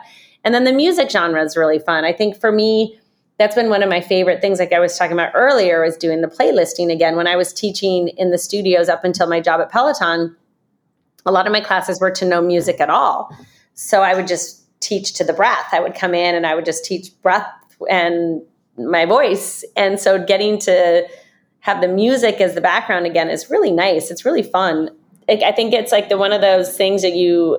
and 0.43 0.53
then 0.53 0.63
the 0.63 0.73
music 0.73 1.09
genre 1.09 1.43
is 1.43 1.57
really 1.57 1.79
fun 1.79 2.03
i 2.03 2.13
think 2.13 2.39
for 2.39 2.51
me 2.51 2.97
that's 3.37 3.55
been 3.55 3.69
one 3.69 3.83
of 3.83 3.89
my 3.89 4.01
favorite 4.01 4.41
things 4.41 4.59
like 4.59 4.73
i 4.73 4.79
was 4.79 4.97
talking 4.97 5.13
about 5.13 5.31
earlier 5.35 5.81
was 5.83 5.97
doing 5.97 6.21
the 6.21 6.27
playlisting 6.27 6.91
again 6.91 7.15
when 7.15 7.27
i 7.27 7.35
was 7.35 7.51
teaching 7.51 8.07
in 8.17 8.31
the 8.31 8.37
studios 8.37 8.89
up 8.89 9.03
until 9.03 9.27
my 9.27 9.39
job 9.39 9.59
at 9.59 9.69
peloton 9.69 10.35
a 11.25 11.31
lot 11.31 11.45
of 11.45 11.53
my 11.53 11.61
classes 11.61 11.99
were 11.99 12.11
to 12.11 12.25
no 12.25 12.41
music 12.41 12.79
at 12.79 12.89
all. 12.89 13.35
So 13.73 14.01
I 14.01 14.15
would 14.15 14.27
just 14.27 14.65
teach 14.79 15.13
to 15.13 15.23
the 15.23 15.33
breath. 15.33 15.67
I 15.71 15.79
would 15.79 15.95
come 15.95 16.13
in 16.13 16.35
and 16.35 16.45
I 16.45 16.55
would 16.55 16.65
just 16.65 16.83
teach 16.85 17.09
breath 17.21 17.47
and 17.89 18.41
my 18.77 19.05
voice. 19.05 19.63
And 19.75 19.99
so 19.99 20.23
getting 20.23 20.57
to 20.59 21.07
have 21.61 21.81
the 21.81 21.87
music 21.87 22.41
as 22.41 22.55
the 22.55 22.61
background 22.61 23.05
again 23.05 23.29
is 23.29 23.49
really 23.49 23.71
nice. 23.71 24.11
It's 24.11 24.25
really 24.25 24.43
fun. 24.43 24.89
I 25.29 25.51
think 25.53 25.73
it's 25.73 25.91
like 25.91 26.09
the 26.09 26.17
one 26.17 26.33
of 26.33 26.41
those 26.41 26.75
things 26.75 27.03
that 27.03 27.13
you 27.13 27.57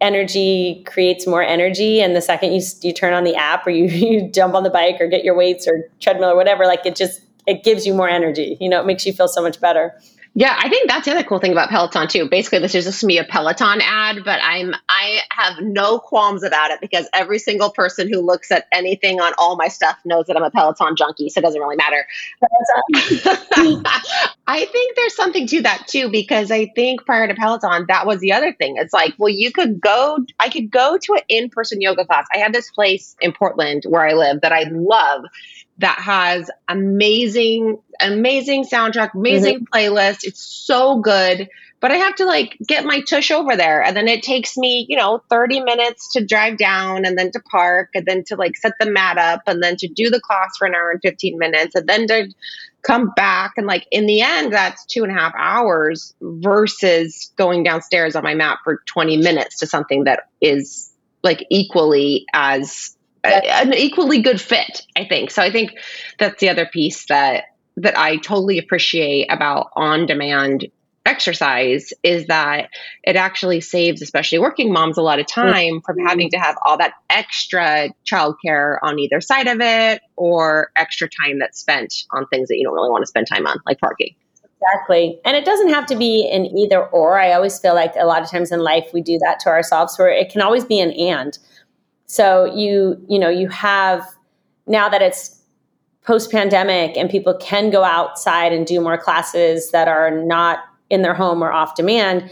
energy 0.00 0.82
creates 0.86 1.26
more 1.26 1.42
energy 1.42 2.00
and 2.00 2.14
the 2.14 2.20
second 2.20 2.52
you 2.52 2.60
you 2.82 2.92
turn 2.92 3.14
on 3.14 3.24
the 3.24 3.34
app 3.34 3.66
or 3.66 3.70
you, 3.70 3.84
you 4.08 4.28
jump 4.30 4.54
on 4.54 4.62
the 4.62 4.70
bike 4.70 4.96
or 5.00 5.06
get 5.06 5.24
your 5.24 5.34
weights 5.34 5.66
or 5.66 5.88
treadmill 6.00 6.30
or 6.30 6.36
whatever 6.36 6.66
like 6.66 6.84
it 6.84 6.94
just 6.94 7.22
it 7.46 7.62
gives 7.62 7.86
you 7.86 7.94
more 7.94 8.08
energy 8.08 8.58
you 8.60 8.68
know 8.68 8.80
it 8.80 8.86
makes 8.86 9.06
you 9.06 9.12
feel 9.12 9.28
so 9.28 9.40
much 9.40 9.60
better 9.60 9.94
yeah, 10.36 10.56
I 10.58 10.68
think 10.68 10.88
that's 10.88 11.04
the 11.04 11.12
other 11.12 11.22
cool 11.22 11.38
thing 11.38 11.52
about 11.52 11.70
Peloton 11.70 12.08
too. 12.08 12.28
Basically, 12.28 12.58
this 12.58 12.74
is 12.74 12.84
just 12.84 13.04
me 13.04 13.18
a 13.18 13.24
Peloton 13.24 13.80
ad, 13.80 14.24
but 14.24 14.40
I'm 14.42 14.74
I 14.88 15.20
have 15.30 15.60
no 15.60 16.00
qualms 16.00 16.42
about 16.42 16.72
it 16.72 16.80
because 16.80 17.08
every 17.12 17.38
single 17.38 17.70
person 17.70 18.12
who 18.12 18.20
looks 18.20 18.50
at 18.50 18.66
anything 18.72 19.20
on 19.20 19.32
all 19.38 19.54
my 19.54 19.68
stuff 19.68 19.96
knows 20.04 20.26
that 20.26 20.36
I'm 20.36 20.42
a 20.42 20.50
Peloton 20.50 20.96
junkie, 20.96 21.28
so 21.28 21.38
it 21.38 21.42
doesn't 21.42 21.60
really 21.60 21.76
matter. 21.76 22.04
I 24.46 24.66
think 24.66 24.94
there's 24.94 25.16
something 25.16 25.46
to 25.48 25.62
that 25.62 25.86
too 25.88 26.10
because 26.10 26.50
I 26.50 26.66
think 26.66 27.06
prior 27.06 27.26
to 27.26 27.34
Peloton, 27.34 27.86
that 27.88 28.06
was 28.06 28.20
the 28.20 28.32
other 28.32 28.52
thing. 28.52 28.76
It's 28.76 28.92
like, 28.92 29.14
well, 29.16 29.30
you 29.30 29.50
could 29.50 29.80
go, 29.80 30.18
I 30.38 30.50
could 30.50 30.70
go 30.70 30.98
to 30.98 31.14
an 31.14 31.22
in-person 31.28 31.80
yoga 31.80 32.04
class. 32.04 32.26
I 32.32 32.38
have 32.38 32.52
this 32.52 32.70
place 32.70 33.16
in 33.20 33.32
Portland 33.32 33.84
where 33.88 34.06
I 34.06 34.12
live 34.12 34.42
that 34.42 34.52
I 34.52 34.64
love 34.70 35.24
that 35.78 35.98
has 35.98 36.50
amazing, 36.68 37.78
amazing 38.00 38.64
soundtrack, 38.64 39.14
amazing 39.14 39.60
mm-hmm. 39.60 39.74
playlist. 39.74 40.24
It's 40.24 40.42
so 40.42 40.98
good. 40.98 41.48
But 41.80 41.90
I 41.90 41.96
have 41.96 42.14
to 42.16 42.24
like 42.24 42.56
get 42.66 42.84
my 42.84 43.00
tush 43.00 43.30
over 43.30 43.56
there. 43.56 43.82
And 43.82 43.96
then 43.96 44.08
it 44.08 44.22
takes 44.22 44.56
me, 44.56 44.86
you 44.88 44.96
know, 44.96 45.22
30 45.28 45.60
minutes 45.60 46.12
to 46.12 46.24
drive 46.24 46.56
down 46.56 47.04
and 47.04 47.18
then 47.18 47.30
to 47.32 47.40
park 47.40 47.90
and 47.94 48.06
then 48.06 48.24
to 48.24 48.36
like 48.36 48.56
set 48.56 48.72
the 48.80 48.90
mat 48.90 49.18
up 49.18 49.42
and 49.46 49.62
then 49.62 49.76
to 49.76 49.88
do 49.88 50.08
the 50.08 50.20
class 50.20 50.56
for 50.58 50.66
an 50.66 50.74
hour 50.74 50.90
and 50.90 51.00
15 51.02 51.38
minutes 51.38 51.74
and 51.74 51.86
then 51.86 52.06
to 52.06 52.28
come 52.84 53.12
back. 53.16 53.54
And 53.56 53.66
like 53.66 53.86
in 53.90 54.06
the 54.06 54.22
end, 54.22 54.52
that's 54.52 54.84
two 54.86 55.02
and 55.02 55.10
a 55.10 55.18
half 55.18 55.32
hours 55.36 56.14
versus 56.20 57.32
going 57.36 57.64
downstairs 57.64 58.14
on 58.14 58.22
my 58.22 58.34
mat 58.34 58.58
for 58.62 58.82
20 58.86 59.16
minutes 59.16 59.58
to 59.58 59.66
something 59.66 60.04
that 60.04 60.28
is 60.40 60.92
like 61.22 61.46
equally 61.50 62.26
as 62.34 62.96
an 63.24 63.72
equally 63.74 64.20
good 64.20 64.40
fit, 64.40 64.82
I 64.96 65.06
think. 65.06 65.30
So 65.30 65.42
I 65.42 65.50
think 65.50 65.72
that's 66.18 66.40
the 66.40 66.50
other 66.50 66.66
piece 66.66 67.06
that 67.06 67.44
that 67.76 67.98
I 67.98 68.18
totally 68.18 68.58
appreciate 68.58 69.32
about 69.32 69.70
on 69.74 70.06
demand 70.06 70.68
exercise 71.06 71.92
is 72.02 72.26
that 72.26 72.70
it 73.02 73.14
actually 73.14 73.60
saves 73.60 74.00
especially 74.00 74.38
working 74.38 74.72
moms 74.72 74.96
a 74.96 75.02
lot 75.02 75.18
of 75.18 75.26
time 75.26 75.80
from 75.82 75.96
mm-hmm. 75.96 76.06
having 76.06 76.30
to 76.30 76.38
have 76.38 76.56
all 76.64 76.78
that 76.78 76.94
extra 77.10 77.90
childcare 78.10 78.78
on 78.82 78.98
either 78.98 79.20
side 79.20 79.46
of 79.46 79.58
it 79.60 80.00
or 80.16 80.70
extra 80.76 81.08
time 81.08 81.38
that's 81.38 81.58
spent 81.58 82.04
on 82.12 82.26
things 82.28 82.48
that 82.48 82.56
you 82.56 82.64
don't 82.64 82.74
really 82.74 82.90
want 82.90 83.02
to 83.02 83.06
spend 83.06 83.26
time 83.26 83.46
on 83.46 83.58
like 83.66 83.78
parking. 83.80 84.14
Exactly. 84.64 85.20
And 85.26 85.36
it 85.36 85.44
doesn't 85.44 85.68
have 85.68 85.84
to 85.86 85.96
be 85.96 86.28
an 86.32 86.46
either 86.46 86.86
or. 86.86 87.18
I 87.18 87.32
always 87.32 87.58
feel 87.58 87.74
like 87.74 87.92
a 87.98 88.06
lot 88.06 88.22
of 88.22 88.30
times 88.30 88.50
in 88.50 88.60
life 88.60 88.88
we 88.94 89.02
do 89.02 89.18
that 89.18 89.38
to 89.40 89.50
ourselves 89.50 89.98
where 89.98 90.08
it 90.08 90.30
can 90.30 90.40
always 90.40 90.64
be 90.64 90.80
an 90.80 90.90
and. 90.92 91.38
So 92.06 92.46
you, 92.46 93.04
you 93.08 93.18
know, 93.18 93.28
you 93.28 93.48
have 93.48 94.06
now 94.66 94.88
that 94.88 95.02
it's 95.02 95.42
post 96.02 96.30
pandemic 96.30 96.96
and 96.96 97.10
people 97.10 97.34
can 97.34 97.70
go 97.70 97.82
outside 97.84 98.52
and 98.52 98.66
do 98.66 98.80
more 98.80 98.96
classes 98.96 99.70
that 99.72 99.88
are 99.88 100.10
not 100.10 100.60
in 100.90 101.02
their 101.02 101.14
home 101.14 101.42
or 101.42 101.52
off 101.52 101.74
demand, 101.74 102.30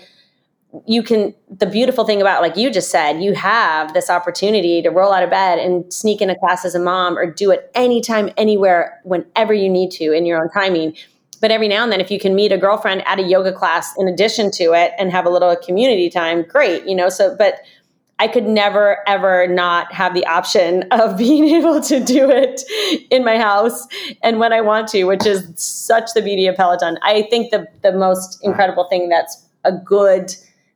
you 0.86 1.03
can 1.03 1.34
the 1.50 1.66
beautiful 1.66 2.05
thing 2.05 2.22
about 2.22 2.40
like 2.40 2.57
you 2.57 2.70
just 2.70 2.90
said 2.90 3.22
you 3.22 3.34
have 3.34 3.92
this 3.92 4.09
opportunity 4.09 4.80
to 4.80 4.88
roll 4.88 5.12
out 5.12 5.22
of 5.22 5.28
bed 5.28 5.59
and 5.59 5.92
sneak 5.92 6.22
in 6.22 6.30
a 6.30 6.38
class 6.38 6.64
as 6.64 6.74
a 6.74 6.78
mom 6.78 7.18
or 7.18 7.30
do 7.30 7.50
it 7.50 7.70
anytime 7.74 8.30
anywhere 8.38 8.98
whenever 9.05 9.53
you 9.53 9.68
need 9.68 9.90
to 9.90 10.12
in 10.12 10.24
your 10.24 10.42
own 10.42 10.48
timing. 10.50 10.96
But 11.42 11.50
every 11.50 11.68
now 11.68 11.82
and 11.82 11.92
then 11.92 12.00
if 12.00 12.11
you 12.11 12.18
can 12.18 12.34
meet 12.34 12.53
a 12.53 12.59
girlfriend 12.59 13.07
at 13.07 13.18
a 13.18 13.22
yoga 13.22 13.53
class 13.53 13.92
in 13.98 14.09
addition 14.09 14.50
to 14.53 14.72
it 14.72 14.92
and 14.98 15.11
have 15.11 15.26
a 15.26 15.30
little 15.30 15.55
community 15.57 16.09
time 16.09 16.42
great 16.42 16.86
you 16.86 16.94
know 16.94 17.09
so 17.09 17.36
but 17.36 17.61
I 18.22 18.28
could 18.28 18.46
never, 18.46 18.98
ever 19.08 19.48
not 19.48 19.92
have 19.92 20.14
the 20.14 20.24
option 20.26 20.82
of 20.92 21.18
being 21.18 21.48
able 21.48 21.80
to 21.82 21.98
do 21.98 22.30
it 22.30 22.62
in 23.10 23.24
my 23.24 23.36
house 23.36 23.88
and 24.22 24.38
when 24.38 24.52
I 24.52 24.60
want 24.60 24.86
to, 24.88 25.02
which 25.04 25.26
is 25.26 25.44
such 25.56 26.14
the 26.14 26.22
beauty 26.22 26.46
of 26.46 26.54
Peloton. 26.54 26.98
I 27.02 27.22
think 27.22 27.50
the, 27.50 27.66
the 27.82 27.90
most 27.90 28.38
incredible 28.44 28.84
thing 28.84 29.08
that's 29.08 29.44
a 29.64 29.72
good 29.72 30.32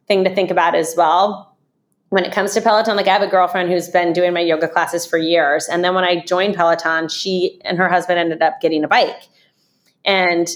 thing 0.09 0.25
to 0.25 0.35
think 0.35 0.51
about 0.51 0.75
as 0.75 0.95
well 0.97 1.57
when 2.09 2.25
it 2.25 2.33
comes 2.33 2.53
to 2.55 2.61
Peloton, 2.61 2.97
like 2.97 3.07
I 3.07 3.13
have 3.13 3.23
a 3.23 3.29
girlfriend 3.29 3.71
who's 3.71 3.89
been 3.89 4.13
doing 4.13 4.33
my 4.33 4.41
yoga 4.41 4.69
classes 4.69 5.07
for 5.07 5.19
years. 5.19 5.69
And 5.69 5.85
then 5.85 5.95
when 5.95 6.05
I 6.05 6.25
joined 6.25 6.57
Peloton, 6.57 7.09
she 7.09 7.61
and 7.65 7.79
her 7.79 7.89
husband 7.89 8.19
ended 8.19 8.43
up 8.43 8.61
getting 8.61 8.83
a 8.83 8.89
bike. 8.89 9.23
And 10.05 10.49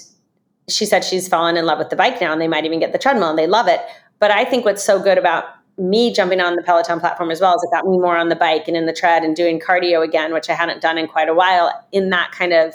she 0.69 0.87
said 0.87 1.05
she's 1.05 1.29
fallen 1.29 1.57
in 1.57 1.67
love 1.67 1.79
with 1.79 1.91
the 1.91 1.97
bike 1.97 2.21
now 2.21 2.33
and 2.33 2.41
they 2.41 2.49
might 2.49 2.65
even 2.65 2.81
get 2.81 2.93
the 2.93 2.99
treadmill 2.99 3.31
and 3.31 3.39
they 3.39 3.47
love 3.47 3.69
it. 3.69 3.81
But 4.19 4.33
I 4.33 4.45
think 4.45 4.65
what's 4.65 4.83
so 4.83 5.01
good 5.01 5.19
about 5.19 5.45
me 5.81 6.13
jumping 6.13 6.41
on 6.41 6.57
the 6.57 6.63
Peloton 6.63 7.01
platform 7.01 7.31
as 7.31 7.41
well 7.41 7.55
as 7.55 7.63
it 7.63 7.71
got 7.71 7.87
me 7.87 7.99
more 7.99 8.17
on 8.17 8.29
the 8.29 8.37
bike 8.37 8.69
and 8.69 8.77
in 8.77 8.87
the 8.87 8.93
tread 8.93 9.25
and 9.25 9.35
doing 9.35 9.59
cardio 9.59 10.05
again, 10.05 10.33
which 10.33 10.51
I 10.51 10.55
hadn't 10.55 10.83
done 10.83 10.99
in 10.99 11.09
quite 11.09 11.29
a 11.29 11.35
while 11.35 11.73
in 11.91 12.11
that 12.11 12.33
kind 12.33 12.53
of 12.53 12.75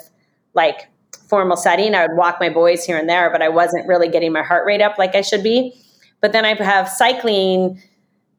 like 0.53 0.89
formal 1.27 1.55
setting. 1.57 1.93
I 1.93 2.07
would 2.07 2.17
walk 2.17 2.37
my 2.39 2.49
boys 2.49 2.83
here 2.83 2.97
and 2.97 3.07
there, 3.07 3.29
but 3.29 3.41
I 3.41 3.49
wasn't 3.49 3.87
really 3.87 4.07
getting 4.07 4.33
my 4.33 4.41
heart 4.41 4.65
rate 4.65 4.81
up 4.81 4.97
like 4.97 5.15
I 5.15 5.21
should 5.21 5.43
be. 5.43 5.73
But 6.21 6.31
then 6.31 6.45
I 6.45 6.55
have 6.55 6.89
cycling 6.89 7.81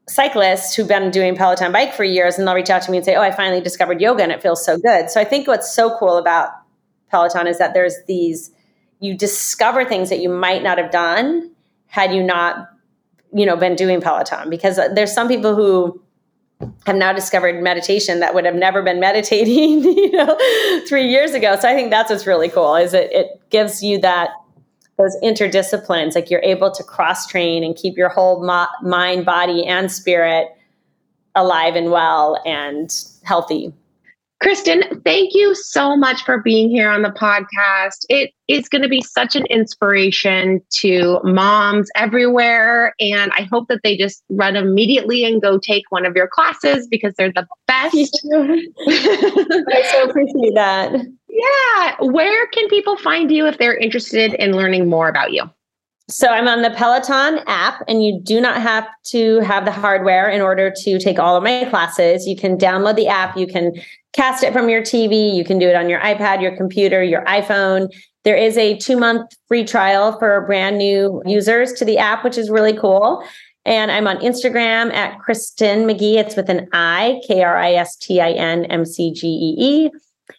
cyclists 0.09 0.75
who've 0.75 0.87
been 0.87 1.11
doing 1.11 1.35
Peloton 1.35 1.71
bike 1.71 1.93
for 1.93 2.03
years 2.03 2.37
and 2.37 2.47
they'll 2.47 2.55
reach 2.55 2.69
out 2.69 2.81
to 2.83 2.91
me 2.91 2.97
and 2.97 3.05
say, 3.05 3.15
Oh, 3.15 3.21
I 3.21 3.31
finally 3.31 3.61
discovered 3.61 4.01
yoga 4.01 4.23
and 4.23 4.31
it 4.31 4.41
feels 4.41 4.65
so 4.65 4.77
good. 4.77 5.09
So 5.09 5.19
I 5.19 5.23
think 5.23 5.47
what's 5.47 5.73
so 5.73 5.97
cool 5.97 6.17
about 6.17 6.49
Peloton 7.09 7.47
is 7.47 7.57
that 7.57 7.73
there's 7.73 7.95
these, 8.07 8.51
you 8.99 9.17
discover 9.17 9.85
things 9.85 10.09
that 10.09 10.19
you 10.19 10.29
might 10.29 10.63
not 10.63 10.77
have 10.77 10.91
done 10.91 11.51
had 11.87 12.13
you 12.13 12.23
not 12.23 12.67
you 13.33 13.45
know 13.45 13.55
been 13.55 13.75
doing 13.75 14.01
peloton 14.01 14.49
because 14.49 14.77
there's 14.93 15.13
some 15.13 15.27
people 15.27 15.55
who 15.55 16.01
have 16.85 16.95
now 16.95 17.13
discovered 17.13 17.61
meditation 17.61 18.19
that 18.19 18.33
would 18.33 18.45
have 18.45 18.55
never 18.55 18.81
been 18.81 18.99
meditating 19.07 19.83
you 19.83 20.11
know 20.11 20.37
three 20.87 21.07
years 21.07 21.33
ago. 21.33 21.55
So 21.59 21.69
i 21.69 21.73
think 21.73 21.91
that's 21.91 22.09
what's 22.09 22.27
really 22.27 22.49
cool 22.49 22.75
is 22.75 22.93
it, 22.93 23.11
it 23.11 23.41
gives 23.49 23.83
you 23.83 23.99
that 24.01 24.29
those 24.97 25.15
interdisciplines 25.23 26.15
like 26.15 26.29
you're 26.29 26.41
able 26.41 26.71
to 26.71 26.83
cross 26.83 27.27
train 27.27 27.63
and 27.63 27.75
keep 27.75 27.97
your 27.97 28.09
whole 28.09 28.43
mo- 28.43 28.67
mind 28.81 29.25
body 29.25 29.65
and 29.65 29.91
spirit 29.91 30.47
alive 31.35 31.75
and 31.75 31.91
well 31.91 32.41
and 32.45 33.03
healthy 33.23 33.71
Kristin, 34.43 35.03
thank 35.03 35.33
you 35.33 35.55
so 35.55 35.97
much 35.97 36.23
for 36.23 36.41
being 36.41 36.69
here 36.69 36.89
on 36.89 37.01
the 37.01 37.09
podcast. 37.09 38.05
It 38.07 38.31
is 38.47 38.69
going 38.69 38.83
to 38.83 38.87
be 38.87 39.01
such 39.01 39.35
an 39.35 39.45
inspiration 39.47 40.61
to 40.75 41.19
moms 41.23 41.89
everywhere. 41.95 42.93
And 42.99 43.31
I 43.31 43.47
hope 43.51 43.67
that 43.69 43.79
they 43.83 43.97
just 43.97 44.23
run 44.29 44.55
immediately 44.55 45.25
and 45.25 45.41
go 45.41 45.57
take 45.57 45.85
one 45.89 46.05
of 46.05 46.15
your 46.15 46.27
classes 46.27 46.87
because 46.87 47.15
they're 47.17 47.33
the 47.33 47.47
best. 47.65 47.95
I 48.31 49.91
so 49.91 50.07
appreciate 50.07 50.53
that. 50.53 50.93
Yeah. 51.29 51.95
Where 51.99 52.47
can 52.47 52.67
people 52.67 52.95
find 52.97 53.31
you 53.31 53.47
if 53.47 53.57
they're 53.57 53.77
interested 53.77 54.35
in 54.35 54.51
learning 54.51 54.87
more 54.87 55.09
about 55.09 55.33
you? 55.33 55.49
So 56.09 56.29
I'm 56.29 56.47
on 56.47 56.61
the 56.61 56.69
Peloton 56.69 57.39
app, 57.47 57.83
and 57.89 58.01
you 58.01 58.21
do 58.21 58.39
not 58.39 58.61
have 58.61 58.87
to 59.07 59.39
have 59.41 59.65
the 59.65 59.73
hardware 59.73 60.29
in 60.29 60.39
order 60.39 60.71
to 60.71 60.99
take 60.99 61.19
all 61.19 61.35
of 61.35 61.43
my 61.43 61.65
classes. 61.65 62.25
You 62.25 62.37
can 62.37 62.57
download 62.57 62.95
the 62.95 63.09
app, 63.09 63.35
you 63.35 63.45
can 63.45 63.73
cast 64.13 64.41
it 64.41 64.53
from 64.53 64.69
your 64.69 64.81
TV, 64.81 65.35
you 65.35 65.43
can 65.43 65.59
do 65.59 65.67
it 65.67 65.75
on 65.75 65.89
your 65.89 65.99
iPad, 65.99 66.41
your 66.41 66.55
computer, 66.55 67.03
your 67.03 67.25
iPhone. 67.25 67.93
There 68.23 68.37
is 68.37 68.57
a 68.57 68.77
two 68.77 68.97
month 68.97 69.35
free 69.49 69.65
trial 69.65 70.17
for 70.17 70.45
brand 70.45 70.77
new 70.77 71.21
users 71.25 71.73
to 71.73 71.83
the 71.83 71.97
app, 71.97 72.23
which 72.23 72.37
is 72.37 72.49
really 72.49 72.77
cool. 72.77 73.21
And 73.65 73.91
I'm 73.91 74.07
on 74.07 74.17
Instagram 74.19 74.93
at 74.93 75.19
Kristin 75.19 75.83
McGee. 75.83 76.15
It's 76.15 76.37
with 76.37 76.49
an 76.49 76.69
I, 76.71 77.19
K 77.27 77.43
R 77.43 77.57
I 77.57 77.73
S 77.73 77.97
T 77.97 78.21
I 78.21 78.31
N 78.31 78.63
M 78.65 78.85
C 78.85 79.11
G 79.11 79.27
E 79.27 79.55
E. 79.59 79.89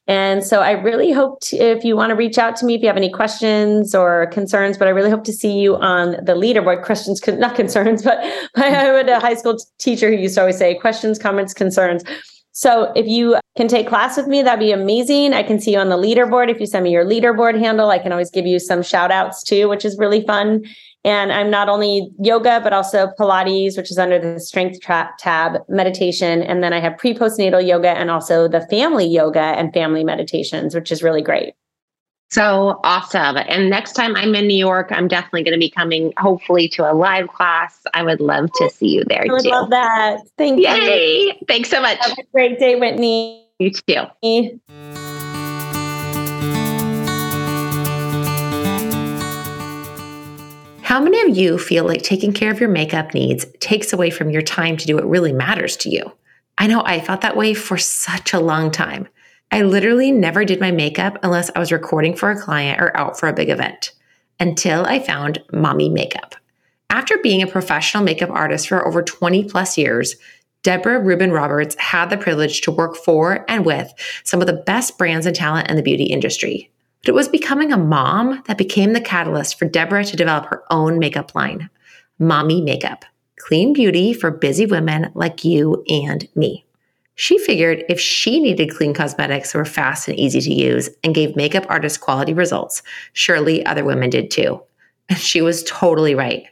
And 0.06 0.44
so 0.44 0.60
I 0.60 0.72
really 0.72 1.12
hope 1.12 1.40
to, 1.42 1.56
if 1.56 1.84
you 1.84 1.96
want 1.96 2.10
to 2.10 2.16
reach 2.16 2.38
out 2.38 2.56
to 2.56 2.66
me, 2.66 2.74
if 2.74 2.80
you 2.80 2.86
have 2.86 2.96
any 2.96 3.10
questions 3.10 3.94
or 3.94 4.26
concerns, 4.28 4.78
but 4.78 4.88
I 4.88 4.90
really 4.90 5.10
hope 5.10 5.24
to 5.24 5.32
see 5.32 5.58
you 5.58 5.76
on 5.76 6.12
the 6.12 6.34
leaderboard. 6.34 6.84
Questions, 6.84 7.20
not 7.26 7.54
concerns, 7.54 8.02
but 8.04 8.18
I 8.56 8.68
had 8.68 9.08
a 9.08 9.20
high 9.20 9.34
school 9.34 9.58
teacher 9.78 10.08
who 10.08 10.16
used 10.16 10.34
to 10.36 10.40
always 10.40 10.58
say 10.58 10.74
questions, 10.74 11.18
comments, 11.18 11.52
concerns. 11.52 12.04
So 12.52 12.90
if 12.96 13.06
you 13.06 13.36
can 13.56 13.68
take 13.68 13.86
class 13.86 14.16
with 14.16 14.26
me, 14.26 14.42
that'd 14.42 14.58
be 14.58 14.72
amazing. 14.72 15.32
I 15.32 15.44
can 15.44 15.60
see 15.60 15.74
you 15.74 15.78
on 15.78 15.90
the 15.90 15.96
leaderboard. 15.96 16.50
If 16.50 16.58
you 16.58 16.66
send 16.66 16.82
me 16.82 16.90
your 16.90 17.04
leaderboard 17.04 17.56
handle, 17.56 17.90
I 17.90 18.00
can 18.00 18.10
always 18.10 18.30
give 18.32 18.46
you 18.46 18.58
some 18.58 18.82
shout 18.82 19.12
outs 19.12 19.44
too, 19.44 19.68
which 19.68 19.84
is 19.84 19.96
really 19.96 20.24
fun. 20.26 20.64
And 21.08 21.32
I'm 21.32 21.50
not 21.50 21.70
only 21.70 22.10
yoga, 22.20 22.60
but 22.62 22.74
also 22.74 23.10
Pilates, 23.18 23.78
which 23.78 23.90
is 23.90 23.98
under 23.98 24.18
the 24.18 24.38
strength 24.38 24.78
tra- 24.82 25.10
tab, 25.18 25.62
meditation. 25.66 26.42
And 26.42 26.62
then 26.62 26.74
I 26.74 26.80
have 26.80 26.98
pre 26.98 27.14
postnatal 27.14 27.66
yoga 27.66 27.88
and 27.88 28.10
also 28.10 28.46
the 28.46 28.60
family 28.66 29.06
yoga 29.06 29.40
and 29.40 29.72
family 29.72 30.04
meditations, 30.04 30.74
which 30.74 30.92
is 30.92 31.02
really 31.02 31.22
great. 31.22 31.54
So 32.30 32.78
awesome. 32.84 33.38
And 33.38 33.70
next 33.70 33.94
time 33.94 34.14
I'm 34.16 34.34
in 34.34 34.46
New 34.46 34.58
York, 34.58 34.88
I'm 34.90 35.08
definitely 35.08 35.44
going 35.44 35.54
to 35.54 35.58
be 35.58 35.70
coming, 35.70 36.12
hopefully, 36.18 36.68
to 36.70 36.90
a 36.90 36.92
live 36.92 37.28
class. 37.28 37.80
I 37.94 38.02
would 38.02 38.20
love 38.20 38.50
to 38.56 38.68
see 38.68 38.88
you 38.88 39.04
there 39.06 39.24
I 39.26 39.32
would 39.32 39.44
too. 39.44 39.48
love 39.48 39.70
that. 39.70 40.20
Thank 40.36 40.60
Yay. 40.60 40.76
you. 40.76 40.82
Yay. 40.82 41.38
Thanks 41.48 41.70
so 41.70 41.80
much. 41.80 41.96
Have 42.02 42.18
a 42.18 42.22
great 42.34 42.58
day, 42.58 42.76
Whitney. 42.76 43.46
You 43.58 43.70
too. 43.70 44.04
How 50.88 51.02
many 51.02 51.20
of 51.20 51.36
you 51.36 51.58
feel 51.58 51.84
like 51.84 52.00
taking 52.00 52.32
care 52.32 52.50
of 52.50 52.60
your 52.60 52.70
makeup 52.70 53.12
needs 53.12 53.44
takes 53.60 53.92
away 53.92 54.08
from 54.08 54.30
your 54.30 54.40
time 54.40 54.78
to 54.78 54.86
do 54.86 54.94
what 54.94 55.06
really 55.06 55.34
matters 55.34 55.76
to 55.76 55.90
you? 55.90 56.10
I 56.56 56.66
know 56.66 56.82
I 56.82 56.98
felt 56.98 57.20
that 57.20 57.36
way 57.36 57.52
for 57.52 57.76
such 57.76 58.32
a 58.32 58.40
long 58.40 58.70
time. 58.70 59.06
I 59.52 59.60
literally 59.60 60.10
never 60.10 60.46
did 60.46 60.60
my 60.60 60.70
makeup 60.70 61.18
unless 61.22 61.50
I 61.54 61.58
was 61.58 61.72
recording 61.72 62.16
for 62.16 62.30
a 62.30 62.40
client 62.40 62.80
or 62.80 62.96
out 62.96 63.20
for 63.20 63.28
a 63.28 63.34
big 63.34 63.50
event 63.50 63.92
until 64.40 64.86
I 64.86 65.00
found 65.00 65.44
Mommy 65.52 65.90
Makeup. 65.90 66.34
After 66.88 67.18
being 67.18 67.42
a 67.42 67.46
professional 67.46 68.02
makeup 68.02 68.30
artist 68.30 68.66
for 68.66 68.88
over 68.88 69.02
20 69.02 69.44
plus 69.44 69.76
years, 69.76 70.16
Deborah 70.62 71.00
Rubin 71.00 71.32
Roberts 71.32 71.74
had 71.74 72.08
the 72.08 72.16
privilege 72.16 72.62
to 72.62 72.70
work 72.70 72.96
for 72.96 73.44
and 73.46 73.66
with 73.66 73.92
some 74.24 74.40
of 74.40 74.46
the 74.46 74.62
best 74.64 74.96
brands 74.96 75.26
and 75.26 75.36
talent 75.36 75.68
in 75.68 75.76
the 75.76 75.82
beauty 75.82 76.04
industry. 76.04 76.70
But 77.00 77.10
it 77.10 77.14
was 77.14 77.28
becoming 77.28 77.72
a 77.72 77.78
mom 77.78 78.42
that 78.46 78.58
became 78.58 78.92
the 78.92 79.00
catalyst 79.00 79.58
for 79.58 79.66
Deborah 79.66 80.04
to 80.04 80.16
develop 80.16 80.46
her 80.46 80.64
own 80.70 80.98
makeup 80.98 81.34
line, 81.34 81.70
Mommy 82.18 82.60
Makeup, 82.60 83.04
clean 83.38 83.72
beauty 83.72 84.12
for 84.12 84.30
busy 84.30 84.66
women 84.66 85.10
like 85.14 85.44
you 85.44 85.84
and 85.88 86.28
me. 86.34 86.64
She 87.14 87.38
figured 87.38 87.84
if 87.88 87.98
she 87.98 88.38
needed 88.38 88.74
clean 88.74 88.94
cosmetics 88.94 89.52
that 89.52 89.58
were 89.58 89.64
fast 89.64 90.06
and 90.06 90.16
easy 90.16 90.40
to 90.40 90.54
use 90.54 90.88
and 91.02 91.14
gave 91.14 91.34
makeup 91.34 91.66
artists 91.68 91.98
quality 91.98 92.32
results, 92.32 92.82
surely 93.12 93.66
other 93.66 93.84
women 93.84 94.08
did 94.08 94.30
too. 94.30 94.62
And 95.08 95.18
she 95.18 95.40
was 95.40 95.64
totally 95.64 96.14
right. 96.14 96.46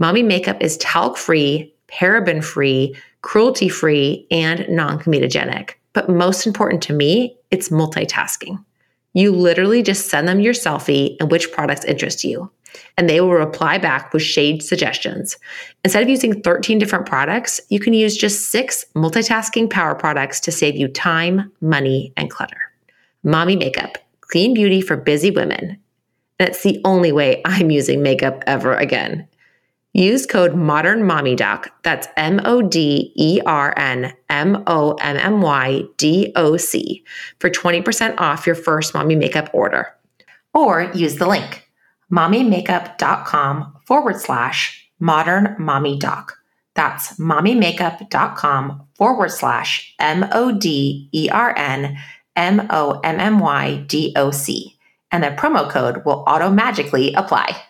Mommy 0.00 0.22
Makeup 0.22 0.60
is 0.62 0.78
talc 0.78 1.16
free, 1.16 1.72
paraben 1.86 2.42
free, 2.42 2.96
cruelty 3.22 3.68
free, 3.68 4.26
and 4.30 4.66
non 4.68 4.98
comedogenic. 4.98 5.74
But 5.92 6.08
most 6.08 6.46
important 6.46 6.82
to 6.84 6.92
me, 6.92 7.36
it's 7.50 7.68
multitasking. 7.68 8.64
You 9.12 9.32
literally 9.32 9.82
just 9.82 10.08
send 10.08 10.28
them 10.28 10.40
your 10.40 10.52
selfie 10.52 11.16
and 11.18 11.30
which 11.30 11.52
products 11.52 11.84
interest 11.84 12.22
you, 12.22 12.50
and 12.96 13.08
they 13.08 13.20
will 13.20 13.32
reply 13.32 13.78
back 13.78 14.12
with 14.12 14.22
shade 14.22 14.62
suggestions. 14.62 15.36
Instead 15.84 16.02
of 16.02 16.08
using 16.08 16.42
13 16.42 16.78
different 16.78 17.06
products, 17.06 17.60
you 17.68 17.80
can 17.80 17.92
use 17.92 18.16
just 18.16 18.50
six 18.50 18.84
multitasking 18.94 19.68
power 19.68 19.94
products 19.94 20.40
to 20.40 20.52
save 20.52 20.76
you 20.76 20.86
time, 20.88 21.50
money, 21.60 22.12
and 22.16 22.30
clutter. 22.30 22.60
Mommy 23.22 23.56
Makeup, 23.56 23.98
clean 24.20 24.54
beauty 24.54 24.80
for 24.80 24.96
busy 24.96 25.30
women. 25.30 25.78
That's 26.38 26.62
the 26.62 26.80
only 26.84 27.12
way 27.12 27.42
I'm 27.44 27.70
using 27.70 28.02
makeup 28.02 28.42
ever 28.46 28.74
again. 28.74 29.28
Use 29.92 30.24
code 30.24 30.54
Modern 30.54 31.04
Mommy 31.04 31.34
Doc. 31.34 31.68
That's 31.82 32.06
M 32.16 32.40
O 32.44 32.62
D 32.62 33.12
E 33.16 33.40
R 33.44 33.74
N 33.76 34.12
M 34.28 34.62
O 34.66 34.92
M 34.94 35.16
M 35.16 35.40
Y 35.40 35.82
D 35.96 36.32
O 36.36 36.56
C 36.56 37.04
for 37.38 37.50
20% 37.50 38.14
off 38.18 38.46
your 38.46 38.54
first 38.54 38.94
mommy 38.94 39.16
makeup 39.16 39.50
order. 39.52 39.88
Or 40.54 40.90
use 40.94 41.16
the 41.16 41.26
link 41.26 41.66
mommymakeup.com 42.12 43.76
forward 43.86 44.20
slash 44.20 44.88
modern 44.98 45.56
mommy 45.58 45.98
doc. 45.98 46.36
That's 46.74 47.16
mommymakeup.com 47.18 48.86
forward 48.94 49.30
slash 49.30 49.94
M 49.98 50.26
O 50.32 50.52
D 50.52 51.08
E 51.12 51.28
R 51.30 51.56
N 51.56 51.96
M 52.36 52.66
O 52.70 53.00
M 53.02 53.18
M 53.18 53.38
Y 53.40 53.84
D 53.88 54.12
O 54.16 54.30
C. 54.30 54.76
And 55.10 55.24
the 55.24 55.30
promo 55.30 55.68
code 55.68 56.04
will 56.04 56.22
auto 56.28 56.48
magically 56.48 57.12
apply. 57.14 57.60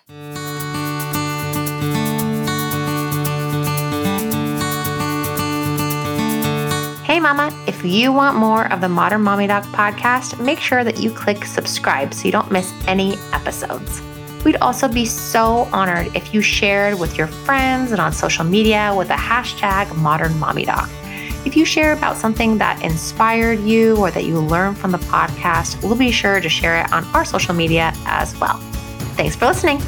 Mama, 7.20 7.52
if 7.66 7.84
you 7.84 8.12
want 8.12 8.36
more 8.36 8.72
of 8.72 8.80
the 8.80 8.88
Modern 8.88 9.22
Mommy 9.22 9.46
Doc 9.46 9.64
podcast, 9.64 10.42
make 10.42 10.58
sure 10.58 10.84
that 10.84 10.98
you 10.98 11.10
click 11.10 11.44
subscribe 11.44 12.14
so 12.14 12.24
you 12.24 12.32
don't 12.32 12.50
miss 12.50 12.72
any 12.86 13.16
episodes. 13.32 14.00
We'd 14.44 14.56
also 14.56 14.88
be 14.88 15.04
so 15.04 15.68
honored 15.72 16.14
if 16.16 16.32
you 16.32 16.40
shared 16.40 16.98
with 16.98 17.18
your 17.18 17.26
friends 17.26 17.92
and 17.92 18.00
on 18.00 18.12
social 18.12 18.44
media 18.44 18.94
with 18.96 19.08
the 19.08 19.14
hashtag 19.14 19.94
Modern 19.96 20.38
Mommy 20.38 20.64
Doc. 20.64 20.88
If 21.44 21.56
you 21.56 21.64
share 21.64 21.92
about 21.92 22.16
something 22.16 22.58
that 22.58 22.82
inspired 22.82 23.60
you 23.60 23.96
or 23.96 24.10
that 24.10 24.24
you 24.24 24.38
learned 24.38 24.78
from 24.78 24.92
the 24.92 24.98
podcast, 24.98 25.82
we'll 25.82 25.96
be 25.96 26.10
sure 26.10 26.40
to 26.40 26.48
share 26.48 26.80
it 26.80 26.92
on 26.92 27.04
our 27.14 27.24
social 27.24 27.54
media 27.54 27.92
as 28.06 28.38
well. 28.38 28.58
Thanks 29.16 29.36
for 29.36 29.46
listening. 29.46 29.80